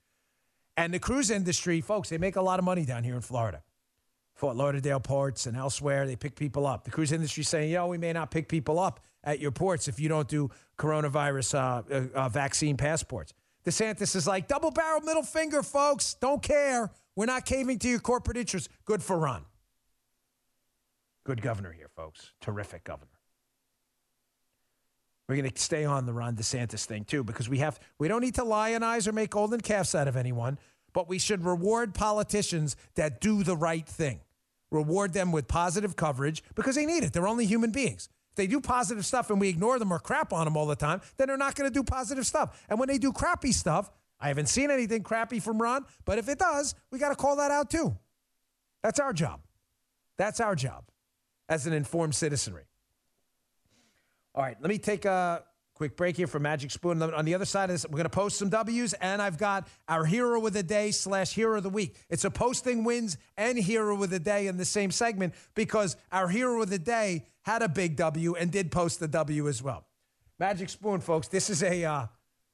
And 0.78 0.93
the 0.93 0.99
cruise 0.99 1.30
industry, 1.30 1.82
folks, 1.82 2.10
they 2.10 2.17
make 2.17 2.36
a 2.36 2.41
lot 2.41 2.60
of 2.60 2.65
money 2.65 2.86
down 2.86 3.04
here 3.04 3.15
in 3.15 3.21
Florida. 3.21 3.63
Fort 4.34 4.58
Lauderdale 4.58 4.99
ports 4.99 5.45
and 5.45 5.56
elsewhere, 5.56 6.06
they 6.06 6.17
pick 6.17 6.36
people 6.36 6.67
up. 6.67 6.84
The 6.84 6.91
cruise 6.91 7.13
industry 7.13 7.43
saying, 7.43 7.71
yo, 7.71 7.88
we 7.88 7.97
may 7.97 8.12
not 8.12 8.32
pick 8.32 8.49
people 8.49 8.80
up 8.80 8.99
at 9.23 9.39
your 9.39 9.51
ports 9.51 9.88
if 9.88 9.99
you 9.99 10.10
don't 10.10 10.28
do 10.28 10.49
coronavirus 10.78 11.56
uh, 11.56 11.93
uh, 11.93 12.25
uh 12.25 12.30
vaccine 12.30 12.75
passports. 12.75 13.34
DeSantis 13.65 14.15
is 14.15 14.28
like, 14.28 14.47
double 14.47 14.71
barrel 14.71 15.01
middle 15.01 15.23
finger, 15.23 15.63
folks. 15.63 16.15
Don't 16.15 16.43
care. 16.43 16.91
We're 17.15 17.25
not 17.25 17.45
caving 17.45 17.80
to 17.80 17.88
your 17.88 17.99
corporate 17.99 18.38
interests. 18.38 18.69
Good 18.84 19.01
for 19.01 19.17
Ron. 19.17 19.45
Good 21.23 21.41
governor 21.41 21.71
here, 21.71 21.89
folks. 21.95 22.34
Terrific 22.41 22.84
governor. 22.84 23.14
We're 25.28 25.36
going 25.36 25.50
to 25.50 25.62
stay 25.62 25.86
on 25.86 26.06
the 26.06 26.14
Ron 26.14 26.36
DeSantis 26.36 26.86
thing 26.86 27.04
too 27.04 27.24
because 27.24 27.50
we 27.50 27.60
have 27.60 27.80
we 27.98 28.08
don't 28.08 28.22
need 28.22 28.36
to 28.36 28.44
lionize 28.44 29.08
or 29.08 29.12
make 29.12 29.32
golden 29.32 29.60
calves 29.60 29.96
out 29.96 30.08
of 30.08 30.16
anyone, 30.16 30.60
but 30.94 31.10
we 31.10 31.18
should 31.18 31.44
reward 31.44 31.96
politicians 31.96 32.76
that 32.96 33.22
do 33.22 33.44
the 33.44 33.58
right 33.58 33.88
thing. 33.88 34.20
Reward 34.72 35.14
them 35.14 35.32
with 35.32 35.48
positive 35.48 35.96
coverage 35.96 36.44
because 36.54 36.76
they 36.76 36.86
need 36.86 37.04
it. 37.04 37.14
They're 37.14 37.28
only 37.28 37.46
human 37.46 37.72
beings. 37.72 38.10
If 38.32 38.36
they 38.36 38.48
do 38.48 38.60
positive 38.60 39.06
stuff 39.06 39.30
and 39.30 39.40
we 39.40 39.48
ignore 39.48 39.80
them 39.80 39.94
or 39.94 40.00
crap 40.00 40.34
on 40.34 40.46
them 40.46 40.58
all 40.58 40.66
the 40.66 40.76
time, 40.76 41.02
then 41.18 41.28
they're 41.28 41.38
not 41.38 41.56
going 41.56 41.70
to 41.70 41.74
do 41.74 41.84
positive 41.84 42.26
stuff. 42.26 42.62
And 42.70 42.78
when 42.78 42.90
they 42.90 42.98
do 42.98 43.14
crappy 43.14 43.52
stuff, 43.52 43.90
I 44.20 44.28
haven't 44.28 44.48
seen 44.48 44.70
anything 44.70 45.04
crappy 45.04 45.40
from 45.40 45.62
Ron, 45.62 45.86
but 46.04 46.18
if 46.18 46.28
it 46.28 46.40
does, 46.40 46.76
we 46.92 47.00
got 47.00 47.10
to 47.10 47.16
call 47.16 47.38
that 47.38 47.52
out 47.52 47.70
too. 47.70 47.98
That's 48.84 49.00
our 49.00 49.14
job. 49.14 49.42
That's 50.18 50.40
our 50.40 50.56
job 50.56 50.86
as 51.50 51.66
an 51.66 51.74
informed 51.74 52.16
citizenry. 52.16 52.66
All 54.36 54.43
right, 54.43 54.58
let 54.60 54.67
me 54.67 54.78
take 54.78 55.06
a 55.06 55.45
quick 55.76 55.95
break 55.95 56.17
here 56.17 56.28
for 56.28 56.39
Magic 56.39 56.69
Spoon. 56.69 57.02
On 57.02 57.24
the 57.24 57.34
other 57.34 57.45
side 57.45 57.69
of 57.69 57.74
this, 57.74 57.86
we're 57.86 57.95
going 57.95 58.04
to 58.04 58.10
post 58.10 58.38
some 58.38 58.50
W's, 58.50 58.91
and 58.91 59.21
I've 59.21 59.38
got 59.38 59.65
our 59.88 60.04
hero 60.04 60.45
of 60.45 60.52
the 60.52 60.62
day 60.62 60.91
slash 60.91 61.34
hero 61.34 61.56
of 61.56 61.63
the 61.63 61.69
week. 61.69 61.95
It's 62.10 62.26
a 62.26 62.30
posting 62.30 62.84
wins 62.84 63.17
and 63.38 63.58
hero 63.58 64.04
of 64.04 64.10
the 64.10 64.19
day 64.19 64.48
in 64.48 64.58
the 64.58 64.65
same 64.65 64.91
segment 64.91 65.36
because 65.54 65.95
our 66.12 66.28
hero 66.28 66.62
of 66.62 66.69
the 66.69 66.78
day 66.78 67.28
had 67.43 67.62
a 67.62 67.69
big 67.69 67.95
W 67.95 68.36
and 68.36 68.52
did 68.52 68.74
post 68.74 69.00
the 69.00 69.08
W 69.08 69.48
as 69.48 69.63
well. 69.63 69.86
Magic 70.38 70.67
Spoon, 70.67 71.00
folks, 71.00 71.30
this 71.30 71.50
is 71.50 71.63
a 71.63 71.86
uh, 71.86 72.08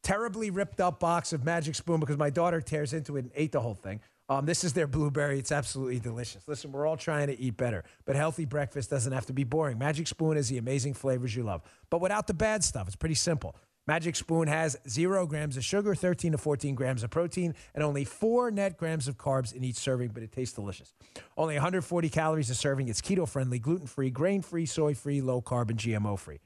terribly 0.03 0.51
ripped 0.51 0.79
up 0.79 0.99
box 0.99 1.33
of 1.33 1.43
Magic 1.43 1.73
Spoon 1.73 1.99
because 1.99 2.17
my 2.17 2.29
daughter 2.29 2.61
tears 2.61 2.93
into 2.93 3.17
it 3.17 3.21
and 3.21 3.31
ate 3.33 3.53
the 3.53 3.61
whole 3.61 3.73
thing. 3.73 4.01
Um, 4.31 4.45
this 4.45 4.63
is 4.63 4.71
their 4.71 4.87
blueberry. 4.87 5.39
It's 5.39 5.51
absolutely 5.51 5.99
delicious. 5.99 6.47
Listen, 6.47 6.71
we're 6.71 6.87
all 6.87 6.95
trying 6.95 7.27
to 7.27 7.37
eat 7.37 7.57
better, 7.57 7.83
but 8.05 8.15
healthy 8.15 8.45
breakfast 8.45 8.89
doesn't 8.89 9.11
have 9.11 9.25
to 9.25 9.33
be 9.33 9.43
boring. 9.43 9.77
Magic 9.77 10.07
Spoon 10.07 10.37
has 10.37 10.47
the 10.47 10.57
amazing 10.57 10.93
flavors 10.93 11.35
you 11.35 11.43
love, 11.43 11.61
but 11.89 11.99
without 11.99 12.27
the 12.27 12.33
bad 12.33 12.63
stuff. 12.63 12.87
It's 12.87 12.95
pretty 12.95 13.15
simple. 13.15 13.57
Magic 13.87 14.15
Spoon 14.15 14.47
has 14.47 14.77
zero 14.87 15.27
grams 15.27 15.57
of 15.57 15.65
sugar, 15.65 15.93
13 15.93 16.31
to 16.31 16.37
14 16.37 16.75
grams 16.75 17.03
of 17.03 17.09
protein, 17.09 17.53
and 17.75 17.83
only 17.83 18.05
four 18.05 18.51
net 18.51 18.77
grams 18.77 19.09
of 19.09 19.17
carbs 19.17 19.53
in 19.53 19.65
each 19.65 19.75
serving, 19.75 20.11
but 20.13 20.23
it 20.23 20.31
tastes 20.31 20.55
delicious. 20.55 20.93
Only 21.35 21.55
140 21.55 22.07
calories 22.07 22.49
a 22.49 22.55
serving. 22.55 22.87
It's 22.87 23.01
keto 23.01 23.27
friendly, 23.27 23.59
gluten 23.59 23.87
free, 23.87 24.11
grain 24.11 24.41
free, 24.43 24.65
soy 24.65 24.93
free, 24.93 25.19
low 25.19 25.41
carb, 25.41 25.71
and 25.71 25.77
GMO 25.77 26.17
free. 26.17 26.39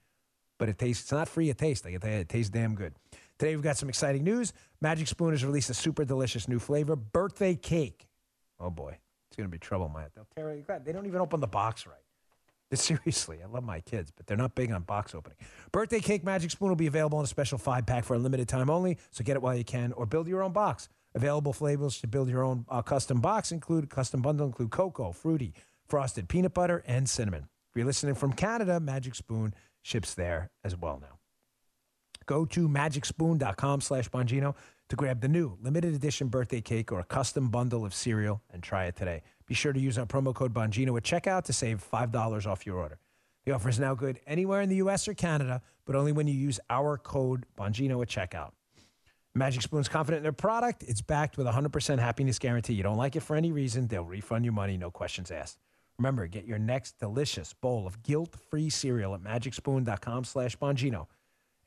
But 0.58 0.70
it 0.70 0.80
tastes, 0.80 1.04
it's 1.04 1.12
not 1.12 1.28
free, 1.28 1.52
it 1.52 1.60
tastes. 1.60 1.84
Tell 1.84 1.92
you, 1.92 2.00
it 2.02 2.30
tastes 2.30 2.50
damn 2.50 2.74
good. 2.74 2.96
Today 3.38 3.56
we've 3.56 3.64
got 3.64 3.78
some 3.78 3.90
exciting 3.90 4.24
news. 4.24 4.54
Magic 4.80 5.08
Spoon 5.08 5.32
has 5.32 5.44
released 5.44 5.70
a 5.70 5.74
super 5.74 6.06
delicious 6.06 6.48
new 6.48 6.60
flavor, 6.60 6.96
birthday 6.96 7.56
cake. 7.56 8.08
Oh 8.60 8.70
boy, 8.70 8.98
it's 9.28 9.36
going 9.36 9.50
to 9.50 9.52
be 9.52 9.58
trouble, 9.58 9.90
Maya. 9.90 10.08
They'll 10.16 10.28
tear 10.36 10.52
it. 10.52 10.86
They 10.86 10.94
don't 10.94 11.06
even 11.06 11.20
open 11.20 11.42
the 11.42 11.48
box 11.48 11.86
right. 11.86 11.98
Seriously, 12.74 13.40
I 13.44 13.48
love 13.48 13.64
my 13.64 13.82
kids, 13.82 14.12
but 14.16 14.26
they're 14.26 14.38
not 14.38 14.56
big 14.56 14.72
on 14.72 14.84
box 14.84 15.14
opening. 15.14 15.38
Birthday 15.72 16.00
cake 16.00 16.24
Magic 16.24 16.50
Spoon 16.50 16.70
will 16.70 16.76
be 16.78 16.88
available 16.88 17.20
in 17.20 17.26
a 17.26 17.28
special 17.28 17.58
five 17.58 17.86
pack 17.86 18.06
for 18.06 18.16
a 18.16 18.18
limited 18.18 18.48
time 18.48 18.70
only, 18.70 18.98
so 19.12 19.24
get 19.24 19.36
it 19.36 19.42
while 19.42 19.56
you 19.56 19.66
can 19.66 19.92
or 19.94 20.06
build 20.06 20.28
your 20.28 20.42
own 20.42 20.54
box. 20.54 20.88
Available 21.14 21.54
flavors 21.54 22.00
to 22.02 22.08
build 22.08 22.30
your 22.30 22.44
own 22.44 22.66
uh, 22.70 22.82
custom 22.82 23.20
box 23.20 23.52
include 23.52 23.90
custom 23.90 24.22
bundle 24.22 24.48
include 24.48 24.72
cocoa, 24.72 25.12
fruity, 25.12 25.54
frosted 25.88 26.30
peanut 26.30 26.54
butter, 26.54 26.84
and 26.88 27.10
cinnamon. 27.10 27.48
If 27.70 27.76
you're 27.76 27.86
listening 27.86 28.16
from 28.16 28.32
Canada, 28.34 28.80
Magic 28.80 29.16
Spoon 29.16 29.54
ships 29.82 30.14
there 30.14 30.52
as 30.64 30.76
well 30.76 31.00
now. 31.02 31.15
Go 32.26 32.46
to 32.46 32.68
magicspoon.com 32.68 33.82
slash 33.82 34.10
Bongino 34.10 34.56
to 34.90 34.96
grab 34.96 35.22
the 35.22 35.28
new 35.28 35.58
limited 35.62 35.94
edition 35.94 36.28
birthday 36.28 36.62
cake 36.62 36.92
or 36.92 37.00
a 37.00 37.04
custom 37.04 37.50
bundle 37.50 37.86
of 37.86 37.94
cereal 37.94 38.42
and 38.52 38.64
try 38.64 38.86
it 38.86 38.96
today. 38.96 39.22
Be 39.48 39.54
sure 39.54 39.74
to 39.74 39.80
use 39.80 39.98
our 39.98 40.06
promo 40.06 40.34
code 40.34 40.54
Bongino 40.54 40.98
at 40.98 41.04
checkout 41.04 41.44
to 41.46 41.54
save 41.54 41.84
$5 41.92 42.48
off 42.48 42.66
your 42.66 42.78
order. 42.78 43.00
The 43.46 43.52
offer 43.52 43.70
is 43.70 43.80
now 43.80 43.94
good 43.94 44.20
anywhere 44.26 44.62
in 44.62 44.70
the 44.70 44.78
U.S. 44.78 45.08
or 45.08 45.14
Canada, 45.14 45.62
but 45.86 45.96
only 45.96 46.12
when 46.12 46.28
you 46.28 46.34
use 46.34 46.60
our 46.70 46.98
code 46.98 47.46
Bongino 47.58 48.02
at 48.02 48.10
checkout. 48.10 48.52
Magic 49.36 49.62
Spoon's 49.62 49.90
confident 49.90 50.20
in 50.20 50.24
their 50.24 50.32
product. 50.32 50.84
It's 50.88 51.02
backed 51.02 51.38
with 51.38 51.46
a 51.46 51.52
100% 51.52 52.00
happiness 52.00 52.40
guarantee. 52.40 52.74
You 52.74 52.84
don't 52.84 52.98
like 52.98 53.16
it 53.16 53.20
for 53.20 53.36
any 53.36 53.52
reason, 53.52 53.88
they'll 53.88 54.06
refund 54.06 54.46
your 54.46 54.54
money, 54.54 54.78
no 54.78 54.90
questions 54.90 55.30
asked. 55.30 55.60
Remember, 56.00 56.26
get 56.26 56.46
your 56.46 56.58
next 56.58 57.00
delicious 57.00 57.54
bowl 57.54 57.86
of 57.86 58.02
guilt-free 58.02 58.70
cereal 58.70 59.14
at 59.14 59.22
magicspoon.com 59.22 60.24
slash 60.24 60.58
Bongino 60.58 61.08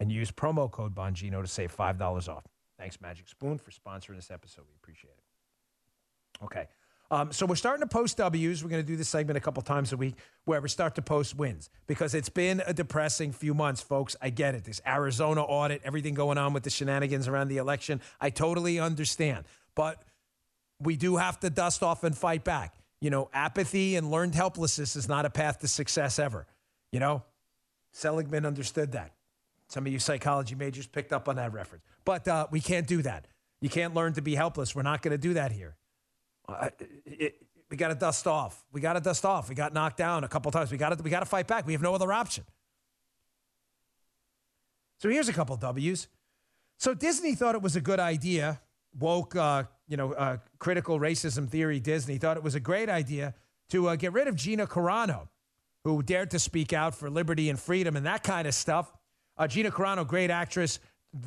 and 0.01 0.13
use 0.13 0.31
promo 0.31 0.71
code 0.71 0.95
Bongino 0.95 1.43
to 1.43 1.49
save 1.49 1.75
$5 1.75 2.29
off. 2.29 2.45
Thanks, 2.79 3.01
Magic 3.01 3.29
Spoon, 3.29 3.59
for 3.59 3.71
sponsoring 3.71 4.17
this 4.17 4.31
episode. 4.31 4.65
We 4.69 4.75
appreciate 4.81 5.15
it. 5.17 6.45
Okay. 6.45 6.69
Um, 7.11 7.33
so 7.33 7.47
we're 7.47 7.57
starting 7.57 7.81
to 7.81 7.89
post 7.89 8.19
W's. 8.19 8.63
We're 8.63 8.71
going 8.71 8.83
to 8.83 8.87
do 8.87 8.97
this 8.97 9.09
segment 9.09 9.39
a 9.39 9.41
couple 9.41 9.63
times 9.63 9.93
a 9.93 9.97
week 9.97 10.15
where 10.45 10.61
we 10.61 10.69
start 10.69 10.95
to 10.97 11.03
post 11.03 11.37
wins 11.37 11.71
because 11.87 12.15
it's 12.15 12.29
been 12.29 12.63
a 12.67 12.75
depressing 12.75 13.33
few 13.33 13.55
months, 13.55 13.81
folks. 13.81 14.15
I 14.21 14.31
get 14.31 14.55
it. 14.55 14.65
This 14.65 14.81
Arizona 14.87 15.43
audit, 15.43 15.81
everything 15.85 16.15
going 16.15 16.37
on 16.37 16.53
with 16.53 16.65
the 16.65 16.71
shenanigans 16.71 17.27
around 17.27 17.49
the 17.49 17.57
election. 17.57 18.03
I 18.21 18.31
totally 18.31 18.79
understand. 18.79 19.47
But 19.75 20.03
we 20.81 20.97
do 20.97 21.17
have 21.17 21.41
to 21.41 21.51
dust 21.51 21.83
off 21.83 22.05
and 22.05 22.17
fight 22.17 22.45
back. 22.45 22.75
You 23.01 23.11
know, 23.11 23.31
apathy 23.33 23.97
and 23.97 24.11
learned 24.11 24.35
helplessness 24.35 24.95
is 24.95 25.09
not 25.09 25.25
a 25.25 25.31
path 25.31 25.61
to 25.61 25.69
success 25.69 26.19
ever. 26.19 26.47
You 26.93 27.01
know, 27.01 27.23
Seligman 27.93 28.45
understood 28.45 28.93
that. 28.93 29.13
Some 29.69 29.87
of 29.87 29.93
you 29.93 29.99
psychology 29.99 30.55
majors 30.55 30.87
picked 30.87 31.12
up 31.12 31.29
on 31.29 31.37
that 31.37 31.53
reference. 31.53 31.85
But 32.05 32.27
uh, 32.27 32.47
we 32.51 32.61
can't 32.61 32.87
do 32.87 33.03
that. 33.03 33.27
You 33.61 33.69
can't 33.69 33.95
learn 33.95 34.14
to 34.14 34.23
be 34.23 34.35
helpless. 34.35 34.75
We're 34.75 34.83
not 34.83 35.03
going 35.03 35.12
to 35.12 35.19
do 35.19 35.35
that 35.35 35.53
here. 35.53 35.77
Uh, 36.49 36.71
it, 37.05 37.43
we 37.71 37.77
got 37.77 37.89
to 37.89 37.95
dust 37.95 38.27
off. 38.27 38.64
We 38.73 38.81
got 38.81 38.95
to 38.95 39.01
dust 39.01 39.25
off. 39.25 39.49
We 39.49 39.55
got 39.55 39.75
knocked 39.75 39.99
down 39.99 40.25
a 40.25 40.29
couple 40.29 40.51
times. 40.51 40.71
We 40.71 40.79
got 40.79 40.97
to 40.97 41.03
we 41.03 41.11
got 41.11 41.21
to 41.21 41.27
fight 41.27 41.47
back. 41.47 41.66
We 41.66 41.73
have 41.73 41.83
no 41.83 41.95
other 41.95 42.12
option. 42.12 42.45
So 44.99 45.09
here's 45.09 45.29
a 45.29 45.33
couple 45.33 45.57
W's. 45.57 46.09
So 46.79 46.95
Disney 46.95 47.35
thought 47.35 47.55
it 47.55 47.62
was 47.62 47.77
a 47.77 47.81
good 47.81 48.01
idea. 48.01 48.61
Woke, 48.99 49.37
uh, 49.37 49.64
you 49.87 49.97
know, 49.97 50.12
uh, 50.12 50.39
critical 50.59 50.99
racism 50.99 51.49
theory. 51.49 51.79
Disney 51.79 52.19
thought 52.19 52.37
it 52.37 52.43
was 52.43 52.55
a 52.55 52.61
great 52.61 52.89
idea 52.89 53.35
to 53.71 53.89
uh, 53.89 53.97
get 53.97 54.12
rid 54.12 54.29
of 54.29 54.35
Gina 54.35 54.66
Carano, 54.66 55.29
who 55.85 56.03
dared 56.03 56.31
to 56.31 56.39
speak 56.39 56.73
out 56.73 56.95
for 56.95 57.11
liberty 57.11 57.51
and 57.51 57.61
freedom 57.61 57.97
and 57.97 58.07
that 58.07 58.23
kind 58.23 58.49
of 58.49 58.55
stuff. 58.55 58.93
Uh, 59.39 59.47
Gina 59.47 59.70
Carano, 59.70 60.07
great 60.07 60.30
actress, 60.30 60.80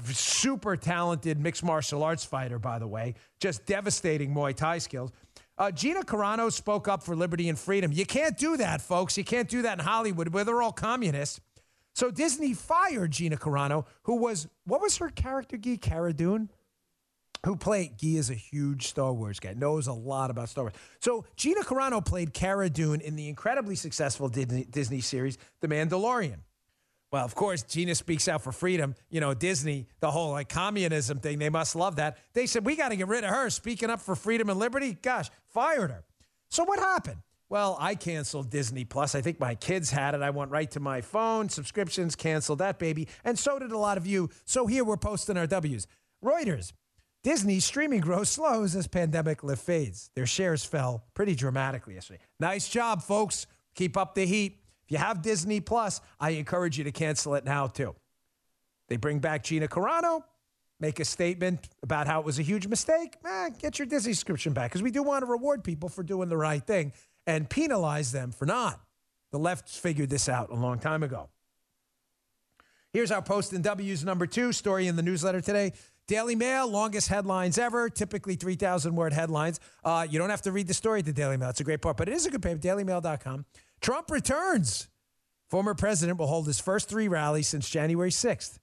super 0.05 0.76
talented 0.76 1.39
mixed 1.39 1.64
martial 1.64 2.03
arts 2.03 2.24
fighter, 2.26 2.59
by 2.59 2.78
the 2.78 2.88
way, 2.88 3.16
just 3.39 3.66
devastating 3.66 4.34
Muay 4.34 4.55
Thai 4.55 4.78
skills. 4.78 5.12
Uh, 5.57 5.72
Gina 5.72 6.01
Carano 6.01 6.51
spoke 6.51 6.88
up 6.88 7.03
for 7.03 7.16
liberty 7.16 7.47
and 7.49 7.57
freedom. 7.57 7.91
You 7.91 8.05
can't 8.05 8.38
do 8.38 8.57
that, 8.57 8.82
folks. 8.82 9.18
You 9.18 9.24
can't 9.24 9.49
do 9.49 9.62
that 9.64 9.80
in 9.80 9.86
Hollywood 9.86 10.30
where 10.30 10.43
they're 10.43 10.62
all 10.62 10.72
communists. 10.72 11.39
So 11.93 12.09
Disney 12.09 12.53
fired 12.53 13.12
Gina 13.12 13.38
Carano, 13.38 13.86
who 14.03 14.16
was, 14.16 14.47
what 14.66 14.82
was 14.82 14.97
her 14.97 15.09
character, 15.09 15.57
Guy 15.57 15.78
Cara 15.80 16.14
Dune? 16.14 16.49
Who 17.45 17.55
played, 17.55 17.99
Guy 17.99 18.18
is 18.18 18.30
a 18.30 18.36
huge 18.36 18.88
Star 18.88 19.12
Wars 19.12 19.39
guy, 19.39 19.53
knows 19.53 19.88
a 19.88 19.93
lot 19.93 20.30
about 20.30 20.49
Star 20.49 20.66
Wars. 20.66 20.74
So 20.99 21.26
Gina 21.36 21.62
Carano 21.62 22.03
played 22.05 22.34
Cara 22.34 22.70
Dune 22.70 23.01
in 23.01 23.16
the 23.16 23.28
incredibly 23.30 23.76
successful 23.76 24.30
Disney, 24.30 24.66
Disney 24.66 25.01
series, 25.01 25.38
The 25.59 25.68
Mandalorian. 25.68 26.38
Well, 27.12 27.26
of 27.26 27.36
course, 27.36 27.64
Gina 27.64 27.93
speaks 27.93 28.28
out 28.28 28.41
for 28.41 28.53
freedom. 28.53 28.95
You 29.09 29.20
know, 29.20 29.34
Disney, 29.34 29.88
the 29.99 30.09
whole 30.09 30.32
like 30.32 30.47
communism 30.47 31.20
thing, 31.20 31.39
they 31.39 31.49
must 31.49 31.76
love 31.76 31.97
that. 31.97 32.18
They 32.34 32.45
said, 32.45 32.66
we 32.66 32.76
got 32.76 32.89
to 32.89 32.95
get 32.95 33.07
rid 33.07 33.24
of 33.24 33.30
her 33.30 33.49
speaking 33.49 33.89
up 33.89 33.99
for 33.99 34.16
freedom 34.16 34.49
and 34.49 34.57
liberty. 34.57 34.97
Gosh, 35.01 35.30
fired 35.49 35.91
her. 35.91 36.05
So 36.49 36.64
what 36.64 36.80
happened? 36.80 37.18
Well, 37.49 37.76
I 37.82 37.95
canceled 37.95 38.49
Disney 38.49 38.86
Plus. 38.86 39.14
I 39.14 39.20
think 39.20 39.38
my 39.38 39.55
kids 39.55 39.91
had 39.91 40.16
it. 40.16 40.22
I 40.22 40.30
went 40.30 40.51
right 40.51 40.72
to 40.72 40.80
my 40.80 41.01
phone, 41.01 41.49
subscriptions, 41.49 42.16
canceled 42.16 42.59
that 42.59 42.80
baby. 42.80 43.09
And 43.26 43.38
so 43.38 43.59
did 43.59 43.74
a 43.74 43.78
lot 43.78 43.97
of 43.97 44.07
you. 44.07 44.30
So 44.45 44.68
here 44.68 44.86
we're 44.86 44.95
posting 44.95 45.36
our 45.36 45.47
W's. 45.47 45.86
Reuters. 46.24 46.72
Disney 47.24 47.59
streaming 47.59 47.99
growth 47.99 48.30
slows 48.30 48.74
as 48.74 48.88
pandemic 48.88 49.43
lift 49.43 49.64
fades. 49.64 50.12
Their 50.16 50.26
shares 50.26 50.64
fell 50.64 51.03
pretty 51.14 51.36
dramatically 51.36 51.95
yesterday. 51.95 52.22
Nice 52.39 52.70
job, 52.70 53.03
folks. 53.03 53.47
Keep 53.76 53.97
up 53.97 54.16
the 54.16 54.26
heat 54.26 54.61
you 54.92 54.98
have 54.98 55.22
Disney 55.22 55.62
Plus, 55.62 56.02
I 56.20 56.32
encourage 56.32 56.78
you 56.78 56.84
to 56.84 56.92
cancel 56.92 57.36
it 57.36 57.46
now 57.46 57.68
too. 57.68 57.96
They 58.89 58.98
bring 58.98 59.20
back 59.20 59.42
Gina 59.44 59.70
Carano, 59.70 60.24
make 60.82 61.00
a 61.00 61.06
statement 61.06 61.70
about 61.82 62.08
how 62.08 62.20
it 62.20 62.26
was 62.26 62.39
a 62.39 62.42
huge 62.42 62.68
mistake. 62.68 63.16
Eh, 63.26 63.50
get 63.58 63.80
your 63.80 63.86
Disney 63.86 64.12
subscription 64.12 64.52
back 64.52 64.70
because 64.70 64.84
we 64.84 64.92
do 64.92 65.02
want 65.02 65.22
to 65.22 65.28
reward 65.28 65.64
people 65.64 65.88
for 65.88 66.04
doing 66.04 66.28
the 66.28 66.36
right 66.36 66.62
thing 66.62 66.92
and 67.26 67.50
penalize 67.50 68.12
them 68.12 68.34
for 68.34 68.46
not. 68.46 68.82
The 69.32 69.39
left 69.39 69.70
figured 69.70 70.10
this 70.10 70.28
out 70.28 70.50
a 70.50 70.56
long 70.56 70.78
time 70.78 71.04
ago. 71.04 71.30
Here's 72.92 73.12
our 73.12 73.22
post 73.22 73.54
in 73.54 73.62
W's 73.62 74.04
number 74.04 74.28
two 74.28 74.52
story 74.52 74.88
in 74.88 74.98
the 74.98 75.04
newsletter 75.04 75.39
today. 75.39 75.72
Daily 76.08 76.36
Mail, 76.36 76.68
longest 76.68 77.08
headlines 77.08 77.58
ever, 77.58 77.89
typically 77.89 78.36
3,000 78.36 78.94
word 78.94 79.14
headlines. 79.14 79.62
Uh, 79.86 80.06
you 80.10 80.20
don't 80.20 80.30
have 80.30 80.42
to 80.42 80.52
read 80.52 80.68
the 80.68 80.74
story 80.74 81.00
at 81.00 81.06
the 81.06 81.14
Daily 81.14 81.38
Mail. 81.38 81.50
It's 81.50 81.62
a 81.62 81.64
great 81.64 81.82
part, 81.82 81.96
but 81.96 82.10
it 82.10 82.14
is 82.14 82.26
a 82.26 82.30
good 82.30 82.42
paper, 82.42 82.60
dailymail.com. 82.60 83.46
Trump 83.82 84.12
returns. 84.12 84.88
Former 85.50 85.74
president 85.74 86.18
will 86.18 86.28
hold 86.28 86.48
his 86.48 86.60
first 86.60 86.88
three 86.88 87.08
rallies 87.08 87.48
since 87.48 87.70
January 87.70 88.12
6th. 88.12 88.58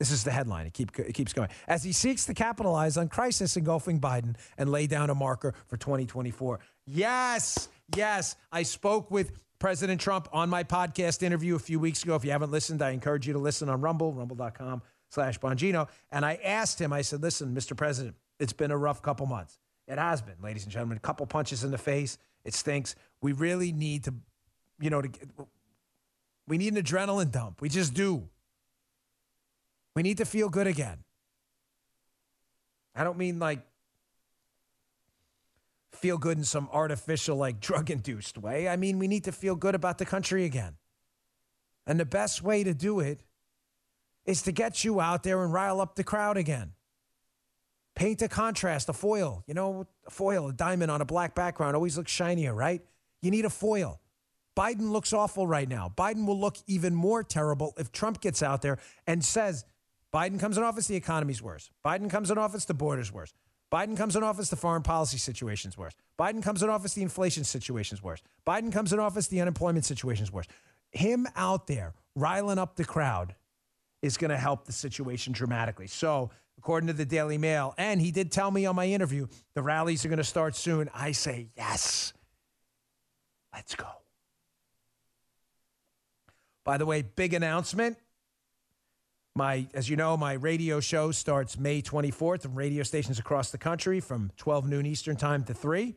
This 0.00 0.10
is 0.10 0.24
the 0.24 0.32
headline. 0.32 0.66
It, 0.66 0.72
keep, 0.72 0.98
it 0.98 1.12
keeps 1.12 1.32
going. 1.32 1.48
As 1.68 1.84
he 1.84 1.92
seeks 1.92 2.26
to 2.26 2.34
capitalize 2.34 2.96
on 2.96 3.08
crisis 3.08 3.56
engulfing 3.56 4.00
Biden 4.00 4.34
and 4.58 4.72
lay 4.72 4.88
down 4.88 5.10
a 5.10 5.14
marker 5.14 5.54
for 5.68 5.76
2024. 5.76 6.58
Yes, 6.86 7.68
yes. 7.94 8.34
I 8.50 8.64
spoke 8.64 9.10
with 9.10 9.32
President 9.60 10.00
Trump 10.00 10.28
on 10.32 10.50
my 10.50 10.64
podcast 10.64 11.22
interview 11.22 11.54
a 11.54 11.60
few 11.60 11.78
weeks 11.78 12.02
ago. 12.02 12.16
If 12.16 12.24
you 12.24 12.32
haven't 12.32 12.50
listened, 12.50 12.82
I 12.82 12.90
encourage 12.90 13.26
you 13.28 13.34
to 13.34 13.38
listen 13.38 13.68
on 13.68 13.80
Rumble, 13.80 14.12
rumble.com 14.12 14.82
slash 15.10 15.38
Bongino. 15.38 15.88
And 16.10 16.24
I 16.26 16.40
asked 16.42 16.80
him, 16.80 16.92
I 16.92 17.02
said, 17.02 17.22
listen, 17.22 17.54
Mr. 17.54 17.76
President, 17.76 18.16
it's 18.40 18.52
been 18.52 18.72
a 18.72 18.76
rough 18.76 19.00
couple 19.00 19.26
months. 19.26 19.58
It 19.86 19.98
has 19.98 20.20
been, 20.20 20.34
ladies 20.42 20.64
and 20.64 20.72
gentlemen. 20.72 20.96
A 20.96 21.00
couple 21.00 21.24
punches 21.26 21.62
in 21.62 21.70
the 21.70 21.78
face. 21.78 22.18
It 22.44 22.54
stinks. 22.54 22.96
We 23.22 23.32
really 23.32 23.70
need 23.70 24.04
to 24.04 24.14
you 24.84 24.90
know, 24.90 25.00
to 25.00 25.08
get, 25.08 25.26
we 26.46 26.58
need 26.58 26.76
an 26.76 26.82
adrenaline 26.82 27.30
dump. 27.32 27.62
We 27.62 27.70
just 27.70 27.94
do. 27.94 28.28
We 29.96 30.02
need 30.02 30.18
to 30.18 30.26
feel 30.26 30.50
good 30.50 30.66
again. 30.66 30.98
I 32.94 33.02
don't 33.02 33.16
mean 33.16 33.38
like 33.38 33.60
feel 35.92 36.18
good 36.18 36.36
in 36.36 36.44
some 36.44 36.68
artificial, 36.70 37.38
like 37.38 37.60
drug 37.68 37.90
induced 37.90 38.36
way. 38.36 38.68
I 38.68 38.76
mean, 38.76 38.98
we 38.98 39.08
need 39.08 39.24
to 39.24 39.32
feel 39.32 39.56
good 39.56 39.74
about 39.74 39.96
the 39.96 40.04
country 40.04 40.44
again. 40.44 40.74
And 41.86 41.98
the 41.98 42.04
best 42.04 42.42
way 42.42 42.62
to 42.62 42.74
do 42.74 43.00
it 43.00 43.22
is 44.26 44.42
to 44.42 44.52
get 44.52 44.84
you 44.84 45.00
out 45.00 45.22
there 45.22 45.42
and 45.42 45.50
rile 45.50 45.80
up 45.80 45.94
the 45.94 46.04
crowd 46.04 46.36
again. 46.36 46.72
Paint 47.94 48.20
a 48.20 48.28
contrast, 48.28 48.90
a 48.90 48.92
foil. 48.92 49.44
You 49.46 49.54
know, 49.54 49.86
a 50.06 50.10
foil, 50.10 50.48
a 50.48 50.52
diamond 50.52 50.90
on 50.90 51.00
a 51.00 51.06
black 51.06 51.34
background 51.34 51.74
always 51.74 51.96
looks 51.96 52.12
shinier, 52.12 52.52
right? 52.52 52.82
You 53.22 53.30
need 53.30 53.46
a 53.46 53.50
foil. 53.50 54.02
Biden 54.56 54.92
looks 54.92 55.12
awful 55.12 55.46
right 55.46 55.68
now. 55.68 55.92
Biden 55.96 56.26
will 56.26 56.38
look 56.38 56.56
even 56.66 56.94
more 56.94 57.22
terrible 57.22 57.74
if 57.76 57.90
Trump 57.90 58.20
gets 58.20 58.42
out 58.42 58.62
there 58.62 58.78
and 59.06 59.24
says, 59.24 59.64
Biden 60.12 60.38
comes 60.38 60.56
in 60.56 60.62
office, 60.62 60.86
the 60.86 60.94
economy's 60.94 61.42
worse. 61.42 61.70
Biden 61.84 62.08
comes 62.08 62.30
in 62.30 62.38
office, 62.38 62.64
the 62.64 62.74
border's 62.74 63.12
worse. 63.12 63.34
Biden 63.72 63.96
comes 63.96 64.14
in 64.14 64.22
office, 64.22 64.50
the 64.50 64.56
foreign 64.56 64.82
policy 64.82 65.18
situation's 65.18 65.76
worse. 65.76 65.94
Biden 66.16 66.40
comes 66.40 66.62
in 66.62 66.70
office, 66.70 66.94
the 66.94 67.02
inflation 67.02 67.42
situation's 67.42 68.00
worse. 68.00 68.22
Biden 68.46 68.72
comes 68.72 68.92
in 68.92 69.00
office, 69.00 69.26
the 69.26 69.40
unemployment 69.40 69.84
situation's 69.84 70.30
worse. 70.30 70.46
Him 70.92 71.26
out 71.34 71.66
there 71.66 71.94
riling 72.14 72.58
up 72.58 72.76
the 72.76 72.84
crowd 72.84 73.34
is 74.02 74.16
going 74.16 74.30
to 74.30 74.36
help 74.36 74.66
the 74.66 74.72
situation 74.72 75.32
dramatically. 75.32 75.88
So, 75.88 76.30
according 76.56 76.86
to 76.86 76.92
the 76.92 77.04
Daily 77.04 77.38
Mail, 77.38 77.74
and 77.76 78.00
he 78.00 78.12
did 78.12 78.30
tell 78.30 78.52
me 78.52 78.66
on 78.66 78.76
my 78.76 78.86
interview, 78.86 79.26
the 79.56 79.62
rallies 79.62 80.04
are 80.04 80.08
going 80.08 80.18
to 80.18 80.24
start 80.24 80.54
soon. 80.54 80.88
I 80.94 81.10
say, 81.10 81.48
yes, 81.56 82.12
let's 83.52 83.74
go. 83.74 84.03
By 86.64 86.78
the 86.78 86.86
way, 86.86 87.02
big 87.02 87.34
announcement. 87.34 87.98
My, 89.36 89.66
as 89.74 89.88
you 89.88 89.96
know, 89.96 90.16
my 90.16 90.34
radio 90.34 90.80
show 90.80 91.10
starts 91.10 91.58
May 91.58 91.82
24th 91.82 92.46
on 92.46 92.54
radio 92.54 92.82
stations 92.84 93.18
across 93.18 93.50
the 93.50 93.58
country 93.58 94.00
from 94.00 94.30
12 94.36 94.68
noon 94.68 94.86
Eastern 94.86 95.16
time 95.16 95.44
to 95.44 95.54
3. 95.54 95.94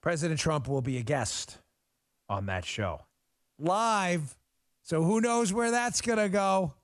President 0.00 0.38
Trump 0.38 0.68
will 0.68 0.82
be 0.82 0.98
a 0.98 1.02
guest 1.02 1.58
on 2.28 2.46
that 2.46 2.64
show 2.64 3.02
live. 3.58 4.36
So 4.82 5.02
who 5.02 5.20
knows 5.20 5.52
where 5.52 5.70
that's 5.70 6.00
going 6.00 6.18
to 6.18 6.28
go? 6.28 6.74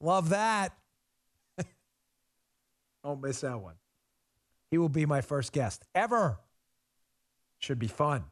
Love 0.00 0.30
that. 0.30 0.72
Don't 3.04 3.20
miss 3.20 3.42
that 3.42 3.60
one. 3.60 3.74
He 4.70 4.78
will 4.78 4.88
be 4.88 5.04
my 5.04 5.20
first 5.20 5.52
guest 5.52 5.84
ever. 5.94 6.38
Should 7.58 7.78
be 7.78 7.88
fun. 7.88 8.24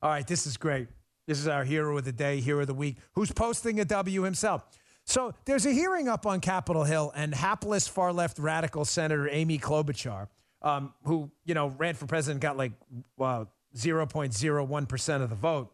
All 0.00 0.08
right, 0.08 0.26
this 0.26 0.46
is 0.46 0.56
great. 0.56 0.88
This 1.30 1.38
is 1.38 1.46
our 1.46 1.62
hero 1.62 1.96
of 1.96 2.04
the 2.04 2.10
day, 2.10 2.40
hero 2.40 2.62
of 2.62 2.66
the 2.66 2.74
week, 2.74 2.96
who's 3.12 3.30
posting 3.30 3.78
a 3.78 3.84
W 3.84 4.22
himself. 4.22 4.64
So 5.04 5.32
there's 5.44 5.64
a 5.64 5.70
hearing 5.70 6.08
up 6.08 6.26
on 6.26 6.40
Capitol 6.40 6.82
Hill, 6.82 7.12
and 7.14 7.32
hapless 7.32 7.86
far 7.86 8.12
left 8.12 8.40
radical 8.40 8.84
Senator 8.84 9.28
Amy 9.30 9.56
Klobuchar, 9.56 10.26
um, 10.60 10.92
who 11.04 11.30
you 11.44 11.54
know 11.54 11.68
ran 11.78 11.94
for 11.94 12.06
president, 12.06 12.40
got 12.40 12.56
like 12.56 12.72
0.01 13.16 14.88
percent 14.88 15.22
of 15.22 15.30
the 15.30 15.36
vote. 15.36 15.72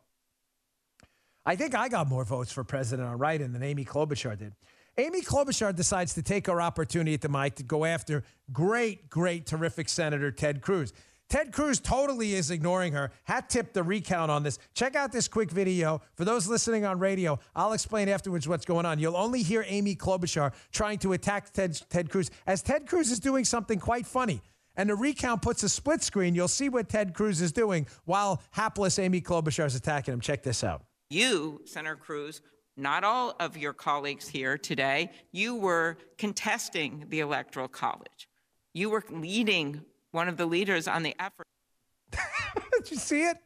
I 1.46 1.56
think 1.56 1.74
I 1.74 1.88
got 1.88 2.06
more 2.06 2.26
votes 2.26 2.52
for 2.52 2.62
president 2.62 3.08
on 3.08 3.16
write-in 3.16 3.54
than 3.54 3.62
Amy 3.62 3.86
Klobuchar 3.86 4.36
did. 4.36 4.52
Amy 4.98 5.22
Klobuchar 5.22 5.74
decides 5.74 6.12
to 6.14 6.22
take 6.22 6.48
her 6.48 6.60
opportunity 6.60 7.14
at 7.14 7.22
the 7.22 7.30
mic 7.30 7.54
to 7.54 7.62
go 7.62 7.86
after 7.86 8.24
great, 8.52 9.08
great, 9.08 9.46
terrific 9.46 9.88
Senator 9.88 10.30
Ted 10.30 10.60
Cruz. 10.60 10.92
Ted 11.28 11.52
Cruz 11.52 11.80
totally 11.80 12.34
is 12.34 12.50
ignoring 12.52 12.92
her. 12.92 13.10
Hat 13.24 13.50
tip 13.50 13.72
the 13.72 13.82
recount 13.82 14.30
on 14.30 14.44
this. 14.44 14.58
Check 14.74 14.94
out 14.94 15.10
this 15.10 15.26
quick 15.26 15.50
video. 15.50 16.00
For 16.14 16.24
those 16.24 16.46
listening 16.46 16.84
on 16.84 17.00
radio, 17.00 17.38
I'll 17.54 17.72
explain 17.72 18.08
afterwards 18.08 18.46
what's 18.46 18.64
going 18.64 18.86
on. 18.86 19.00
You'll 19.00 19.16
only 19.16 19.42
hear 19.42 19.64
Amy 19.66 19.96
Klobuchar 19.96 20.52
trying 20.70 20.98
to 21.00 21.14
attack 21.14 21.52
Ted, 21.52 21.80
Ted 21.90 22.10
Cruz 22.10 22.30
as 22.46 22.62
Ted 22.62 22.86
Cruz 22.86 23.10
is 23.10 23.18
doing 23.18 23.44
something 23.44 23.80
quite 23.80 24.06
funny. 24.06 24.40
and 24.76 24.90
the 24.90 24.94
recount 24.94 25.42
puts 25.42 25.62
a 25.62 25.68
split 25.68 26.02
screen, 26.02 26.34
you'll 26.34 26.48
see 26.48 26.68
what 26.68 26.88
Ted 26.88 27.14
Cruz 27.14 27.40
is 27.40 27.52
doing 27.52 27.86
while 28.04 28.42
hapless 28.50 28.98
Amy 28.98 29.20
Klobuchar 29.20 29.66
is 29.66 29.74
attacking 29.74 30.14
him. 30.14 30.20
Check 30.20 30.42
this 30.42 30.62
out. 30.62 30.84
You, 31.10 31.62
Senator 31.64 31.96
Cruz, 31.96 32.42
not 32.76 33.04
all 33.04 33.34
of 33.40 33.56
your 33.56 33.72
colleagues 33.72 34.28
here 34.28 34.58
today, 34.58 35.10
you 35.32 35.54
were 35.54 35.96
contesting 36.18 37.06
the 37.08 37.20
Electoral 37.20 37.68
College. 37.68 38.28
You 38.74 38.90
were 38.90 39.02
leading 39.10 39.82
one 40.16 40.28
of 40.28 40.36
the 40.36 40.46
leaders 40.46 40.88
on 40.88 41.04
the 41.04 41.14
effort. 41.20 41.46
Did 42.72 42.90
you 42.90 42.96
see 42.96 43.22
it? 43.22 43.36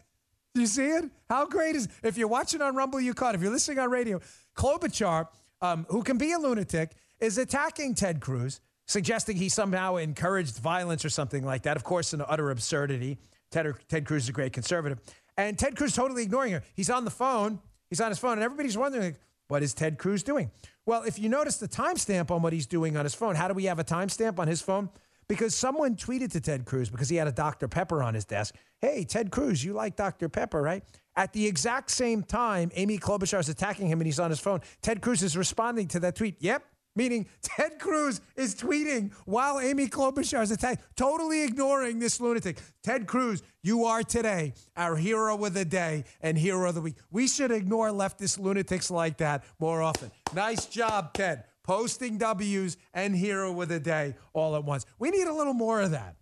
Did 0.54 0.60
you 0.62 0.66
see 0.66 0.86
it? 0.86 1.10
How 1.28 1.44
great 1.46 1.76
is 1.76 1.88
if 2.02 2.16
you're 2.16 2.28
watching 2.28 2.62
on 2.62 2.74
Rumble, 2.74 3.00
you 3.00 3.12
caught. 3.12 3.34
If 3.34 3.42
you're 3.42 3.52
listening 3.52 3.78
on 3.80 3.90
radio, 3.90 4.20
Klobuchar, 4.56 5.26
um, 5.60 5.84
who 5.90 6.02
can 6.02 6.16
be 6.16 6.32
a 6.32 6.38
lunatic, 6.38 6.92
is 7.18 7.36
attacking 7.36 7.94
Ted 7.94 8.20
Cruz, 8.20 8.60
suggesting 8.86 9.36
he 9.36 9.48
somehow 9.48 9.96
encouraged 9.96 10.58
violence 10.58 11.04
or 11.04 11.10
something 11.10 11.44
like 11.44 11.62
that. 11.62 11.76
Of 11.76 11.84
course, 11.84 12.12
an 12.12 12.22
utter 12.26 12.50
absurdity. 12.50 13.18
Ted, 13.50 13.74
Ted 13.88 14.06
Cruz 14.06 14.24
is 14.24 14.28
a 14.30 14.32
great 14.32 14.52
conservative. 14.52 15.00
And 15.36 15.58
Ted 15.58 15.76
Cruz 15.76 15.94
totally 15.94 16.22
ignoring 16.22 16.52
her. 16.52 16.62
He's 16.74 16.88
on 16.90 17.04
the 17.04 17.10
phone. 17.10 17.60
He's 17.88 18.00
on 18.00 18.10
his 18.10 18.20
phone, 18.20 18.34
and 18.34 18.42
everybody's 18.42 18.78
wondering, 18.78 19.02
like, 19.02 19.20
what 19.48 19.64
is 19.64 19.74
Ted 19.74 19.98
Cruz 19.98 20.22
doing? 20.22 20.52
Well, 20.86 21.02
if 21.02 21.18
you 21.18 21.28
notice 21.28 21.56
the 21.56 21.66
timestamp 21.66 22.30
on 22.30 22.40
what 22.40 22.52
he's 22.52 22.66
doing 22.66 22.96
on 22.96 23.04
his 23.04 23.14
phone, 23.16 23.34
how 23.34 23.48
do 23.48 23.54
we 23.54 23.64
have 23.64 23.80
a 23.80 23.84
timestamp 23.84 24.38
on 24.38 24.46
his 24.46 24.62
phone? 24.62 24.90
Because 25.30 25.54
someone 25.54 25.94
tweeted 25.94 26.32
to 26.32 26.40
Ted 26.40 26.64
Cruz 26.64 26.90
because 26.90 27.08
he 27.08 27.14
had 27.14 27.28
a 27.28 27.32
Dr. 27.32 27.68
Pepper 27.68 28.02
on 28.02 28.14
his 28.14 28.24
desk. 28.24 28.56
Hey, 28.80 29.04
Ted 29.04 29.30
Cruz, 29.30 29.62
you 29.62 29.74
like 29.74 29.94
Dr. 29.94 30.28
Pepper, 30.28 30.60
right? 30.60 30.82
At 31.14 31.32
the 31.32 31.46
exact 31.46 31.92
same 31.92 32.24
time, 32.24 32.72
Amy 32.74 32.98
Klobuchar 32.98 33.38
is 33.38 33.48
attacking 33.48 33.86
him 33.86 34.00
and 34.00 34.06
he's 34.06 34.18
on 34.18 34.30
his 34.30 34.40
phone. 34.40 34.60
Ted 34.82 35.00
Cruz 35.00 35.22
is 35.22 35.36
responding 35.36 35.86
to 35.86 36.00
that 36.00 36.16
tweet. 36.16 36.34
Yep, 36.40 36.64
meaning 36.96 37.28
Ted 37.42 37.78
Cruz 37.78 38.20
is 38.34 38.56
tweeting 38.56 39.12
while 39.24 39.60
Amy 39.60 39.86
Klobuchar 39.86 40.42
is 40.42 40.50
attacking, 40.50 40.82
totally 40.96 41.44
ignoring 41.44 42.00
this 42.00 42.20
lunatic. 42.20 42.58
Ted 42.82 43.06
Cruz, 43.06 43.40
you 43.62 43.84
are 43.84 44.02
today 44.02 44.52
our 44.76 44.96
hero 44.96 45.44
of 45.44 45.54
the 45.54 45.64
day 45.64 46.06
and 46.22 46.36
hero 46.36 46.70
of 46.70 46.74
the 46.74 46.80
week. 46.80 46.96
We 47.12 47.28
should 47.28 47.52
ignore 47.52 47.90
leftist 47.90 48.40
lunatics 48.40 48.90
like 48.90 49.18
that 49.18 49.44
more 49.60 49.80
often. 49.80 50.10
Nice 50.34 50.66
job, 50.66 51.12
Ted. 51.12 51.44
Posting 51.70 52.18
W's 52.18 52.76
and 52.92 53.14
hero 53.14 53.60
of 53.62 53.68
the 53.68 53.78
day 53.78 54.16
all 54.32 54.56
at 54.56 54.64
once. 54.64 54.84
We 54.98 55.12
need 55.12 55.28
a 55.28 55.32
little 55.32 55.54
more 55.54 55.80
of 55.80 55.92
that. 55.92 56.16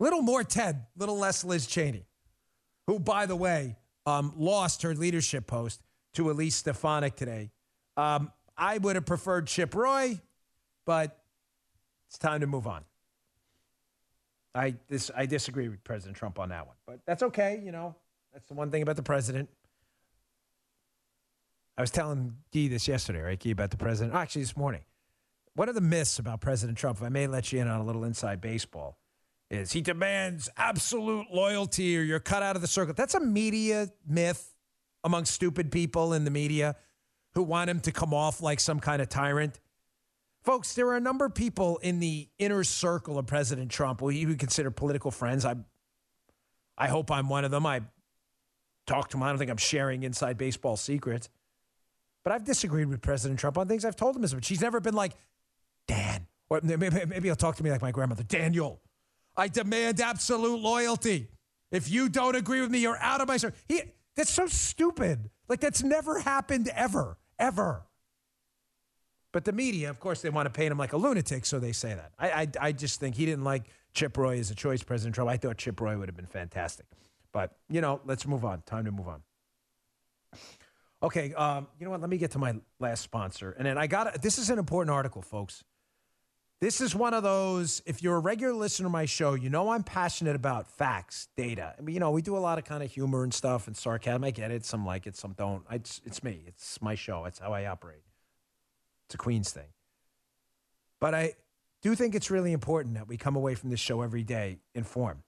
Little 0.00 0.20
more 0.20 0.42
Ted, 0.42 0.84
little 0.96 1.16
less 1.16 1.44
Liz 1.44 1.64
Cheney, 1.64 2.04
who, 2.88 2.98
by 2.98 3.26
the 3.26 3.36
way, 3.36 3.76
um, 4.04 4.32
lost 4.36 4.82
her 4.82 4.96
leadership 4.96 5.46
post 5.46 5.80
to 6.14 6.28
Elise 6.28 6.56
Stefanik 6.56 7.14
today. 7.14 7.52
Um, 7.96 8.32
I 8.56 8.78
would 8.78 8.96
have 8.96 9.06
preferred 9.06 9.46
Chip 9.46 9.76
Roy, 9.76 10.20
but 10.84 11.16
it's 12.08 12.18
time 12.18 12.40
to 12.40 12.48
move 12.48 12.66
on. 12.66 12.82
I 14.56 14.74
this 14.88 15.08
I 15.16 15.26
disagree 15.26 15.68
with 15.68 15.84
President 15.84 16.16
Trump 16.16 16.40
on 16.40 16.48
that 16.48 16.66
one, 16.66 16.74
but 16.84 16.98
that's 17.06 17.22
okay. 17.22 17.62
You 17.64 17.70
know, 17.70 17.94
that's 18.32 18.48
the 18.48 18.54
one 18.54 18.72
thing 18.72 18.82
about 18.82 18.96
the 18.96 19.04
president. 19.04 19.48
I 21.78 21.80
was 21.80 21.92
telling 21.92 22.34
Guy 22.52 22.66
this 22.66 22.88
yesterday, 22.88 23.20
right, 23.20 23.46
about 23.46 23.70
the 23.70 23.76
president. 23.76 24.12
Oh, 24.16 24.18
actually, 24.18 24.42
this 24.42 24.56
morning. 24.56 24.80
One 25.54 25.68
of 25.68 25.76
the 25.76 25.80
myths 25.80 26.18
about 26.18 26.40
President 26.40 26.76
Trump, 26.76 26.98
if 26.98 27.04
I 27.04 27.08
may 27.08 27.28
let 27.28 27.52
you 27.52 27.60
in 27.60 27.68
on 27.68 27.80
a 27.80 27.84
little 27.84 28.02
inside 28.02 28.40
baseball, 28.40 28.98
is 29.48 29.70
he 29.70 29.80
demands 29.80 30.48
absolute 30.56 31.28
loyalty 31.32 31.96
or 31.96 32.02
you're 32.02 32.18
cut 32.18 32.42
out 32.42 32.56
of 32.56 32.62
the 32.62 32.68
circle. 32.68 32.94
That's 32.94 33.14
a 33.14 33.20
media 33.20 33.88
myth 34.04 34.56
among 35.04 35.24
stupid 35.26 35.70
people 35.70 36.12
in 36.14 36.24
the 36.24 36.32
media 36.32 36.74
who 37.34 37.44
want 37.44 37.70
him 37.70 37.78
to 37.80 37.92
come 37.92 38.12
off 38.12 38.42
like 38.42 38.58
some 38.58 38.80
kind 38.80 39.00
of 39.00 39.08
tyrant. 39.08 39.60
Folks, 40.42 40.74
there 40.74 40.88
are 40.88 40.96
a 40.96 41.00
number 41.00 41.26
of 41.26 41.34
people 41.34 41.78
in 41.78 42.00
the 42.00 42.28
inner 42.40 42.64
circle 42.64 43.18
of 43.18 43.26
President 43.26 43.70
Trump 43.70 44.00
who 44.00 44.10
you 44.10 44.26
would 44.26 44.40
consider 44.40 44.72
political 44.72 45.12
friends. 45.12 45.44
I, 45.44 45.54
I 46.76 46.88
hope 46.88 47.12
I'm 47.12 47.28
one 47.28 47.44
of 47.44 47.52
them. 47.52 47.64
I 47.66 47.82
talk 48.86 49.10
to 49.10 49.16
him. 49.16 49.22
I 49.22 49.28
don't 49.28 49.38
think 49.38 49.50
I'm 49.50 49.56
sharing 49.56 50.02
inside 50.02 50.38
baseball 50.38 50.76
secrets. 50.76 51.28
But 52.28 52.34
I've 52.34 52.44
disagreed 52.44 52.88
with 52.88 53.00
President 53.00 53.40
Trump 53.40 53.56
on 53.56 53.68
things 53.68 53.86
I've 53.86 53.96
told 53.96 54.14
him 54.14 54.22
as 54.22 54.34
much. 54.34 54.44
She's 54.44 54.60
never 54.60 54.80
been 54.80 54.92
like, 54.92 55.12
Dan, 55.86 56.26
or 56.50 56.60
maybe, 56.62 56.90
maybe 57.06 57.26
he'll 57.26 57.36
talk 57.36 57.56
to 57.56 57.64
me 57.64 57.70
like 57.70 57.80
my 57.80 57.90
grandmother, 57.90 58.22
Daniel, 58.22 58.82
I 59.34 59.48
demand 59.48 59.98
absolute 59.98 60.60
loyalty. 60.60 61.28
If 61.70 61.90
you 61.90 62.10
don't 62.10 62.36
agree 62.36 62.60
with 62.60 62.70
me, 62.70 62.80
you're 62.80 62.98
out 62.98 63.22
of 63.22 63.28
my 63.28 63.38
circle. 63.38 63.58
He, 63.66 63.80
that's 64.14 64.28
so 64.28 64.46
stupid. 64.46 65.30
Like 65.48 65.60
that's 65.60 65.82
never 65.82 66.18
happened 66.18 66.68
ever, 66.74 67.16
ever. 67.38 67.86
But 69.32 69.46
the 69.46 69.52
media, 69.52 69.88
of 69.88 69.98
course, 69.98 70.20
they 70.20 70.28
want 70.28 70.44
to 70.44 70.50
paint 70.50 70.70
him 70.70 70.76
like 70.76 70.92
a 70.92 70.98
lunatic, 70.98 71.46
so 71.46 71.58
they 71.58 71.72
say 71.72 71.94
that. 71.94 72.12
I, 72.18 72.30
I, 72.42 72.48
I 72.60 72.72
just 72.72 73.00
think 73.00 73.14
he 73.14 73.24
didn't 73.24 73.44
like 73.44 73.70
Chip 73.94 74.18
Roy 74.18 74.38
as 74.38 74.50
a 74.50 74.54
choice, 74.54 74.82
President 74.82 75.14
Trump. 75.14 75.30
I 75.30 75.38
thought 75.38 75.56
Chip 75.56 75.80
Roy 75.80 75.96
would 75.96 76.10
have 76.10 76.16
been 76.16 76.26
fantastic. 76.26 76.84
But, 77.32 77.56
you 77.70 77.80
know, 77.80 78.02
let's 78.04 78.26
move 78.26 78.44
on. 78.44 78.60
Time 78.66 78.84
to 78.84 78.92
move 78.92 79.08
on. 79.08 79.22
Okay, 81.02 81.32
um, 81.34 81.68
you 81.78 81.84
know 81.84 81.92
what? 81.92 82.00
Let 82.00 82.10
me 82.10 82.18
get 82.18 82.32
to 82.32 82.38
my 82.38 82.56
last 82.80 83.02
sponsor. 83.02 83.54
And 83.56 83.66
then 83.66 83.78
I 83.78 83.86
got 83.86 84.20
this 84.20 84.38
is 84.38 84.50
an 84.50 84.58
important 84.58 84.90
article, 84.90 85.22
folks. 85.22 85.62
This 86.60 86.80
is 86.80 86.92
one 86.92 87.14
of 87.14 87.22
those, 87.22 87.82
if 87.86 88.02
you're 88.02 88.16
a 88.16 88.20
regular 88.20 88.52
listener 88.52 88.86
to 88.86 88.90
my 88.90 89.04
show, 89.04 89.34
you 89.34 89.48
know 89.48 89.70
I'm 89.70 89.84
passionate 89.84 90.34
about 90.34 90.68
facts, 90.68 91.28
data. 91.36 91.72
I 91.78 91.82
mean, 91.82 91.94
you 91.94 92.00
know, 92.00 92.10
we 92.10 92.20
do 92.20 92.36
a 92.36 92.40
lot 92.40 92.58
of 92.58 92.64
kind 92.64 92.82
of 92.82 92.90
humor 92.90 93.22
and 93.22 93.32
stuff 93.32 93.68
and 93.68 93.76
sarcasm. 93.76 94.24
I 94.24 94.32
get 94.32 94.50
it. 94.50 94.64
Some 94.64 94.84
like 94.84 95.06
it, 95.06 95.14
some 95.14 95.34
don't. 95.34 95.62
It's, 95.70 96.00
it's 96.04 96.24
me. 96.24 96.42
It's 96.48 96.82
my 96.82 96.96
show. 96.96 97.26
It's 97.26 97.38
how 97.38 97.52
I 97.52 97.66
operate. 97.66 98.02
It's 99.06 99.14
a 99.14 99.18
Queen's 99.18 99.52
thing. 99.52 99.68
But 100.98 101.14
I 101.14 101.34
do 101.80 101.94
think 101.94 102.16
it's 102.16 102.28
really 102.28 102.52
important 102.52 102.94
that 102.94 103.06
we 103.06 103.16
come 103.16 103.36
away 103.36 103.54
from 103.54 103.70
this 103.70 103.78
show 103.78 104.02
every 104.02 104.24
day 104.24 104.58
informed. 104.74 105.22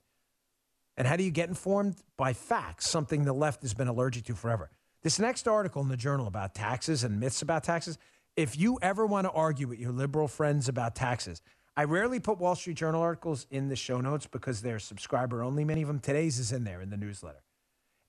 And 0.97 1.07
how 1.07 1.15
do 1.15 1.23
you 1.23 1.31
get 1.31 1.49
informed? 1.49 1.95
By 2.17 2.33
facts, 2.33 2.91
something 2.91 3.25
the 3.25 3.33
left 3.33 3.63
has 3.63 3.73
been 3.73 3.87
allergic 3.87 4.25
to 4.25 4.35
forever. 4.35 4.69
This 5.03 5.19
next 5.19 5.49
article 5.49 5.81
in 5.83 5.89
the 5.89 5.97
journal 5.97 6.27
about 6.27 6.55
taxes 6.55 7.05
and 7.05 7.19
myths 7.19 7.41
about 7.41 7.65
taxes, 7.65 7.99
if 8.37 8.59
you 8.59 8.79
ever 8.83 9.07
want 9.07 9.27
to 9.27 9.31
argue 9.31 9.67
with 9.67 9.79
your 9.79 9.93
liberal 9.93 10.29
friends 10.29 10.69
about 10.69 10.95
taxes, 10.95 11.41
I 11.77 11.85
rarely 11.85 12.21
put 12.21 12.39
Wall 12.39 12.55
Street 12.55 12.77
Journal 12.77 13.01
articles 13.01 13.47
in 13.51 13.69
the 13.69 13.77
show 13.77 14.01
notes 14.01 14.27
because 14.27 14.61
they're 14.61 14.79
subscriber 14.79 15.43
only. 15.43 15.65
Many 15.65 15.83
of 15.83 15.89
them, 15.89 16.01
today's 16.01 16.39
is 16.39 16.53
in 16.53 16.65
there 16.65 16.83
in 16.83 16.91
the 16.91 16.97
newsletter. 16.97 17.43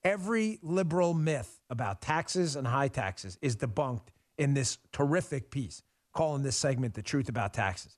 Every 0.04 0.58
liberal 0.62 1.14
myth 1.14 1.60
about 1.70 2.02
taxes 2.02 2.56
and 2.56 2.66
high 2.66 2.88
taxes 2.88 3.38
is 3.40 3.56
debunked 3.56 4.08
in 4.36 4.52
this 4.52 4.78
terrific 4.92 5.50
piece, 5.50 5.82
calling 6.12 6.42
this 6.42 6.56
segment 6.56 6.94
The 6.94 7.02
Truth 7.02 7.28
About 7.28 7.54
Taxes. 7.54 7.96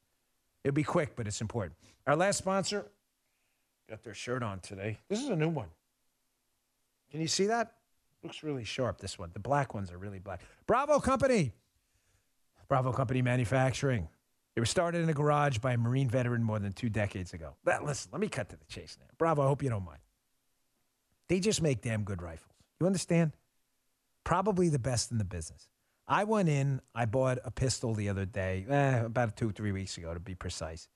It'll 0.63 0.75
be 0.75 0.85
quick, 0.85 1.17
but 1.17 1.27
it's 1.27 1.41
important. 1.41 1.75
Our 2.07 2.15
last 2.15 2.39
sponsor 2.39 2.87
got 3.89 4.05
their 4.05 4.15
shirt 4.15 4.43
on 4.43 4.61
today. 4.61 4.99
This 5.09 5.21
is 5.21 5.29
a 5.29 5.37
new 5.37 5.49
one. 5.49 5.69
Can 7.11 7.21
you 7.21 7.29
see 7.29 7.47
that? 7.47 7.73
Looks 8.25 8.43
really 8.43 8.65
sharp, 8.65 9.01
this 9.01 9.19
one. 9.19 9.31
The 9.35 9.39
black 9.39 9.75
ones 9.75 9.93
are 9.93 9.99
really 9.99 10.19
black. 10.19 10.41
Bravo 10.67 10.99
Company. 10.99 11.53
Bravo 12.69 12.91
Company 12.91 13.21
Manufacturing. 13.21 14.09
It 14.57 14.61
was 14.61 14.71
started 14.71 15.03
in 15.03 15.11
a 15.11 15.13
garage 15.13 15.59
by 15.59 15.73
a 15.73 15.77
Marine 15.77 16.09
veteran 16.09 16.43
more 16.43 16.59
than 16.59 16.73
two 16.73 16.89
decades 16.89 17.35
ago. 17.35 17.55
Listen, 17.67 18.11
let 18.13 18.21
me 18.21 18.29
cut 18.29 18.49
to 18.49 18.57
the 18.57 18.65
chase 18.65 18.97
now. 18.99 19.07
Bravo, 19.19 19.43
I 19.43 19.47
hope 19.47 19.63
you 19.63 19.69
don't 19.69 19.85
mind. 19.85 19.99
They 21.29 21.39
just 21.39 21.61
make 21.61 21.83
damn 21.83 22.03
good 22.03 22.23
rifles. 22.23 22.55
You 22.81 22.87
understand? 22.87 23.33
Probably 24.25 24.71
the 24.71 24.79
best 24.79 25.13
in 25.13 25.19
the 25.19 25.25
business. 25.25 25.69
I 26.07 26.25
went 26.25 26.49
in, 26.49 26.81
I 26.95 27.05
bought 27.05 27.39
a 27.45 27.51
pistol 27.51 27.95
the 27.95 28.09
other 28.09 28.25
day, 28.25 28.65
eh, 28.69 29.01
about 29.01 29.37
two, 29.37 29.53
three 29.53 29.73
weeks 29.73 29.99
ago 29.99 30.15
to 30.15 30.21
be 30.21 30.35
precise. 30.35 30.89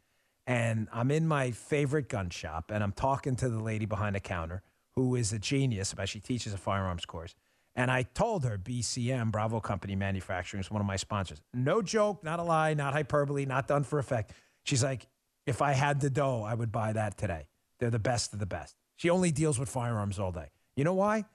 And 0.46 0.88
I'm 0.92 1.10
in 1.10 1.26
my 1.26 1.50
favorite 1.50 2.08
gun 2.08 2.30
shop 2.30 2.70
and 2.70 2.82
I'm 2.82 2.92
talking 2.92 3.36
to 3.36 3.48
the 3.50 3.62
lady 3.62 3.86
behind 3.86 4.16
the 4.16 4.20
counter 4.20 4.62
who 4.98 5.14
is 5.14 5.32
a 5.32 5.38
genius, 5.38 5.94
but 5.94 6.08
she 6.08 6.18
teaches 6.18 6.52
a 6.52 6.56
firearms 6.56 7.04
course. 7.04 7.36
And 7.76 7.88
I 7.88 8.02
told 8.02 8.42
her 8.44 8.58
BCM, 8.58 9.30
Bravo 9.30 9.60
Company 9.60 9.94
Manufacturing, 9.94 10.60
is 10.60 10.72
one 10.72 10.80
of 10.80 10.88
my 10.88 10.96
sponsors. 10.96 11.40
No 11.54 11.80
joke, 11.80 12.24
not 12.24 12.40
a 12.40 12.42
lie, 12.42 12.74
not 12.74 12.94
hyperbole, 12.94 13.46
not 13.46 13.68
done 13.68 13.84
for 13.84 14.00
effect. 14.00 14.32
She's 14.64 14.82
like, 14.82 15.06
if 15.46 15.62
I 15.62 15.70
had 15.70 16.00
the 16.00 16.10
dough, 16.10 16.42
I 16.42 16.54
would 16.54 16.72
buy 16.72 16.92
that 16.94 17.16
today. 17.16 17.46
They're 17.78 17.90
the 17.90 18.00
best 18.00 18.32
of 18.32 18.40
the 18.40 18.46
best. 18.46 18.74
She 18.96 19.08
only 19.08 19.30
deals 19.30 19.56
with 19.56 19.68
firearms 19.68 20.18
all 20.18 20.32
day. 20.32 20.50
You 20.74 20.82
know 20.82 20.94
why? 20.94 21.26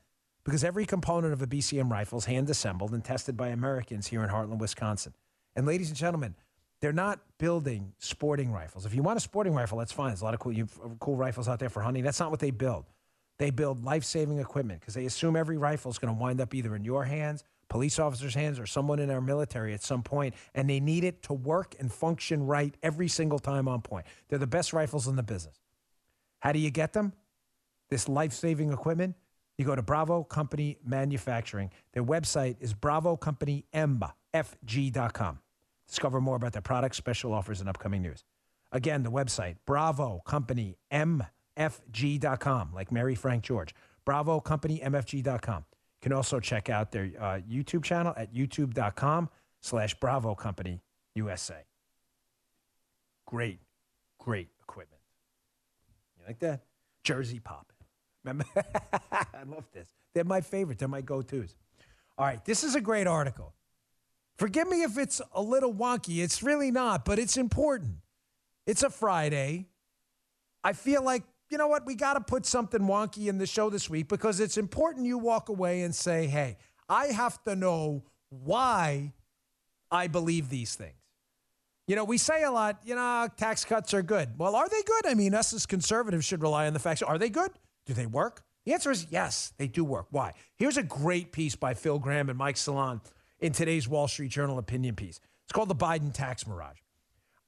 Because 0.44 0.66
every 0.66 0.86
component 0.86 1.32
of 1.32 1.42
a 1.42 1.48
BCM 1.48 1.90
rifle 1.90 2.18
is 2.18 2.26
hand 2.26 2.50
assembled 2.50 2.92
and 2.92 3.02
tested 3.02 3.38
by 3.38 3.48
Americans 3.48 4.08
here 4.08 4.24
in 4.24 4.30
Hartland, 4.30 4.60
Wisconsin. 4.60 5.14
And 5.56 5.66
ladies 5.66 5.88
and 5.88 5.96
gentlemen, 5.96 6.36
they're 6.82 6.92
not 6.92 7.22
building 7.38 7.94
sporting 8.00 8.52
rifles. 8.52 8.86
If 8.86 8.94
you 8.94 9.04
want 9.04 9.16
a 9.16 9.22
sporting 9.22 9.54
rifle, 9.54 9.78
that's 9.78 9.94
fine. 9.94 10.10
There's 10.10 10.22
a 10.22 10.26
lot 10.26 10.34
of 10.34 10.42
cool, 10.42 10.54
cool 11.00 11.16
rifles 11.16 11.48
out 11.48 11.60
there 11.60 11.70
for 11.70 11.82
hunting. 11.82 12.04
That's 12.04 12.20
not 12.20 12.30
what 12.30 12.42
they 12.42 12.52
build. 12.52 12.84
They 13.44 13.52
build 13.52 13.84
life 13.84 14.06
saving 14.06 14.40
equipment 14.40 14.80
because 14.80 14.94
they 14.94 15.06
assume 15.06 15.36
every 15.36 15.58
rifle 15.58 15.92
is 15.92 15.98
going 15.98 16.16
to 16.16 16.18
wind 16.18 16.40
up 16.40 16.56
either 16.56 16.78
in 16.78 16.86
your 16.86 17.04
hands, 17.04 17.44
police 17.68 18.00
officers' 18.00 18.34
hands, 18.34 18.58
or 18.58 18.66
someone 18.66 19.00
in 19.00 19.12
our 19.12 19.20
military 19.20 19.74
at 19.74 19.84
some 19.84 20.02
point, 20.02 20.34
and 20.56 20.70
they 20.70 20.80
need 20.80 21.04
it 21.04 21.22
to 21.24 21.34
work 21.34 21.76
and 21.78 21.92
function 21.92 22.48
right 22.48 22.74
every 22.82 23.10
single 23.10 23.40
time 23.40 23.68
on 23.68 23.82
point. 23.82 24.06
They're 24.30 24.40
the 24.40 24.48
best 24.48 24.72
rifles 24.72 25.10
in 25.10 25.18
the 25.18 25.24
business. 25.24 25.60
How 26.40 26.54
do 26.54 26.60
you 26.60 26.72
get 26.72 26.94
them? 26.94 27.12
This 27.90 28.08
life 28.08 28.32
saving 28.32 28.72
equipment? 28.72 29.18
You 29.58 29.66
go 29.66 29.76
to 29.76 29.82
Bravo 29.82 30.24
Company 30.24 30.78
Manufacturing. 30.86 31.70
Their 31.92 32.06
website 32.06 32.56
is 32.62 32.74
bravocompanymfg.com. 32.74 35.40
Discover 35.90 36.22
more 36.22 36.38
about 36.38 36.54
their 36.54 36.62
products, 36.62 36.96
special 36.96 37.34
offers, 37.34 37.60
and 37.60 37.68
upcoming 37.68 38.04
news. 38.04 38.24
Again, 38.72 39.04
the 39.04 39.12
website, 39.12 39.58
Bravo 39.66 40.22
Company 40.26 40.78
MFG.com, 41.58 42.72
like 42.74 42.92
Mary 42.92 43.16
Frank 43.16 43.44
George. 43.44 43.74
Bravo 44.06 44.40
Company 44.40 44.82
MFG.com. 44.84 45.66
You 45.70 46.02
can 46.02 46.14
also 46.14 46.40
check 46.40 46.70
out 46.70 46.92
their 46.92 47.12
uh, 47.20 47.40
YouTube 47.50 47.84
channel 47.84 48.14
at 48.18 48.34
youtube.com 48.34 49.30
slash 49.62 49.96
Bravo 49.96 50.36
Company 50.36 50.82
USA. 51.16 51.66
Great, 53.26 53.60
great 54.20 54.50
equipment. 54.62 55.02
You 56.20 56.26
like 56.28 56.40
that? 56.40 56.66
Jersey 57.04 57.40
pop. 57.40 57.72
Remember? 58.24 58.46
I 59.12 59.44
love 59.48 59.66
this. 59.74 59.88
They're 60.14 60.24
my 60.24 60.42
favorite. 60.42 60.80
They're 60.80 60.88
my 60.88 61.02
go-tos. 61.02 61.56
All 62.18 62.26
right, 62.26 62.44
this 62.46 62.64
is 62.64 62.76
a 62.76 62.82
great 62.82 63.08
article. 63.08 63.54
Forgive 64.38 64.68
me 64.68 64.84
if 64.84 64.98
it's 64.98 65.22
a 65.34 65.42
little 65.42 65.74
wonky. 65.74 66.24
It's 66.24 66.44
really 66.44 66.72
not, 66.72 67.06
but 67.06 67.20
it's 67.20 67.38
important. 67.38 67.98
It's 68.66 68.84
a 68.84 68.90
Friday. 68.90 69.68
I 70.64 70.74
feel 70.74 71.04
like, 71.04 71.24
you 71.54 71.60
know 71.60 71.68
what, 71.68 71.86
we 71.86 71.94
got 71.94 72.16
to 72.16 72.22
put 72.22 72.48
something 72.48 72.82
wonky 72.82 73.28
in 73.28 73.38
the 73.38 73.46
show 73.46 73.70
this 73.70 73.88
week 73.88 74.08
because 74.08 74.40
it's 74.40 74.58
important 74.58 75.06
you 75.06 75.20
walk 75.20 75.50
away 75.50 75.84
and 75.84 75.94
say, 75.94 76.26
hey, 76.26 76.58
I 76.90 77.08
have 77.08 77.44
to 77.44 77.56
know 77.56 78.04
why 78.30 79.14
I 79.92 80.08
believe 80.08 80.50
these 80.50 80.74
things. 80.74 80.98
You 81.88 81.96
know, 81.96 82.06
we 82.06 82.18
say 82.18 82.42
a 82.42 82.50
lot, 82.50 82.80
you 82.84 82.96
know, 82.96 83.28
tax 83.38 83.66
cuts 83.66 83.94
are 83.94 84.02
good. 84.02 84.30
Well, 84.40 84.56
are 84.56 84.68
they 84.68 84.82
good? 84.82 85.06
I 85.06 85.14
mean, 85.14 85.36
us 85.36 85.54
as 85.54 85.68
conservatives 85.68 86.26
should 86.26 86.42
rely 86.42 86.66
on 86.66 86.74
the 86.74 86.80
facts. 86.80 87.04
Are 87.04 87.20
they 87.20 87.30
good? 87.30 87.52
Do 87.86 87.94
they 87.94 88.08
work? 88.08 88.42
The 88.66 88.74
answer 88.74 88.90
is 88.90 89.06
yes, 89.12 89.54
they 89.60 89.68
do 89.68 89.86
work. 89.86 90.08
Why? 90.10 90.34
Here's 90.56 90.78
a 90.78 90.84
great 90.84 91.32
piece 91.32 91.56
by 91.56 91.76
Phil 91.76 92.00
Gramm 92.00 92.30
and 92.30 92.38
Mike 92.38 92.58
Solon 92.58 93.00
in 93.40 93.52
today's 93.52 93.88
Wall 93.88 94.08
Street 94.08 94.32
Journal 94.32 94.58
opinion 94.58 94.96
piece. 94.96 95.20
It's 95.46 95.54
called 95.54 95.70
The 95.70 95.76
Biden 95.76 96.12
Tax 96.12 96.48
Mirage. 96.48 96.80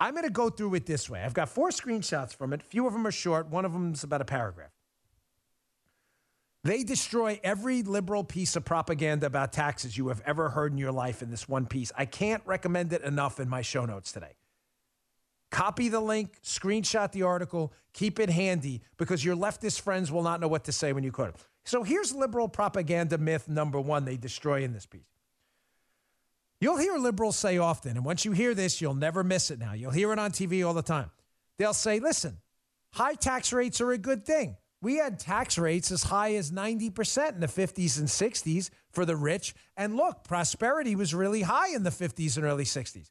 I'm 0.05 0.13
going 0.13 0.23
to 0.23 0.29
go 0.29 0.51
through 0.51 0.75
it 0.75 0.85
this 0.85 1.09
way. 1.09 1.23
I've 1.23 1.33
got 1.33 1.49
four 1.49 1.69
screenshots 1.69 2.35
from 2.35 2.53
it. 2.53 2.61
A 2.61 2.63
few 2.63 2.85
of 2.85 2.93
them 2.93 3.07
are 3.07 3.11
short, 3.11 3.49
one 3.49 3.65
of 3.65 3.73
them 3.73 3.91
is 3.91 4.03
about 4.03 4.21
a 4.21 4.25
paragraph. 4.25 4.69
They 6.63 6.83
destroy 6.83 7.39
every 7.43 7.81
liberal 7.81 8.23
piece 8.23 8.55
of 8.55 8.63
propaganda 8.65 9.25
about 9.25 9.51
taxes 9.51 9.97
you 9.97 10.09
have 10.09 10.21
ever 10.23 10.49
heard 10.49 10.71
in 10.71 10.77
your 10.77 10.91
life 10.91 11.23
in 11.23 11.31
this 11.31 11.49
one 11.49 11.65
piece. 11.65 11.91
I 11.97 12.05
can't 12.05 12.43
recommend 12.45 12.93
it 12.93 13.01
enough 13.01 13.39
in 13.39 13.49
my 13.49 13.63
show 13.63 13.83
notes 13.85 14.11
today. 14.11 14.35
Copy 15.49 15.89
the 15.89 15.99
link, 15.99 16.39
screenshot 16.43 17.11
the 17.11 17.23
article, 17.23 17.73
keep 17.91 18.19
it 18.19 18.29
handy 18.29 18.83
because 18.97 19.25
your 19.25 19.35
leftist 19.35 19.81
friends 19.81 20.11
will 20.11 20.23
not 20.23 20.39
know 20.39 20.47
what 20.47 20.65
to 20.65 20.71
say 20.71 20.93
when 20.93 21.03
you 21.03 21.11
quote 21.11 21.29
it. 21.29 21.35
So 21.63 21.81
here's 21.81 22.13
liberal 22.13 22.47
propaganda 22.47 23.17
myth 23.17 23.49
number 23.49 23.81
one 23.81 24.05
they 24.05 24.17
destroy 24.17 24.63
in 24.63 24.71
this 24.71 24.85
piece. 24.85 25.14
You'll 26.61 26.77
hear 26.77 26.97
liberals 26.97 27.35
say 27.35 27.57
often, 27.57 27.97
and 27.97 28.05
once 28.05 28.25
you 28.25 28.31
hear 28.31 28.53
this, 28.53 28.79
you'll 28.79 28.95
never 28.95 29.23
miss 29.23 29.51
it 29.51 29.59
now. 29.59 29.73
You'll 29.73 29.91
hear 29.91 30.13
it 30.13 30.19
on 30.19 30.31
TV 30.31 30.65
all 30.65 30.73
the 30.73 30.81
time. 30.81 31.11
They'll 31.57 31.73
say, 31.73 31.99
listen, 31.99 32.37
high 32.93 33.15
tax 33.15 33.51
rates 33.51 33.81
are 33.81 33.91
a 33.91 33.97
good 33.97 34.25
thing. 34.25 34.57
We 34.81 34.97
had 34.97 35.19
tax 35.19 35.57
rates 35.57 35.91
as 35.91 36.03
high 36.03 36.35
as 36.35 36.51
90% 36.51 37.33
in 37.33 37.39
the 37.39 37.47
50s 37.47 37.97
and 37.97 38.07
60s 38.07 38.69
for 38.91 39.05
the 39.05 39.15
rich. 39.15 39.55
And 39.75 39.95
look, 39.95 40.23
prosperity 40.23 40.95
was 40.95 41.13
really 41.13 41.41
high 41.41 41.73
in 41.73 41.83
the 41.83 41.89
50s 41.89 42.37
and 42.37 42.45
early 42.45 42.65
60s. 42.65 43.09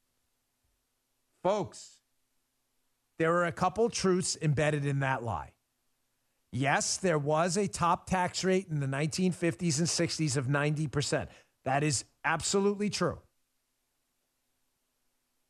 Folks, 1.42 2.00
there 3.18 3.34
are 3.34 3.44
a 3.44 3.52
couple 3.52 3.88
truths 3.90 4.36
embedded 4.40 4.86
in 4.86 5.00
that 5.00 5.22
lie. 5.22 5.52
Yes, 6.52 6.96
there 6.96 7.18
was 7.18 7.56
a 7.56 7.66
top 7.66 8.08
tax 8.08 8.44
rate 8.44 8.68
in 8.70 8.78
the 8.78 8.86
1950s 8.86 9.78
and 9.78 9.88
60s 9.88 10.36
of 10.36 10.46
90%. 10.46 11.26
That 11.64 11.82
is 11.82 12.04
absolutely 12.24 12.88
true. 12.90 13.18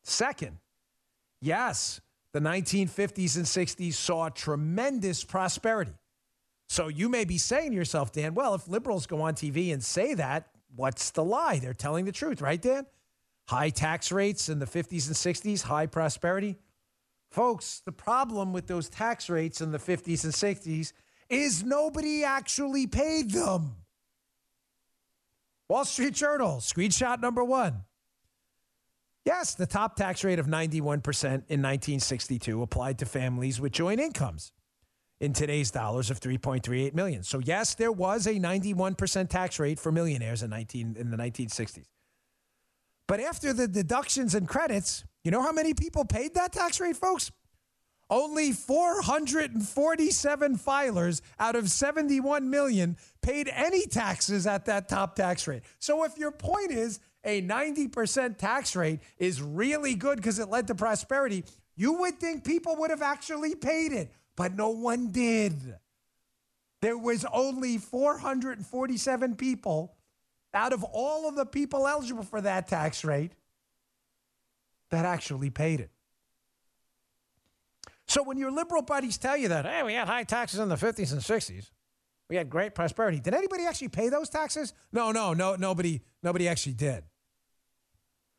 Second, 0.04 0.58
yes, 1.40 2.00
the 2.32 2.40
1950s 2.40 3.36
and 3.36 3.46
60s 3.46 3.94
saw 3.94 4.28
tremendous 4.28 5.24
prosperity. 5.24 5.94
So 6.68 6.88
you 6.88 7.08
may 7.08 7.24
be 7.24 7.38
saying 7.38 7.70
to 7.70 7.76
yourself, 7.76 8.12
Dan, 8.12 8.34
well, 8.34 8.54
if 8.54 8.68
liberals 8.68 9.06
go 9.06 9.22
on 9.22 9.34
TV 9.34 9.72
and 9.72 9.82
say 9.82 10.14
that, 10.14 10.48
what's 10.76 11.10
the 11.10 11.24
lie? 11.24 11.58
They're 11.58 11.74
telling 11.74 12.04
the 12.04 12.12
truth, 12.12 12.40
right, 12.40 12.60
Dan? 12.60 12.86
High 13.48 13.70
tax 13.70 14.12
rates 14.12 14.48
in 14.48 14.58
the 14.58 14.66
50s 14.66 15.06
and 15.06 15.16
60s, 15.16 15.62
high 15.62 15.86
prosperity. 15.86 16.56
Folks, 17.30 17.80
the 17.84 17.92
problem 17.92 18.52
with 18.52 18.66
those 18.66 18.88
tax 18.88 19.28
rates 19.28 19.60
in 19.60 19.72
the 19.72 19.78
50s 19.78 20.24
and 20.24 20.32
60s 20.32 20.92
is 21.28 21.64
nobody 21.64 22.24
actually 22.24 22.86
paid 22.86 23.30
them. 23.30 23.76
Wall 25.68 25.84
Street 25.84 26.14
Journal, 26.14 26.58
screenshot 26.58 27.20
number 27.20 27.42
one. 27.42 27.84
Yes, 29.24 29.54
the 29.54 29.66
top 29.66 29.96
tax 29.96 30.22
rate 30.22 30.38
of 30.38 30.46
91% 30.46 31.24
in 31.24 31.62
1962 31.62 32.62
applied 32.62 32.98
to 32.98 33.06
families 33.06 33.58
with 33.58 33.72
joint 33.72 34.00
incomes 34.00 34.52
in 35.18 35.32
today's 35.32 35.70
dollars 35.70 36.10
of 36.10 36.20
3.38 36.20 36.92
million. 36.94 37.22
So 37.22 37.38
yes, 37.38 37.74
there 37.74 37.92
was 37.92 38.26
a 38.26 38.34
91% 38.34 39.30
tax 39.30 39.58
rate 39.58 39.78
for 39.78 39.90
millionaires 39.90 40.42
in 40.42 40.50
19 40.50 40.96
in 40.98 41.10
the 41.10 41.16
1960s. 41.16 41.86
But 43.08 43.20
after 43.20 43.54
the 43.54 43.68
deductions 43.68 44.34
and 44.34 44.46
credits, 44.46 45.04
you 45.22 45.30
know 45.30 45.42
how 45.42 45.52
many 45.52 45.72
people 45.72 46.04
paid 46.04 46.34
that 46.34 46.52
tax 46.52 46.78
rate, 46.80 46.96
folks? 46.96 47.30
Only 48.10 48.52
447 48.52 50.58
filers 50.58 51.22
out 51.38 51.56
of 51.56 51.70
71 51.70 52.50
million 52.50 52.98
paid 53.22 53.48
any 53.48 53.86
taxes 53.86 54.46
at 54.46 54.66
that 54.66 54.90
top 54.90 55.16
tax 55.16 55.48
rate. 55.48 55.62
So 55.78 56.04
if 56.04 56.18
your 56.18 56.30
point 56.30 56.70
is 56.70 57.00
a 57.24 57.42
90% 57.42 58.38
tax 58.38 58.76
rate 58.76 59.00
is 59.18 59.40
really 59.40 59.94
good 59.94 60.16
because 60.16 60.38
it 60.38 60.48
led 60.48 60.66
to 60.68 60.74
prosperity, 60.74 61.44
you 61.76 61.94
would 61.94 62.18
think 62.18 62.44
people 62.44 62.76
would 62.76 62.90
have 62.90 63.02
actually 63.02 63.54
paid 63.54 63.92
it, 63.92 64.12
but 64.36 64.54
no 64.54 64.68
one 64.70 65.10
did. 65.10 65.54
There 66.80 66.98
was 66.98 67.24
only 67.32 67.78
447 67.78 69.36
people 69.36 69.94
out 70.52 70.72
of 70.72 70.84
all 70.84 71.28
of 71.28 71.34
the 71.34 71.46
people 71.46 71.88
eligible 71.88 72.22
for 72.22 72.40
that 72.40 72.68
tax 72.68 73.04
rate 73.04 73.32
that 74.90 75.04
actually 75.04 75.50
paid 75.50 75.80
it. 75.80 75.90
So 78.06 78.22
when 78.22 78.36
your 78.36 78.50
liberal 78.50 78.82
buddies 78.82 79.16
tell 79.16 79.36
you 79.36 79.48
that, 79.48 79.64
hey, 79.64 79.82
we 79.82 79.94
had 79.94 80.08
high 80.08 80.24
taxes 80.24 80.60
in 80.60 80.68
the 80.68 80.76
50s 80.76 81.12
and 81.12 81.20
60s, 81.20 81.70
we 82.28 82.36
had 82.36 82.48
great 82.48 82.74
prosperity. 82.74 83.18
Did 83.18 83.34
anybody 83.34 83.64
actually 83.64 83.88
pay 83.88 84.08
those 84.08 84.28
taxes? 84.28 84.72
No, 84.92 85.10
no, 85.10 85.32
no, 85.32 85.56
nobody, 85.56 86.02
nobody 86.22 86.48
actually 86.48 86.74
did. 86.74 87.04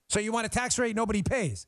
So 0.09 0.19
you 0.19 0.31
want 0.31 0.45
a 0.45 0.49
tax 0.49 0.77
rate 0.79 0.95
nobody 0.95 1.23
pays. 1.23 1.67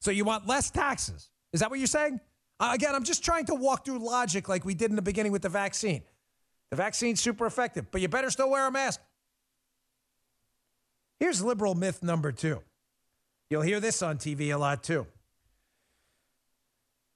So 0.00 0.10
you 0.10 0.24
want 0.24 0.46
less 0.46 0.70
taxes. 0.70 1.30
Is 1.52 1.60
that 1.60 1.70
what 1.70 1.78
you're 1.78 1.86
saying? 1.86 2.20
Uh, 2.58 2.72
again, 2.74 2.94
I'm 2.94 3.04
just 3.04 3.24
trying 3.24 3.46
to 3.46 3.54
walk 3.54 3.84
through 3.84 3.98
logic 3.98 4.48
like 4.48 4.64
we 4.64 4.74
did 4.74 4.90
in 4.90 4.96
the 4.96 5.02
beginning 5.02 5.32
with 5.32 5.42
the 5.42 5.48
vaccine. 5.48 6.02
The 6.70 6.76
vaccine's 6.76 7.20
super 7.20 7.46
effective, 7.46 7.90
but 7.90 8.00
you 8.00 8.08
better 8.08 8.30
still 8.30 8.50
wear 8.50 8.66
a 8.66 8.70
mask. 8.70 9.00
Here's 11.18 11.42
liberal 11.42 11.74
myth 11.74 12.02
number 12.02 12.32
two. 12.32 12.62
You'll 13.50 13.62
hear 13.62 13.80
this 13.80 14.02
on 14.02 14.18
TV 14.18 14.54
a 14.54 14.56
lot 14.56 14.82
too. 14.82 15.06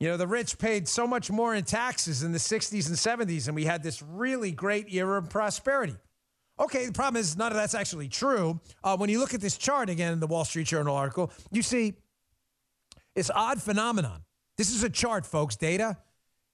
You 0.01 0.09
know, 0.09 0.17
the 0.17 0.27
rich 0.27 0.59
paid 0.59 0.89
so 0.89 1.07
much 1.07 1.31
more 1.31 1.55
in 1.55 1.65
taxes 1.65 2.23
in 2.23 2.33
the 2.33 2.39
60s 2.39 2.89
and 2.89 2.97
70s, 3.29 3.47
and 3.47 3.55
we 3.55 3.65
had 3.65 3.83
this 3.83 4.03
really 4.03 4.51
great 4.51 4.93
era 4.93 5.19
of 5.19 5.31
prosperity. 5.31 5.97
Okay, 6.59 6.87
the 6.87 6.93
problem 6.93 7.21
is 7.21 7.37
none 7.37 7.51
of 7.51 7.57
that's 7.57 7.75
actually 7.75 8.09
true. 8.09 8.61
Uh, 8.83 8.97
when 8.97 9.11
you 9.11 9.19
look 9.19 9.35
at 9.35 9.41
this 9.41 9.57
chart 9.57 9.91
again 9.91 10.13
in 10.13 10.21
the 10.21 10.27
Wall 10.27 10.45
Street 10.45 10.67
Journal 10.67 10.95
article, 10.95 11.33
you 11.51 11.63
see 11.63 11.95
it's 13.17 13.31
odd 13.35 13.61
phenomenon. 13.61 14.23
This 14.57 14.71
is 14.71 14.85
a 14.85 14.91
chart, 14.91 15.27
folks, 15.27 15.57
data. 15.57 15.97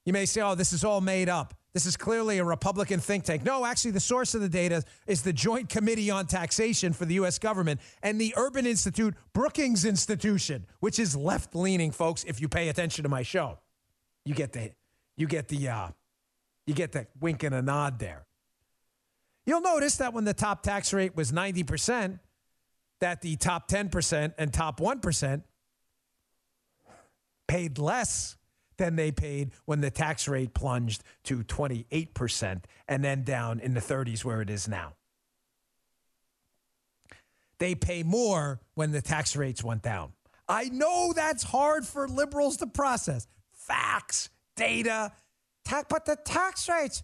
You 0.05 0.13
may 0.13 0.25
say, 0.25 0.41
oh, 0.41 0.55
this 0.55 0.73
is 0.73 0.83
all 0.83 1.01
made 1.01 1.29
up. 1.29 1.53
This 1.73 1.85
is 1.85 1.95
clearly 1.95 2.39
a 2.39 2.43
Republican 2.43 2.99
think 2.99 3.23
tank. 3.23 3.45
No, 3.45 3.63
actually, 3.65 3.91
the 3.91 4.01
source 4.01 4.35
of 4.35 4.41
the 4.41 4.49
data 4.49 4.83
is 5.07 5.21
the 5.21 5.31
Joint 5.31 5.69
Committee 5.69 6.11
on 6.11 6.25
Taxation 6.25 6.91
for 6.91 7.05
the 7.05 7.13
U.S. 7.15 7.39
government 7.39 7.79
and 8.03 8.19
the 8.19 8.33
Urban 8.35 8.65
Institute 8.65 9.13
Brookings 9.33 9.85
Institution, 9.85 10.65
which 10.79 10.99
is 10.99 11.15
left 11.15 11.55
leaning, 11.55 11.91
folks. 11.91 12.25
If 12.25 12.41
you 12.41 12.49
pay 12.49 12.67
attention 12.69 13.03
to 13.03 13.09
my 13.09 13.21
show, 13.21 13.59
you 14.25 14.33
get 14.33 14.51
the, 14.51 14.71
you 15.15 15.27
get 15.27 15.47
the, 15.47 15.69
uh, 15.69 15.87
you 16.67 16.73
get 16.73 16.91
the 16.91 17.07
wink 17.21 17.43
and 17.43 17.55
a 17.55 17.61
nod 17.61 17.99
there. 17.99 18.25
You'll 19.45 19.61
notice 19.61 19.97
that 19.97 20.13
when 20.13 20.23
the 20.23 20.33
top 20.33 20.63
tax 20.63 20.93
rate 20.93 21.15
was 21.15 21.31
90%, 21.31 22.19
that 22.99 23.21
the 23.21 23.35
top 23.35 23.67
10% 23.67 24.33
and 24.37 24.53
top 24.53 24.79
1% 24.79 25.43
paid 27.47 27.77
less 27.79 28.37
than 28.77 28.95
they 28.95 29.11
paid 29.11 29.51
when 29.65 29.81
the 29.81 29.91
tax 29.91 30.27
rate 30.27 30.53
plunged 30.53 31.03
to 31.23 31.43
28% 31.43 32.63
and 32.87 33.03
then 33.03 33.23
down 33.23 33.59
in 33.59 33.73
the 33.73 33.79
30s 33.79 34.23
where 34.23 34.41
it 34.41 34.49
is 34.49 34.67
now. 34.67 34.93
They 37.59 37.75
pay 37.75 38.01
more 38.01 38.59
when 38.73 38.91
the 38.91 39.01
tax 39.01 39.35
rates 39.35 39.63
went 39.63 39.83
down. 39.83 40.13
I 40.47 40.65
know 40.69 41.13
that's 41.15 41.43
hard 41.43 41.85
for 41.85 42.07
liberals 42.07 42.57
to 42.57 42.67
process. 42.67 43.27
Facts, 43.51 44.29
data, 44.55 45.11
ta- 45.63 45.83
but 45.87 46.05
the 46.05 46.15
tax 46.15 46.67
rates, 46.67 47.03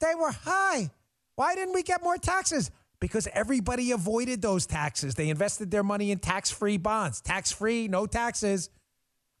they 0.00 0.14
were 0.16 0.32
high. 0.32 0.90
Why 1.36 1.54
didn't 1.54 1.74
we 1.74 1.82
get 1.82 2.02
more 2.02 2.16
taxes? 2.16 2.70
Because 3.00 3.28
everybody 3.32 3.90
avoided 3.90 4.40
those 4.40 4.66
taxes. 4.66 5.14
They 5.14 5.28
invested 5.28 5.70
their 5.70 5.82
money 5.82 6.10
in 6.10 6.18
tax 6.18 6.50
free 6.50 6.76
bonds. 6.76 7.20
Tax 7.20 7.52
free, 7.52 7.88
no 7.88 8.06
taxes. 8.06 8.70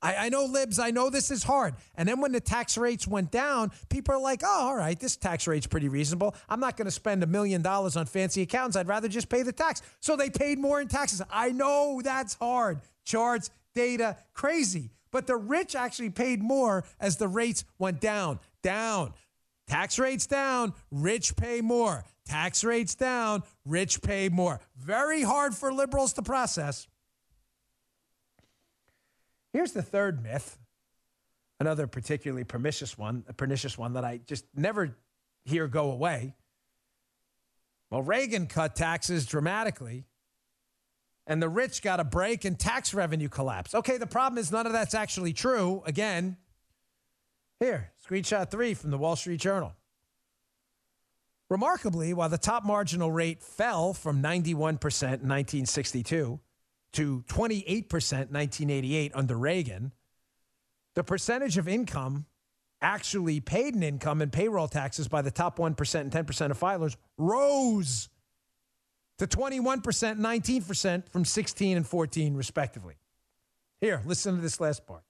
I, 0.02 0.26
I 0.26 0.28
know 0.28 0.44
libs, 0.44 0.78
I 0.78 0.90
know 0.90 1.08
this 1.08 1.30
is 1.30 1.42
hard. 1.42 1.74
And 1.94 2.06
then 2.06 2.20
when 2.20 2.32
the 2.32 2.40
tax 2.40 2.76
rates 2.76 3.08
went 3.08 3.30
down, 3.30 3.72
people 3.88 4.14
are 4.14 4.20
like, 4.20 4.42
oh, 4.44 4.68
all 4.68 4.76
right, 4.76 5.00
this 5.00 5.16
tax 5.16 5.46
rate's 5.46 5.66
pretty 5.66 5.88
reasonable. 5.88 6.34
I'm 6.48 6.60
not 6.60 6.76
going 6.76 6.84
to 6.84 6.90
spend 6.90 7.22
a 7.22 7.26
million 7.26 7.62
dollars 7.62 7.96
on 7.96 8.04
fancy 8.04 8.42
accountants. 8.42 8.76
I'd 8.76 8.86
rather 8.86 9.08
just 9.08 9.30
pay 9.30 9.42
the 9.42 9.52
tax. 9.52 9.80
So 10.00 10.14
they 10.14 10.28
paid 10.28 10.58
more 10.58 10.80
in 10.80 10.88
taxes. 10.88 11.22
I 11.30 11.52
know 11.52 12.02
that's 12.04 12.34
hard. 12.34 12.80
Charts, 13.04 13.50
data, 13.74 14.18
crazy. 14.34 14.90
But 15.10 15.26
the 15.26 15.36
rich 15.36 15.74
actually 15.74 16.10
paid 16.10 16.42
more 16.42 16.84
as 17.00 17.16
the 17.16 17.28
rates 17.28 17.64
went 17.78 18.00
down, 18.00 18.40
down. 18.62 19.14
Tax 19.66 19.98
rates 19.98 20.26
down, 20.26 20.74
rich 20.90 21.36
pay 21.36 21.60
more. 21.60 22.04
Tax 22.26 22.64
rates 22.64 22.94
down, 22.94 23.42
rich 23.64 24.02
pay 24.02 24.28
more. 24.28 24.60
Very 24.78 25.22
hard 25.22 25.54
for 25.54 25.72
liberals 25.72 26.12
to 26.14 26.22
process. 26.22 26.86
Here's 29.52 29.72
the 29.72 29.82
third 29.82 30.22
myth, 30.22 30.58
another 31.60 31.86
particularly 31.86 32.44
pernicious 32.44 32.98
one, 32.98 33.24
a 33.28 33.32
pernicious 33.32 33.78
one 33.78 33.92
that 33.92 34.04
I 34.04 34.20
just 34.26 34.44
never 34.54 34.96
hear 35.44 35.68
go 35.68 35.92
away. 35.92 36.34
Well, 37.90 38.02
Reagan 38.02 38.48
cut 38.48 38.74
taxes 38.74 39.26
dramatically, 39.26 40.04
and 41.26 41.40
the 41.40 41.48
rich 41.48 41.82
got 41.82 42.00
a 42.00 42.04
break 42.04 42.44
and 42.44 42.58
tax 42.58 42.92
revenue 42.92 43.28
collapsed. 43.28 43.74
Okay, 43.74 43.98
the 43.98 44.06
problem 44.06 44.38
is 44.38 44.50
none 44.50 44.66
of 44.66 44.72
that's 44.72 44.94
actually 44.94 45.32
true. 45.32 45.82
Again, 45.86 46.36
here, 47.64 47.92
screenshot 48.06 48.50
three 48.50 48.74
from 48.74 48.90
the 48.90 48.98
Wall 48.98 49.16
Street 49.16 49.40
Journal. 49.40 49.72
Remarkably, 51.48 52.12
while 52.12 52.28
the 52.28 52.38
top 52.38 52.64
marginal 52.64 53.10
rate 53.10 53.42
fell 53.42 53.94
from 53.94 54.22
91% 54.22 54.62
in 54.62 55.28
1962 55.28 56.40
to 56.92 57.24
28% 57.28 57.42
in 57.42 58.28
1988 58.32 59.12
under 59.14 59.36
Reagan, 59.36 59.92
the 60.94 61.04
percentage 61.04 61.58
of 61.58 61.66
income 61.68 62.26
actually 62.80 63.40
paid 63.40 63.74
in 63.74 63.82
income 63.82 64.20
and 64.20 64.32
payroll 64.32 64.68
taxes 64.68 65.08
by 65.08 65.22
the 65.22 65.30
top 65.30 65.58
1% 65.58 66.00
and 66.00 66.12
10% 66.12 66.50
of 66.50 66.58
filers 66.58 66.96
rose 67.16 68.08
to 69.18 69.26
21% 69.26 70.10
and 70.12 70.20
19% 70.20 71.08
from 71.08 71.24
16 71.24 71.76
and 71.76 71.86
14 71.86 72.34
respectively. 72.34 72.94
Here, 73.80 74.02
listen 74.04 74.36
to 74.36 74.42
this 74.42 74.60
last 74.60 74.86
part. 74.86 75.02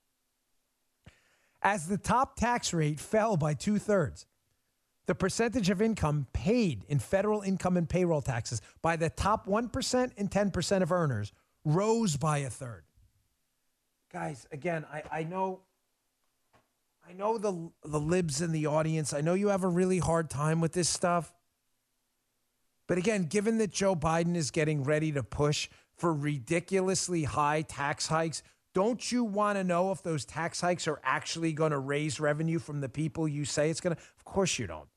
As 1.65 1.87
the 1.87 1.97
top 1.97 2.35
tax 2.35 2.75
rate 2.75 2.99
fell 2.99 3.37
by 3.37 3.55
two 3.55 3.79
thirds, 3.79 4.27
the 5.07 5.15
percentage 5.15 5.71
of 5.71 5.81
income 5.81 6.27
paid 6.31 6.85
in 6.87 6.99
federal 6.99 7.41
income 7.41 7.75
and 7.75 7.89
payroll 7.89 8.21
taxes 8.21 8.61
by 8.83 8.95
the 8.95 9.09
top 9.09 9.47
1% 9.47 10.11
and 10.15 10.29
10% 10.29 10.81
of 10.83 10.91
earners 10.91 11.33
rose 11.63 12.17
by 12.17 12.37
a 12.37 12.51
third. 12.51 12.83
Guys, 14.13 14.47
again, 14.51 14.85
I, 14.93 15.01
I 15.11 15.23
know 15.23 15.61
I 17.07 17.13
know 17.13 17.37
the 17.37 17.71
the 17.83 17.99
libs 17.99 18.41
in 18.41 18.51
the 18.51 18.65
audience. 18.65 19.13
I 19.13 19.21
know 19.21 19.35
you 19.35 19.49
have 19.49 19.63
a 19.63 19.67
really 19.67 19.99
hard 19.99 20.29
time 20.29 20.59
with 20.59 20.73
this 20.73 20.89
stuff. 20.89 21.33
But 22.87 22.97
again, 22.97 23.23
given 23.23 23.57
that 23.59 23.71
Joe 23.71 23.95
Biden 23.95 24.35
is 24.35 24.49
getting 24.49 24.83
ready 24.83 25.11
to 25.11 25.21
push 25.21 25.69
for 25.95 26.13
ridiculously 26.13 27.23
high 27.23 27.61
tax 27.63 28.07
hikes, 28.07 28.41
don't 28.75 29.09
you 29.09 29.23
want 29.23 29.57
to 29.57 29.63
know 29.63 29.91
if 29.91 30.03
those 30.03 30.25
tax 30.25 30.59
hikes 30.59 30.85
are 30.85 30.99
actually 31.01 31.53
going 31.53 31.71
to 31.71 31.79
raise 31.79 32.19
revenue 32.19 32.59
from 32.59 32.81
the 32.81 32.89
people 32.89 33.25
you 33.25 33.45
say 33.45 33.69
it's 33.69 33.79
going 33.79 33.95
to? 33.95 34.01
Of 34.17 34.25
course 34.25 34.59
you 34.59 34.67
don't. 34.67 34.89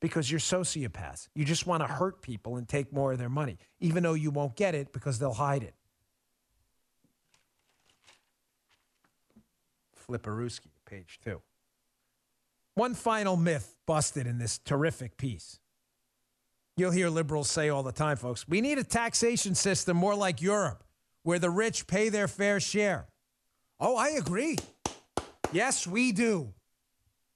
Because 0.00 0.30
you're 0.30 0.38
sociopaths. 0.38 1.28
You 1.34 1.46
just 1.46 1.66
want 1.66 1.82
to 1.82 1.86
hurt 1.86 2.20
people 2.20 2.56
and 2.56 2.68
take 2.68 2.92
more 2.92 3.12
of 3.12 3.18
their 3.18 3.30
money, 3.30 3.56
even 3.80 4.02
though 4.02 4.12
you 4.12 4.30
won't 4.30 4.54
get 4.54 4.74
it 4.74 4.92
because 4.92 5.18
they'll 5.18 5.32
hide 5.32 5.62
it. 5.62 5.74
Flipperooski, 10.06 10.70
page 10.84 11.18
two. 11.24 11.40
One 12.74 12.94
final 12.94 13.36
myth 13.36 13.76
busted 13.86 14.26
in 14.26 14.38
this 14.38 14.58
terrific 14.58 15.16
piece. 15.16 15.58
You'll 16.76 16.90
hear 16.90 17.08
liberals 17.08 17.50
say 17.50 17.70
all 17.70 17.82
the 17.82 17.92
time, 17.92 18.16
folks, 18.18 18.46
we 18.46 18.60
need 18.60 18.78
a 18.78 18.84
taxation 18.84 19.54
system 19.54 19.96
more 19.96 20.14
like 20.14 20.42
Europe, 20.42 20.84
where 21.22 21.38
the 21.38 21.50
rich 21.50 21.86
pay 21.86 22.10
their 22.10 22.28
fair 22.28 22.60
share. 22.60 23.06
Oh, 23.84 23.96
I 23.96 24.10
agree. 24.10 24.56
Yes, 25.50 25.88
we 25.88 26.12
do. 26.12 26.54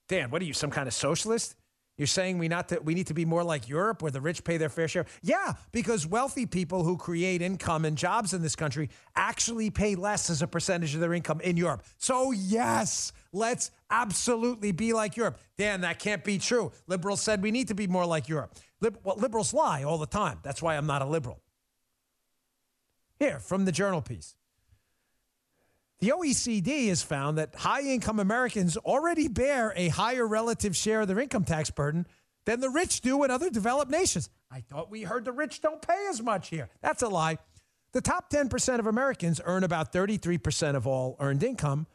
Dan, 0.07 0.31
what 0.31 0.41
are 0.41 0.45
you, 0.45 0.53
some 0.53 0.71
kind 0.71 0.87
of 0.87 0.93
socialist? 0.93 1.57
You're 1.97 2.07
saying 2.07 2.37
we 2.37 2.47
not 2.47 2.69
to, 2.69 2.79
we 2.79 2.93
need 2.93 3.07
to 3.07 3.13
be 3.13 3.25
more 3.25 3.43
like 3.43 3.67
Europe 3.67 4.01
where 4.01 4.11
the 4.11 4.21
rich 4.21 4.45
pay 4.45 4.55
their 4.55 4.69
fair 4.69 4.87
share? 4.87 5.07
Yeah, 5.21 5.55
because 5.73 6.07
wealthy 6.07 6.45
people 6.45 6.85
who 6.85 6.95
create 6.95 7.41
income 7.41 7.83
and 7.83 7.97
jobs 7.97 8.33
in 8.33 8.41
this 8.41 8.55
country 8.55 8.89
actually 9.13 9.71
pay 9.71 9.95
less 9.95 10.29
as 10.29 10.41
a 10.41 10.47
percentage 10.47 10.93
of 10.95 11.01
their 11.01 11.13
income 11.13 11.41
in 11.41 11.57
Europe. 11.57 11.83
So 11.97 12.31
yes, 12.31 13.11
let's 13.33 13.69
absolutely 13.89 14.71
be 14.71 14.93
like 14.93 15.17
Europe. 15.17 15.39
Dan, 15.57 15.81
that 15.81 15.99
can't 15.99 16.23
be 16.23 16.37
true. 16.37 16.71
Liberals 16.87 17.19
said 17.19 17.43
we 17.43 17.51
need 17.51 17.67
to 17.67 17.75
be 17.75 17.87
more 17.87 18.05
like 18.05 18.29
Europe. 18.29 18.55
Lib- 18.79 18.99
well, 19.03 19.17
liberals 19.17 19.53
lie 19.53 19.83
all 19.83 19.97
the 19.97 20.07
time. 20.07 20.39
That's 20.43 20.61
why 20.61 20.77
I'm 20.77 20.87
not 20.87 21.01
a 21.01 21.05
liberal. 21.05 21.41
Here, 23.19 23.39
from 23.39 23.65
the 23.65 23.73
journal 23.73 24.01
piece. 24.01 24.36
The 25.99 26.09
OECD 26.09 26.89
has 26.89 27.01
found 27.01 27.37
that 27.37 27.55
high 27.55 27.81
income 27.81 28.19
Americans 28.19 28.77
already 28.77 29.27
bear 29.27 29.73
a 29.75 29.87
higher 29.87 30.27
relative 30.27 30.75
share 30.75 31.01
of 31.01 31.07
their 31.07 31.19
income 31.19 31.43
tax 31.43 31.71
burden 31.71 32.05
than 32.45 32.59
the 32.59 32.69
rich 32.69 33.01
do 33.01 33.23
in 33.23 33.31
other 33.31 33.49
developed 33.49 33.91
nations. 33.91 34.29
I 34.51 34.61
thought 34.61 34.91
we 34.91 35.03
heard 35.03 35.25
the 35.25 35.31
rich 35.31 35.59
don't 35.61 35.81
pay 35.81 36.07
as 36.09 36.21
much 36.21 36.49
here. 36.49 36.69
That's 36.81 37.01
a 37.01 37.09
lie. 37.09 37.39
The 37.93 38.01
top 38.01 38.29
10% 38.29 38.79
of 38.79 38.85
Americans 38.85 39.41
earn 39.43 39.63
about 39.63 39.91
33% 39.91 40.75
of 40.75 40.85
all 40.85 41.15
earned 41.19 41.41
income, 41.41 41.87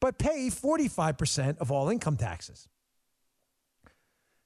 but 0.00 0.18
pay 0.18 0.48
45% 0.48 1.58
of 1.58 1.70
all 1.70 1.90
income 1.90 2.16
taxes. 2.16 2.68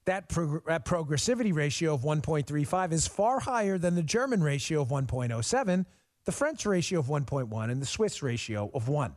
That, 0.07 0.29
prog- 0.29 0.67
that 0.67 0.85
progressivity 0.85 1.55
ratio 1.55 1.95
of 1.95 2.01
1.35 2.01 2.93
is 2.93 3.07
far 3.07 3.39
higher 3.39 3.79
than 3.79 3.95
the 3.95 4.03
German 4.03 4.43
ratio 4.43 4.83
of 4.83 4.89
1.07 4.89 5.87
the 6.25 6.33
French 6.33 6.67
ratio 6.67 7.01
of 7.01 7.07
1.1, 7.07 7.71
and 7.71 7.81
the 7.81 7.87
Swiss 7.87 8.23
ratio 8.23 8.71
of 8.75 8.89
1. 8.89 9.15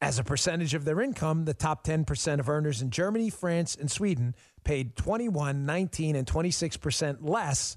As 0.00 0.18
a 0.18 0.24
percentage 0.24 0.74
of 0.74 0.84
their 0.84 1.00
income, 1.00 1.44
the 1.44 1.54
top 1.54 1.84
10% 1.84 2.38
of 2.38 2.48
earners 2.48 2.80
in 2.82 2.90
Germany, 2.90 3.30
France, 3.30 3.74
and 3.74 3.90
Sweden 3.90 4.34
paid 4.62 4.94
21, 4.96 5.66
19, 5.66 6.14
and 6.14 6.26
26% 6.26 7.18
less 7.20 7.76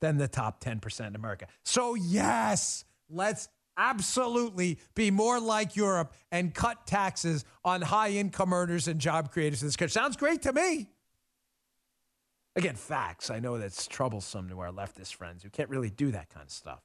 than 0.00 0.18
the 0.18 0.28
top 0.28 0.62
10% 0.62 1.06
in 1.06 1.16
America. 1.16 1.46
So, 1.64 1.94
yes, 1.94 2.84
let's 3.08 3.48
absolutely 3.76 4.78
be 4.94 5.10
more 5.10 5.40
like 5.40 5.76
Europe 5.76 6.12
and 6.30 6.52
cut 6.52 6.86
taxes 6.86 7.44
on 7.64 7.80
high 7.80 8.10
income 8.10 8.52
earners 8.52 8.86
and 8.86 9.00
job 9.00 9.32
creators 9.32 9.62
in 9.62 9.68
this 9.68 9.76
country. 9.76 9.92
Sounds 9.92 10.16
great 10.16 10.42
to 10.42 10.52
me. 10.52 10.90
Again, 12.54 12.74
facts. 12.74 13.30
I 13.30 13.40
know 13.40 13.56
that's 13.56 13.86
troublesome 13.86 14.50
to 14.50 14.60
our 14.60 14.70
leftist 14.70 15.14
friends 15.14 15.42
who 15.42 15.48
can't 15.48 15.70
really 15.70 15.88
do 15.88 16.10
that 16.10 16.28
kind 16.28 16.44
of 16.44 16.52
stuff. 16.52 16.82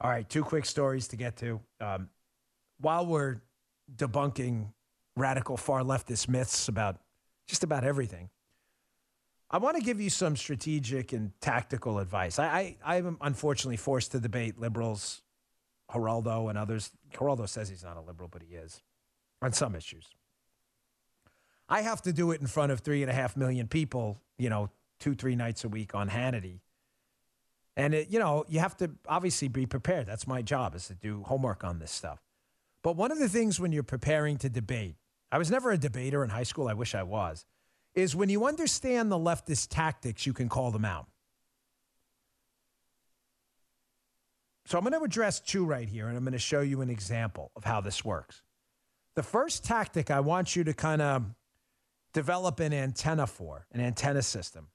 All 0.00 0.10
right, 0.10 0.28
two 0.28 0.44
quick 0.44 0.66
stories 0.66 1.08
to 1.08 1.16
get 1.16 1.36
to. 1.38 1.60
Um, 1.80 2.10
while 2.78 3.06
we're 3.06 3.40
debunking 3.94 4.72
radical 5.16 5.56
far 5.56 5.80
leftist 5.80 6.28
myths 6.28 6.68
about 6.68 6.98
just 7.46 7.64
about 7.64 7.84
everything, 7.84 8.28
I 9.50 9.58
want 9.58 9.76
to 9.76 9.82
give 9.82 10.00
you 10.00 10.10
some 10.10 10.36
strategic 10.36 11.12
and 11.12 11.32
tactical 11.40 11.98
advice. 11.98 12.38
I, 12.38 12.76
I, 12.84 12.96
I'm 12.96 13.16
unfortunately 13.20 13.76
forced 13.76 14.12
to 14.12 14.20
debate 14.20 14.58
liberals, 14.58 15.22
Geraldo, 15.90 16.50
and 16.50 16.58
others. 16.58 16.90
Geraldo 17.14 17.48
says 17.48 17.68
he's 17.68 17.84
not 17.84 17.96
a 17.96 18.00
liberal, 18.00 18.28
but 18.30 18.42
he 18.42 18.56
is 18.56 18.82
on 19.40 19.52
some 19.52 19.74
issues. 19.74 20.08
I 21.68 21.82
have 21.82 22.02
to 22.02 22.12
do 22.12 22.32
it 22.32 22.40
in 22.40 22.46
front 22.46 22.72
of 22.72 22.80
three 22.80 23.02
and 23.02 23.10
a 23.10 23.14
half 23.14 23.36
million 23.36 23.66
people, 23.66 24.20
you 24.36 24.50
know, 24.50 24.70
two, 25.00 25.14
three 25.14 25.36
nights 25.36 25.64
a 25.64 25.68
week 25.68 25.94
on 25.94 26.10
Hannity. 26.10 26.60
And 27.76 27.94
it, 27.94 28.08
you 28.10 28.18
know, 28.18 28.44
you 28.48 28.60
have 28.60 28.76
to 28.78 28.90
obviously 29.06 29.48
be 29.48 29.66
prepared. 29.66 30.06
That's 30.06 30.26
my 30.26 30.42
job 30.42 30.74
is 30.74 30.86
to 30.88 30.94
do 30.94 31.22
homework 31.24 31.62
on 31.62 31.78
this 31.78 31.92
stuff. 31.92 32.22
But 32.82 32.96
one 32.96 33.12
of 33.12 33.18
the 33.18 33.28
things 33.28 33.60
when 33.60 33.72
you're 33.72 33.82
preparing 33.82 34.38
to 34.38 34.48
debate, 34.48 34.96
I 35.30 35.38
was 35.38 35.50
never 35.50 35.70
a 35.70 35.78
debater 35.78 36.24
in 36.24 36.30
high 36.30 36.44
school. 36.44 36.68
I 36.68 36.74
wish 36.74 36.94
I 36.94 37.02
was. 37.02 37.44
Is 37.94 38.14
when 38.14 38.28
you 38.28 38.46
understand 38.46 39.10
the 39.10 39.18
leftist 39.18 39.68
tactics, 39.70 40.26
you 40.26 40.32
can 40.32 40.48
call 40.48 40.70
them 40.70 40.84
out. 40.84 41.06
So 44.66 44.76
I'm 44.76 44.84
going 44.84 44.98
to 44.98 45.04
address 45.04 45.40
two 45.40 45.64
right 45.64 45.88
here, 45.88 46.08
and 46.08 46.16
I'm 46.16 46.24
going 46.24 46.32
to 46.32 46.38
show 46.38 46.60
you 46.60 46.80
an 46.80 46.90
example 46.90 47.52
of 47.56 47.64
how 47.64 47.80
this 47.80 48.04
works. 48.04 48.42
The 49.14 49.22
first 49.22 49.64
tactic 49.64 50.10
I 50.10 50.20
want 50.20 50.56
you 50.56 50.64
to 50.64 50.74
kind 50.74 51.00
of 51.00 51.24
develop 52.12 52.60
an 52.60 52.72
antenna 52.72 53.26
for, 53.26 53.66
an 53.72 53.80
antenna 53.80 54.22
system, 54.22 54.68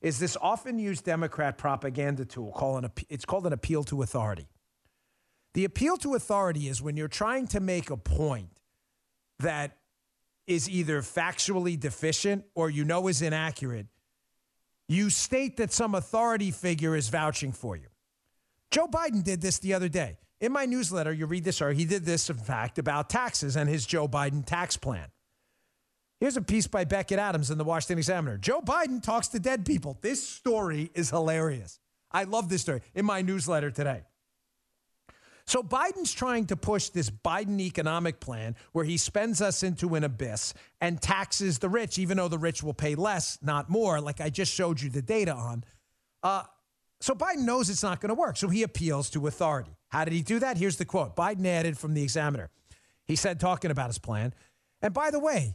is 0.00 0.18
this 0.18 0.36
often 0.40 0.78
used 0.78 1.04
Democrat 1.04 1.58
propaganda 1.58 2.24
tool 2.24 2.52
called 2.52 2.84
an, 2.84 2.90
it's 3.08 3.24
called 3.24 3.46
an 3.46 3.52
appeal 3.52 3.82
to 3.84 4.02
authority. 4.02 4.48
The 5.54 5.64
appeal 5.64 5.96
to 5.98 6.14
authority 6.14 6.68
is 6.68 6.80
when 6.80 6.96
you're 6.96 7.08
trying 7.08 7.48
to 7.48 7.60
make 7.60 7.90
a 7.90 7.96
point 7.96 8.60
that 9.40 9.78
is 10.46 10.68
either 10.68 11.02
factually 11.02 11.78
deficient 11.78 12.44
or 12.54 12.70
you 12.70 12.84
know 12.84 13.08
is 13.08 13.22
inaccurate, 13.22 13.86
you 14.88 15.10
state 15.10 15.56
that 15.58 15.72
some 15.72 15.94
authority 15.94 16.50
figure 16.50 16.96
is 16.96 17.08
vouching 17.08 17.52
for 17.52 17.76
you. 17.76 17.88
Joe 18.70 18.86
Biden 18.86 19.22
did 19.22 19.40
this 19.40 19.58
the 19.58 19.74
other 19.74 19.88
day. 19.88 20.18
in 20.40 20.52
my 20.52 20.64
newsletter, 20.64 21.12
you 21.12 21.26
read 21.26 21.42
this, 21.42 21.60
or 21.60 21.72
he 21.72 21.84
did 21.84 22.04
this, 22.04 22.30
in 22.30 22.36
fact, 22.36 22.78
about 22.78 23.10
taxes 23.10 23.56
and 23.56 23.68
his 23.68 23.84
Joe 23.84 24.06
Biden 24.06 24.44
tax 24.44 24.76
plan. 24.76 25.08
Here's 26.20 26.36
a 26.36 26.42
piece 26.42 26.66
by 26.66 26.84
Becket 26.84 27.18
Adams 27.18 27.50
in 27.50 27.58
the 27.58 27.64
Washington 27.64 27.98
Examiner. 27.98 28.38
Joe 28.38 28.60
Biden 28.60 29.02
talks 29.02 29.28
to 29.28 29.38
dead 29.38 29.64
people. 29.64 29.98
This 30.00 30.26
story 30.26 30.90
is 30.94 31.10
hilarious. 31.10 31.78
I 32.10 32.24
love 32.24 32.48
this 32.48 32.62
story 32.62 32.82
in 32.94 33.04
my 33.04 33.22
newsletter 33.22 33.70
today. 33.70 34.02
So 35.46 35.62
Biden's 35.62 36.12
trying 36.12 36.46
to 36.46 36.56
push 36.56 36.90
this 36.90 37.08
Biden 37.08 37.60
economic 37.60 38.20
plan 38.20 38.54
where 38.72 38.84
he 38.84 38.98
spends 38.98 39.40
us 39.40 39.62
into 39.62 39.94
an 39.94 40.04
abyss 40.04 40.52
and 40.80 41.00
taxes 41.00 41.58
the 41.58 41.70
rich, 41.70 41.98
even 41.98 42.18
though 42.18 42.28
the 42.28 42.36
rich 42.36 42.62
will 42.62 42.74
pay 42.74 42.96
less, 42.96 43.38
not 43.40 43.70
more, 43.70 43.98
like 44.00 44.20
I 44.20 44.28
just 44.28 44.52
showed 44.52 44.80
you 44.80 44.90
the 44.90 45.00
data 45.00 45.32
on. 45.32 45.64
Uh, 46.22 46.42
so 47.00 47.14
Biden 47.14 47.46
knows 47.46 47.70
it's 47.70 47.82
not 47.82 48.00
going 48.00 48.10
to 48.10 48.14
work. 48.14 48.36
So 48.36 48.48
he 48.48 48.62
appeals 48.62 49.08
to 49.10 49.26
authority. 49.26 49.70
How 49.88 50.04
did 50.04 50.12
he 50.12 50.20
do 50.20 50.38
that? 50.40 50.58
Here's 50.58 50.76
the 50.76 50.84
quote 50.84 51.16
Biden 51.16 51.46
added 51.46 51.78
from 51.78 51.94
the 51.94 52.02
examiner. 52.02 52.50
He 53.06 53.16
said, 53.16 53.40
talking 53.40 53.70
about 53.70 53.86
his 53.86 53.98
plan. 53.98 54.34
And 54.82 54.92
by 54.92 55.10
the 55.10 55.18
way, 55.18 55.54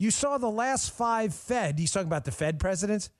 you 0.00 0.10
saw 0.10 0.38
the 0.38 0.50
last 0.50 0.92
five 0.92 1.34
Fed, 1.34 1.78
he's 1.78 1.92
talking 1.92 2.08
about 2.08 2.24
the 2.24 2.32
Fed 2.32 2.58
presidents, 2.58 3.10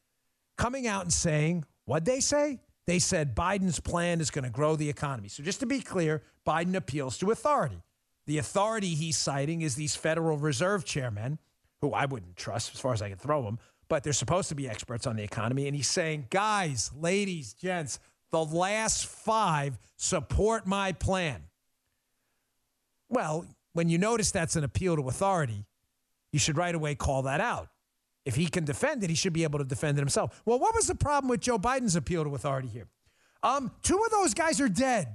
coming 0.56 0.86
out 0.86 1.02
and 1.02 1.12
saying, 1.12 1.66
what 1.84 2.06
they 2.06 2.20
say? 2.20 2.58
They 2.86 2.98
said 2.98 3.36
Biden's 3.36 3.78
plan 3.78 4.20
is 4.20 4.30
going 4.30 4.44
to 4.44 4.50
grow 4.50 4.76
the 4.76 4.88
economy. 4.88 5.28
So 5.28 5.42
just 5.42 5.60
to 5.60 5.66
be 5.66 5.80
clear, 5.80 6.22
Biden 6.46 6.74
appeals 6.74 7.18
to 7.18 7.30
authority. 7.30 7.82
The 8.26 8.38
authority 8.38 8.94
he's 8.94 9.18
citing 9.18 9.60
is 9.60 9.74
these 9.74 9.94
Federal 9.94 10.38
Reserve 10.38 10.86
chairmen, 10.86 11.38
who 11.82 11.92
I 11.92 12.06
wouldn't 12.06 12.36
trust 12.36 12.74
as 12.74 12.80
far 12.80 12.94
as 12.94 13.02
I 13.02 13.10
can 13.10 13.18
throw 13.18 13.42
them, 13.42 13.58
but 13.88 14.02
they're 14.02 14.14
supposed 14.14 14.48
to 14.48 14.54
be 14.54 14.68
experts 14.68 15.06
on 15.06 15.16
the 15.16 15.22
economy. 15.22 15.66
And 15.66 15.76
he's 15.76 15.88
saying, 15.88 16.28
guys, 16.30 16.90
ladies, 16.98 17.52
gents, 17.52 17.98
the 18.30 18.42
last 18.42 19.04
five 19.04 19.78
support 19.96 20.66
my 20.66 20.92
plan. 20.92 21.42
Well, 23.10 23.44
when 23.74 23.90
you 23.90 23.98
notice 23.98 24.30
that's 24.30 24.56
an 24.56 24.64
appeal 24.64 24.96
to 24.96 25.08
authority, 25.08 25.66
you 26.32 26.38
should 26.38 26.56
right 26.56 26.74
away 26.74 26.94
call 26.94 27.22
that 27.22 27.40
out. 27.40 27.68
If 28.24 28.36
he 28.36 28.46
can 28.46 28.64
defend 28.64 29.02
it, 29.02 29.10
he 29.10 29.16
should 29.16 29.32
be 29.32 29.44
able 29.44 29.58
to 29.58 29.64
defend 29.64 29.98
it 29.98 30.00
himself. 30.00 30.42
Well, 30.44 30.58
what 30.58 30.74
was 30.74 30.86
the 30.86 30.94
problem 30.94 31.28
with 31.28 31.40
Joe 31.40 31.58
Biden's 31.58 31.96
appeal 31.96 32.24
to 32.24 32.34
authority 32.34 32.68
here? 32.68 32.88
Um, 33.42 33.70
two 33.82 34.00
of 34.04 34.10
those 34.10 34.34
guys 34.34 34.60
are 34.60 34.68
dead. 34.68 35.08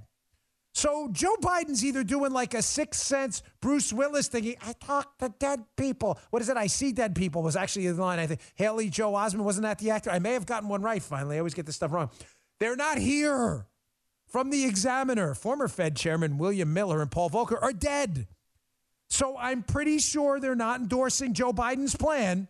So 0.73 1.07
Joe 1.11 1.37
Biden's 1.41 1.85
either 1.85 2.03
doing 2.03 2.33
like 2.33 2.53
a 2.53 2.61
sixth 2.61 3.01
sense 3.01 3.41
Bruce 3.61 3.93
Willis 3.93 4.27
thinking, 4.27 4.57
I 4.61 4.73
talk 4.73 5.17
to 5.19 5.33
dead 5.39 5.63
people. 5.77 6.19
What 6.31 6.41
is 6.41 6.49
it? 6.49 6.57
I 6.57 6.67
see 6.67 6.91
dead 6.91 7.15
people 7.15 7.43
was 7.43 7.55
actually 7.55 7.87
the 7.87 8.01
line. 8.01 8.19
I 8.19 8.27
think 8.27 8.41
Haley 8.55 8.89
Joe 8.89 9.13
Osment 9.13 9.45
wasn't 9.45 9.63
that 9.63 9.79
the 9.79 9.91
actor. 9.91 10.11
I 10.11 10.19
may 10.19 10.33
have 10.33 10.45
gotten 10.45 10.67
one 10.67 10.81
right 10.81 11.01
finally. 11.01 11.37
I 11.37 11.39
always 11.39 11.53
get 11.53 11.65
this 11.65 11.77
stuff 11.77 11.93
wrong. 11.93 12.09
They're 12.59 12.75
not 12.75 12.97
here. 12.97 13.67
From 14.27 14.49
the 14.49 14.65
Examiner, 14.65 15.33
former 15.33 15.69
Fed 15.69 15.95
Chairman 15.95 16.37
William 16.37 16.73
Miller 16.73 17.01
and 17.01 17.09
Paul 17.09 17.29
Volcker 17.29 17.61
are 17.61 17.71
dead. 17.71 18.27
So 19.09 19.37
I'm 19.37 19.63
pretty 19.63 19.99
sure 19.99 20.39
they're 20.39 20.55
not 20.55 20.81
endorsing 20.81 21.33
Joe 21.33 21.53
Biden's 21.53 21.95
plan. 21.95 22.47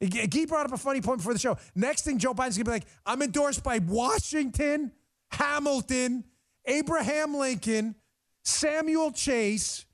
He 0.00 0.46
brought 0.46 0.66
up 0.66 0.72
a 0.72 0.76
funny 0.76 1.00
point 1.00 1.18
before 1.18 1.32
the 1.32 1.38
show. 1.38 1.56
Next 1.74 2.02
thing 2.02 2.18
Joe 2.18 2.34
Biden's 2.34 2.56
gonna 2.56 2.64
be 2.64 2.70
like, 2.72 2.86
I'm 3.06 3.22
endorsed 3.22 3.62
by 3.62 3.78
Washington, 3.78 4.92
Hamilton, 5.30 6.24
Abraham 6.66 7.34
Lincoln, 7.34 7.94
Samuel 8.42 9.12
Chase, 9.12 9.86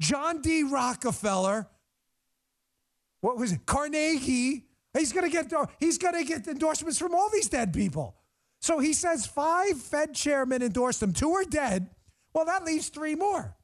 John 0.00 0.42
D. 0.42 0.64
Rockefeller. 0.64 1.68
What 3.20 3.38
was 3.38 3.52
it? 3.52 3.64
Carnegie. 3.64 4.66
He's 4.92 5.12
gonna 5.12 5.30
get 5.30 5.52
he's 5.80 5.98
gonna 5.98 6.24
get 6.24 6.46
endorsements 6.46 6.98
from 6.98 7.14
all 7.14 7.30
these 7.32 7.48
dead 7.48 7.72
people. 7.72 8.16
So 8.60 8.78
he 8.78 8.92
says 8.92 9.26
five 9.26 9.80
Fed 9.80 10.14
chairmen 10.14 10.62
endorsed 10.62 11.02
him. 11.02 11.12
Two 11.12 11.32
are 11.32 11.44
dead. 11.44 11.88
Well, 12.32 12.44
that 12.46 12.64
leaves 12.64 12.88
three 12.88 13.14
more. 13.14 13.56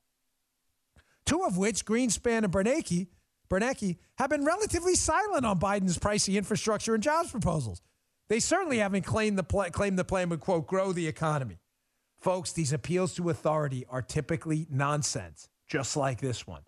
Two 1.31 1.45
of 1.45 1.57
which, 1.57 1.87
Greenspan 1.87 2.43
and 2.43 2.53
Bernanke, 2.53 3.07
Bernanke 3.49 3.99
have 4.19 4.31
been 4.31 4.45
relatively 4.45 4.97
silent 4.97 5.47
on 5.47 5.61
Biden's 5.61 5.97
pricey 5.97 6.35
infrastructure 6.35 6.93
and 6.93 7.01
jobs 7.01 7.31
proposals. 7.31 7.83
They 8.29 8.41
certainly 8.41 8.79
haven't 8.79 9.03
claimed 9.03 9.39
the, 9.39 9.45
pl- 9.45 9.71
claimed 9.71 9.97
the 9.97 10.03
plan 10.03 10.29
would, 10.31 10.41
quote, 10.41 10.67
grow 10.67 10.91
the 10.93 11.07
economy. 11.07 11.61
Folks, 12.19 12.51
these 12.51 12.73
appeals 12.73 13.15
to 13.15 13.31
authority 13.31 13.87
are 13.89 14.03
typically 14.03 14.67
nonsense, 14.71 15.49
just 15.69 15.97
like 15.97 16.21
this 16.21 16.49
one. 16.49 16.63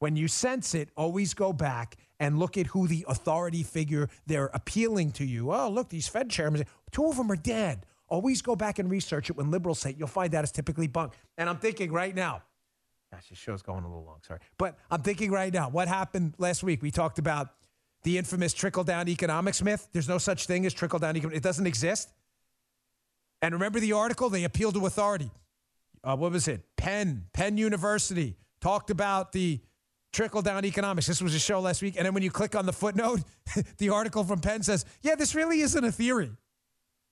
When 0.00 0.16
you 0.16 0.26
sense 0.26 0.74
it, 0.74 0.88
always 0.96 1.32
go 1.32 1.52
back 1.52 1.96
and 2.18 2.40
look 2.40 2.58
at 2.58 2.66
who 2.66 2.88
the 2.88 3.04
authority 3.06 3.62
figure 3.62 4.08
they're 4.26 4.50
appealing 4.52 5.12
to 5.12 5.24
you. 5.24 5.52
Oh, 5.52 5.68
look, 5.68 5.90
these 5.90 6.08
Fed 6.08 6.28
chairmen, 6.28 6.64
two 6.90 7.06
of 7.06 7.16
them 7.16 7.30
are 7.30 7.36
dead. 7.36 7.86
Always 8.08 8.42
go 8.42 8.56
back 8.56 8.80
and 8.80 8.90
research 8.90 9.30
it 9.30 9.36
when 9.36 9.52
liberals 9.52 9.78
say 9.78 9.90
it. 9.90 9.96
You'll 9.96 10.08
find 10.08 10.32
that 10.32 10.42
is 10.42 10.50
typically 10.50 10.88
bunk. 10.88 11.12
And 11.38 11.48
I'm 11.48 11.58
thinking 11.58 11.92
right 11.92 12.16
now, 12.16 12.42
Gosh, 13.12 13.28
this 13.28 13.38
show's 13.38 13.60
going 13.60 13.84
a 13.84 13.86
little 13.86 14.04
long. 14.04 14.20
Sorry. 14.26 14.40
But 14.56 14.78
I'm 14.90 15.02
thinking 15.02 15.30
right 15.30 15.52
now, 15.52 15.68
what 15.68 15.86
happened 15.86 16.34
last 16.38 16.62
week? 16.62 16.80
We 16.80 16.90
talked 16.90 17.18
about 17.18 17.48
the 18.04 18.16
infamous 18.16 18.54
trickle 18.54 18.84
down 18.84 19.08
economics 19.08 19.62
myth. 19.62 19.88
There's 19.92 20.08
no 20.08 20.18
such 20.18 20.46
thing 20.46 20.64
as 20.64 20.72
trickle 20.72 20.98
down 20.98 21.16
economics, 21.16 21.36
it 21.36 21.42
doesn't 21.42 21.66
exist. 21.66 22.10
And 23.42 23.52
remember 23.52 23.80
the 23.80 23.92
article? 23.92 24.30
They 24.30 24.44
appealed 24.44 24.74
to 24.74 24.86
authority. 24.86 25.30
Uh, 26.02 26.16
what 26.16 26.32
was 26.32 26.48
it? 26.48 26.62
Penn, 26.76 27.26
Penn 27.34 27.58
University 27.58 28.36
talked 28.60 28.90
about 28.90 29.32
the 29.32 29.60
trickle 30.12 30.42
down 30.42 30.64
economics. 30.64 31.06
This 31.06 31.20
was 31.20 31.34
a 31.34 31.38
show 31.38 31.60
last 31.60 31.82
week. 31.82 31.96
And 31.96 32.06
then 32.06 32.14
when 32.14 32.22
you 32.22 32.30
click 32.30 32.56
on 32.56 32.66
the 32.66 32.72
footnote, 32.72 33.20
the 33.78 33.90
article 33.90 34.24
from 34.24 34.40
Penn 34.40 34.62
says, 34.62 34.84
yeah, 35.02 35.16
this 35.16 35.34
really 35.34 35.60
isn't 35.60 35.84
a 35.84 35.92
theory. 35.92 36.30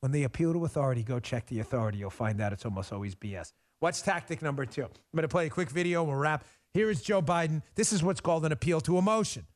When 0.00 0.12
they 0.12 0.22
appeal 0.22 0.54
to 0.54 0.64
authority, 0.64 1.02
go 1.02 1.20
check 1.20 1.46
the 1.46 1.60
authority. 1.60 1.98
You'll 1.98 2.10
find 2.10 2.40
out 2.40 2.52
it's 2.52 2.64
almost 2.64 2.92
always 2.92 3.14
BS. 3.14 3.52
What's 3.80 4.02
tactic 4.02 4.42
number 4.42 4.66
two? 4.66 4.84
I'm 4.84 5.16
going 5.16 5.22
to 5.22 5.28
play 5.28 5.46
a 5.46 5.50
quick 5.50 5.70
video. 5.70 6.04
We'll 6.04 6.16
wrap. 6.16 6.44
Here 6.74 6.90
is 6.90 7.00
Joe 7.00 7.22
Biden. 7.22 7.62
This 7.74 7.94
is 7.94 8.02
what's 8.02 8.20
called 8.20 8.44
an 8.44 8.52
appeal 8.52 8.82
to 8.82 8.98
emotion. 8.98 9.46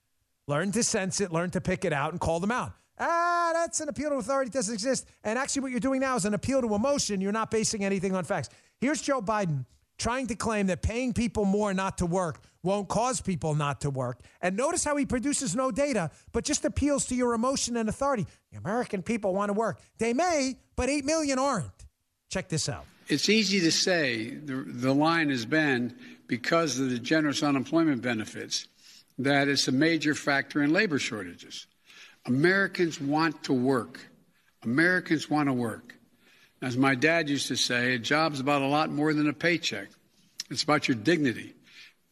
Learn 0.49 0.73
to 0.73 0.83
sense 0.83 1.21
it, 1.21 1.31
learn 1.31 1.51
to 1.51 1.61
pick 1.61 1.85
it 1.85 1.93
out, 1.93 2.13
and 2.13 2.21
call 2.21 2.41
them 2.41 2.51
out. 2.51 2.73
Ah, 2.99 3.51
that's 3.53 3.81
an 3.81 3.89
appeal 3.91 4.11
to 4.11 4.17
authority. 4.17 4.49
It 4.49 4.55
doesn't 4.55 4.73
exist. 4.73 5.07
And 5.25 5.39
actually, 5.39 5.63
what 5.63 5.71
you're 5.73 5.81
doing 5.81 6.01
now 6.01 6.17
is 6.17 6.25
an 6.25 6.33
appeal 6.33 6.63
to 6.63 6.75
emotion. 6.75 7.21
You're 7.21 7.33
not 7.33 7.51
basing 7.51 7.85
anything 7.85 8.17
on 8.17 8.25
facts. 8.25 8.49
Here's 8.81 9.03
Joe 9.03 9.21
Biden 9.21 9.67
trying 9.99 10.27
to 10.29 10.35
claim 10.35 10.69
that 10.69 10.81
paying 10.81 11.13
people 11.13 11.45
more 11.45 11.75
not 11.75 11.99
to 11.99 12.07
work 12.07 12.43
won't 12.63 12.89
cause 12.89 13.21
people 13.21 13.55
not 13.55 13.83
to 13.83 13.91
work. 13.91 14.21
And 14.41 14.57
notice 14.57 14.85
how 14.85 14.97
he 14.97 15.05
produces 15.05 15.55
no 15.55 15.71
data, 15.71 16.11
but 16.33 16.45
just 16.45 16.65
appeals 16.65 17.05
to 17.07 17.15
your 17.15 17.35
emotion 17.35 17.77
and 17.77 17.91
authority. 17.91 18.27
The 18.53 18.59
American 18.59 19.03
people 19.03 19.35
want 19.35 19.51
to 19.51 19.53
work. 19.53 19.81
They 19.99 20.15
may, 20.15 20.57
but 20.77 20.89
8 20.89 21.05
million 21.05 21.39
aren't. 21.39 21.87
Check 22.31 22.49
this 22.49 22.69
out. 22.71 22.87
It's 23.09 23.29
easy 23.29 23.61
to 23.61 23.73
say 23.73 24.31
the, 24.31 24.65
the 24.67 24.95
line 24.95 25.31
has 25.31 25.45
been 25.45 25.97
because 26.27 26.79
of 26.79 26.91
the 26.91 26.99
generous 26.99 27.43
unemployment 27.43 28.03
benefits 28.03 28.69
that 29.19 29.49
it's 29.49 29.69
a 29.69 29.73
major 29.73 30.15
factor 30.15 30.63
in 30.63 30.73
labor 30.73 30.99
shortages. 30.99 31.67
Americans 32.27 33.01
want 33.01 33.45
to 33.45 33.53
work. 33.53 34.01
Americans 34.63 35.29
want 35.29 35.49
to 35.49 35.53
work. 35.53 35.95
As 36.63 36.77
my 36.77 36.95
dad 36.95 37.29
used 37.29 37.49
to 37.49 37.57
say, 37.57 37.95
a 37.95 37.99
job's 37.99 38.41
about 38.41 38.63
a 38.63 38.67
lot 38.67 38.91
more 38.91 39.13
than 39.13 39.29
a 39.29 39.35
paycheck. 39.35 39.89
It's 40.51 40.63
about 40.63 40.89
your 40.89 40.97
dignity, 40.97 41.55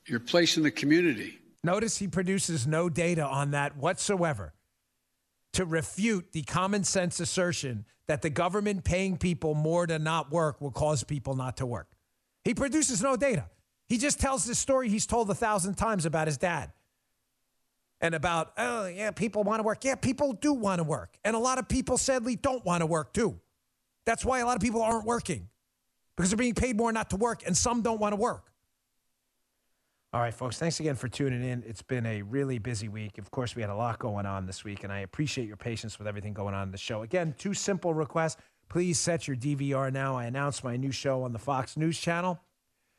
your 0.07 0.20
place 0.20 0.57
in 0.59 0.62
the 0.62 0.70
community. 0.70 1.38
Notice 1.64 1.99
he 1.99 2.09
produces 2.09 2.66
no 2.66 2.88
data 2.88 3.24
on 3.24 3.53
that 3.53 3.76
whatsoever 3.76 4.53
to 5.55 5.64
refute 5.64 6.32
the 6.32 6.43
common 6.43 6.84
sense 6.84 7.20
assertion 7.20 7.86
that 8.13 8.21
the 8.21 8.29
government 8.29 8.85
paying 8.85 9.17
people 9.17 9.55
more 9.55 9.87
to 9.87 9.99
not 9.99 10.31
work 10.31 10.61
will 10.61 10.71
cause 10.71 11.03
people 11.03 11.35
not 11.35 11.57
to 11.57 11.65
work. 11.65 11.89
He 12.45 12.53
produces 12.53 13.01
no 13.01 13.17
data. 13.17 13.47
He 13.89 13.97
just 13.97 14.21
tells 14.21 14.45
this 14.45 14.59
story 14.59 14.91
he's 14.91 15.07
told 15.07 15.31
a 15.31 15.35
thousand 15.35 15.77
times 15.77 16.05
about 16.05 16.27
his 16.27 16.37
dad 16.37 16.73
and 18.03 18.15
about, 18.15 18.53
oh, 18.59 18.85
yeah, 18.85 19.13
people 19.13 19.45
want 19.45 19.61
to 19.61 19.63
work. 19.63 19.83
Yeah, 19.83 19.95
people 19.95 20.35
do 20.35 20.53
want 20.53 20.81
to 20.81 20.85
work. 20.85 21.17
And 21.25 21.35
a 21.35 21.39
lot 21.39 21.57
of 21.59 21.71
people 21.71 21.97
sadly 21.97 22.37
don't 22.37 22.63
want 22.67 22.83
to 22.83 22.87
work 22.87 23.15
too. 23.15 23.41
That's 24.05 24.27
why 24.27 24.41
a 24.41 24.45
lot 24.45 24.57
of 24.57 24.61
people 24.61 24.83
aren't 24.83 25.07
working 25.07 25.49
because 26.15 26.29
they're 26.29 26.37
being 26.37 26.53
paid 26.53 26.77
more 26.77 26.93
not 26.93 27.09
to 27.11 27.17
work, 27.17 27.45
and 27.47 27.57
some 27.57 27.81
don't 27.81 27.99
want 27.99 28.13
to 28.13 28.21
work. 28.21 28.52
All 30.15 30.21
right, 30.21 30.35
folks, 30.35 30.59
thanks 30.59 30.79
again 30.79 30.95
for 30.95 31.09
tuning 31.09 31.43
in. 31.43 31.63
It's 31.67 31.81
been 31.81 32.05
a 32.05 32.21
really 32.21 32.59
busy 32.59 32.87
week. 32.87 33.17
Of 33.17 33.31
course, 33.31 33.57
we 33.57 33.63
had 33.63 33.71
a 33.71 33.75
lot 33.75 33.99
going 33.99 34.27
on 34.27 34.45
this 34.45 34.63
week, 34.63 34.85
and 34.85 34.93
I 34.93 34.99
appreciate 34.99 35.49
your 35.49 35.57
patience 35.57 35.99
with 35.99 36.07
everything 36.07 36.35
going 36.35 36.55
on 36.55 36.65
in 36.65 36.71
the 36.71 36.77
show. 36.77 37.01
Again, 37.01 37.35
two 37.39 37.55
simple 37.55 37.95
requests. 37.95 38.37
Please 38.69 38.99
set 38.99 39.27
your 39.27 39.39
DVR 39.39 39.91
now. 39.91 40.15
I 40.15 40.27
announced 40.27 40.65
my 40.65 40.77
new 40.77 40.93
show 40.93 41.23
on 41.23 41.33
the 41.33 41.39
Fox 41.39 41.79
News 41.79 41.99
Channel 41.99 42.39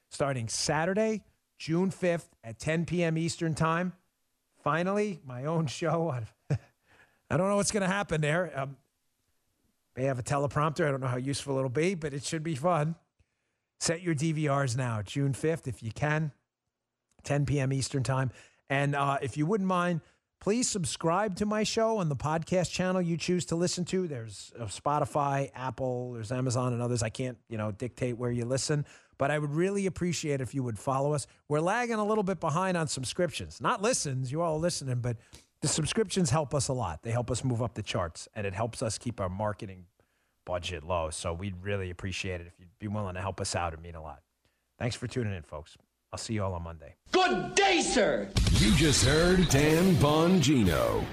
starting 0.10 0.48
Saturday, 0.48 1.24
June 1.60 1.92
5th 1.92 2.30
at 2.44 2.58
10 2.58 2.88
p.m. 2.88 3.16
Eastern 3.16 3.54
Time. 3.54 3.94
Finally, 4.64 5.22
my 5.24 5.46
own 5.46 5.68
show. 5.68 6.20
I 6.50 7.38
don't 7.38 7.48
know 7.48 7.58
what's 7.58 7.72
going 7.72 7.82
to 7.82 7.94
happen 7.94 8.22
there. 8.22 8.52
Um, 8.60 8.76
may 9.96 10.06
have 10.06 10.18
a 10.18 10.24
teleprompter. 10.24 10.88
I 10.88 10.90
don't 10.90 11.02
know 11.02 11.08
how 11.08 11.18
useful 11.18 11.60
it'll 11.60 11.70
be, 11.70 11.94
but 11.94 12.12
it 12.16 12.24
should 12.24 12.44
be 12.44 12.56
fun. 12.56 12.96
Set 13.80 14.02
your 14.02 14.16
DVRs 14.16 14.76
now, 14.76 15.04
June 15.04 15.34
5th, 15.34 15.68
if 15.68 15.84
you 15.84 15.92
can. 15.92 16.32
10 17.24 17.46
p.m. 17.46 17.74
Eastern 17.74 18.04
Time. 18.04 18.32
And 18.70 18.96
uh, 18.96 19.18
if 19.22 19.38
you 19.38 19.46
wouldn't 19.46 19.68
mind, 19.68 20.02
please 20.40 20.70
subscribe 20.70 21.36
to 21.38 21.46
my 21.46 21.64
show 21.64 21.98
on 21.98 22.10
the 22.10 22.16
podcast 22.16 22.72
channel 22.72 23.02
you 23.02 23.18
choose 23.18 23.46
to 23.46 23.56
listen 23.56 23.86
to. 23.86 24.08
There's 24.08 24.52
uh, 24.60 24.66
Spotify, 24.66 25.52
Apple, 25.56 26.14
there's 26.14 26.32
Amazon, 26.32 26.74
and 26.74 26.82
others. 26.82 27.04
I 27.04 27.10
can't, 27.10 27.38
you 27.50 27.58
know, 27.58 27.72
dictate 27.72 28.18
where 28.18 28.32
you 28.32 28.46
listen, 28.46 28.86
but 29.18 29.32
I 29.32 29.40
would 29.40 29.54
really 29.54 29.86
appreciate 29.86 30.42
if 30.42 30.54
you 30.54 30.64
would 30.64 30.78
follow 30.78 31.14
us. 31.14 31.28
We're 31.48 31.62
lagging 31.62 31.96
a 31.96 32.06
little 32.06 32.24
bit 32.24 32.40
behind 32.40 32.76
on 32.78 32.88
subscriptions, 32.88 33.62
not 33.62 33.82
listens. 33.82 34.32
You 34.32 34.42
all 34.42 34.56
are 34.56 34.60
listening, 34.60 35.00
but 35.00 35.18
the 35.62 35.68
subscriptions 35.70 36.30
help 36.30 36.54
us 36.54 36.68
a 36.68 36.74
lot. 36.74 37.04
They 37.04 37.12
help 37.12 37.32
us 37.32 37.44
move 37.44 37.62
up 37.62 37.74
the 37.74 37.84
charts, 37.84 38.28
and 38.36 38.46
it 38.46 38.54
helps 38.54 38.82
us 38.82 38.98
keep 38.98 39.22
our 39.22 39.30
marketing 39.30 39.86
budget 40.46 40.84
low. 40.84 41.10
So 41.10 41.32
we'd 41.34 41.56
really 41.62 41.90
appreciate 41.90 42.42
it 42.42 42.48
if 42.48 42.60
you'd 42.60 42.68
be 42.80 42.90
willing 42.90 43.16
to 43.16 43.22
help 43.22 43.40
us 43.40 43.56
out. 43.56 43.72
It'd 43.74 43.82
mean 43.82 43.96
a 43.96 44.02
lot. 44.02 44.22
Thanks 44.78 44.98
for 44.98 45.08
tuning 45.08 45.34
in, 45.34 45.44
folks. 45.44 45.78
I'll 46.14 46.20
see 46.20 46.36
you 46.36 46.44
all 46.44 46.54
on 46.54 46.62
Monday. 46.62 46.94
Good 47.12 47.56
day, 47.56 47.82
sir. 47.82 48.30
You 48.60 48.76
just 48.76 49.04
heard 49.04 49.50
Dan 49.50 49.96
Bongino. 49.96 51.04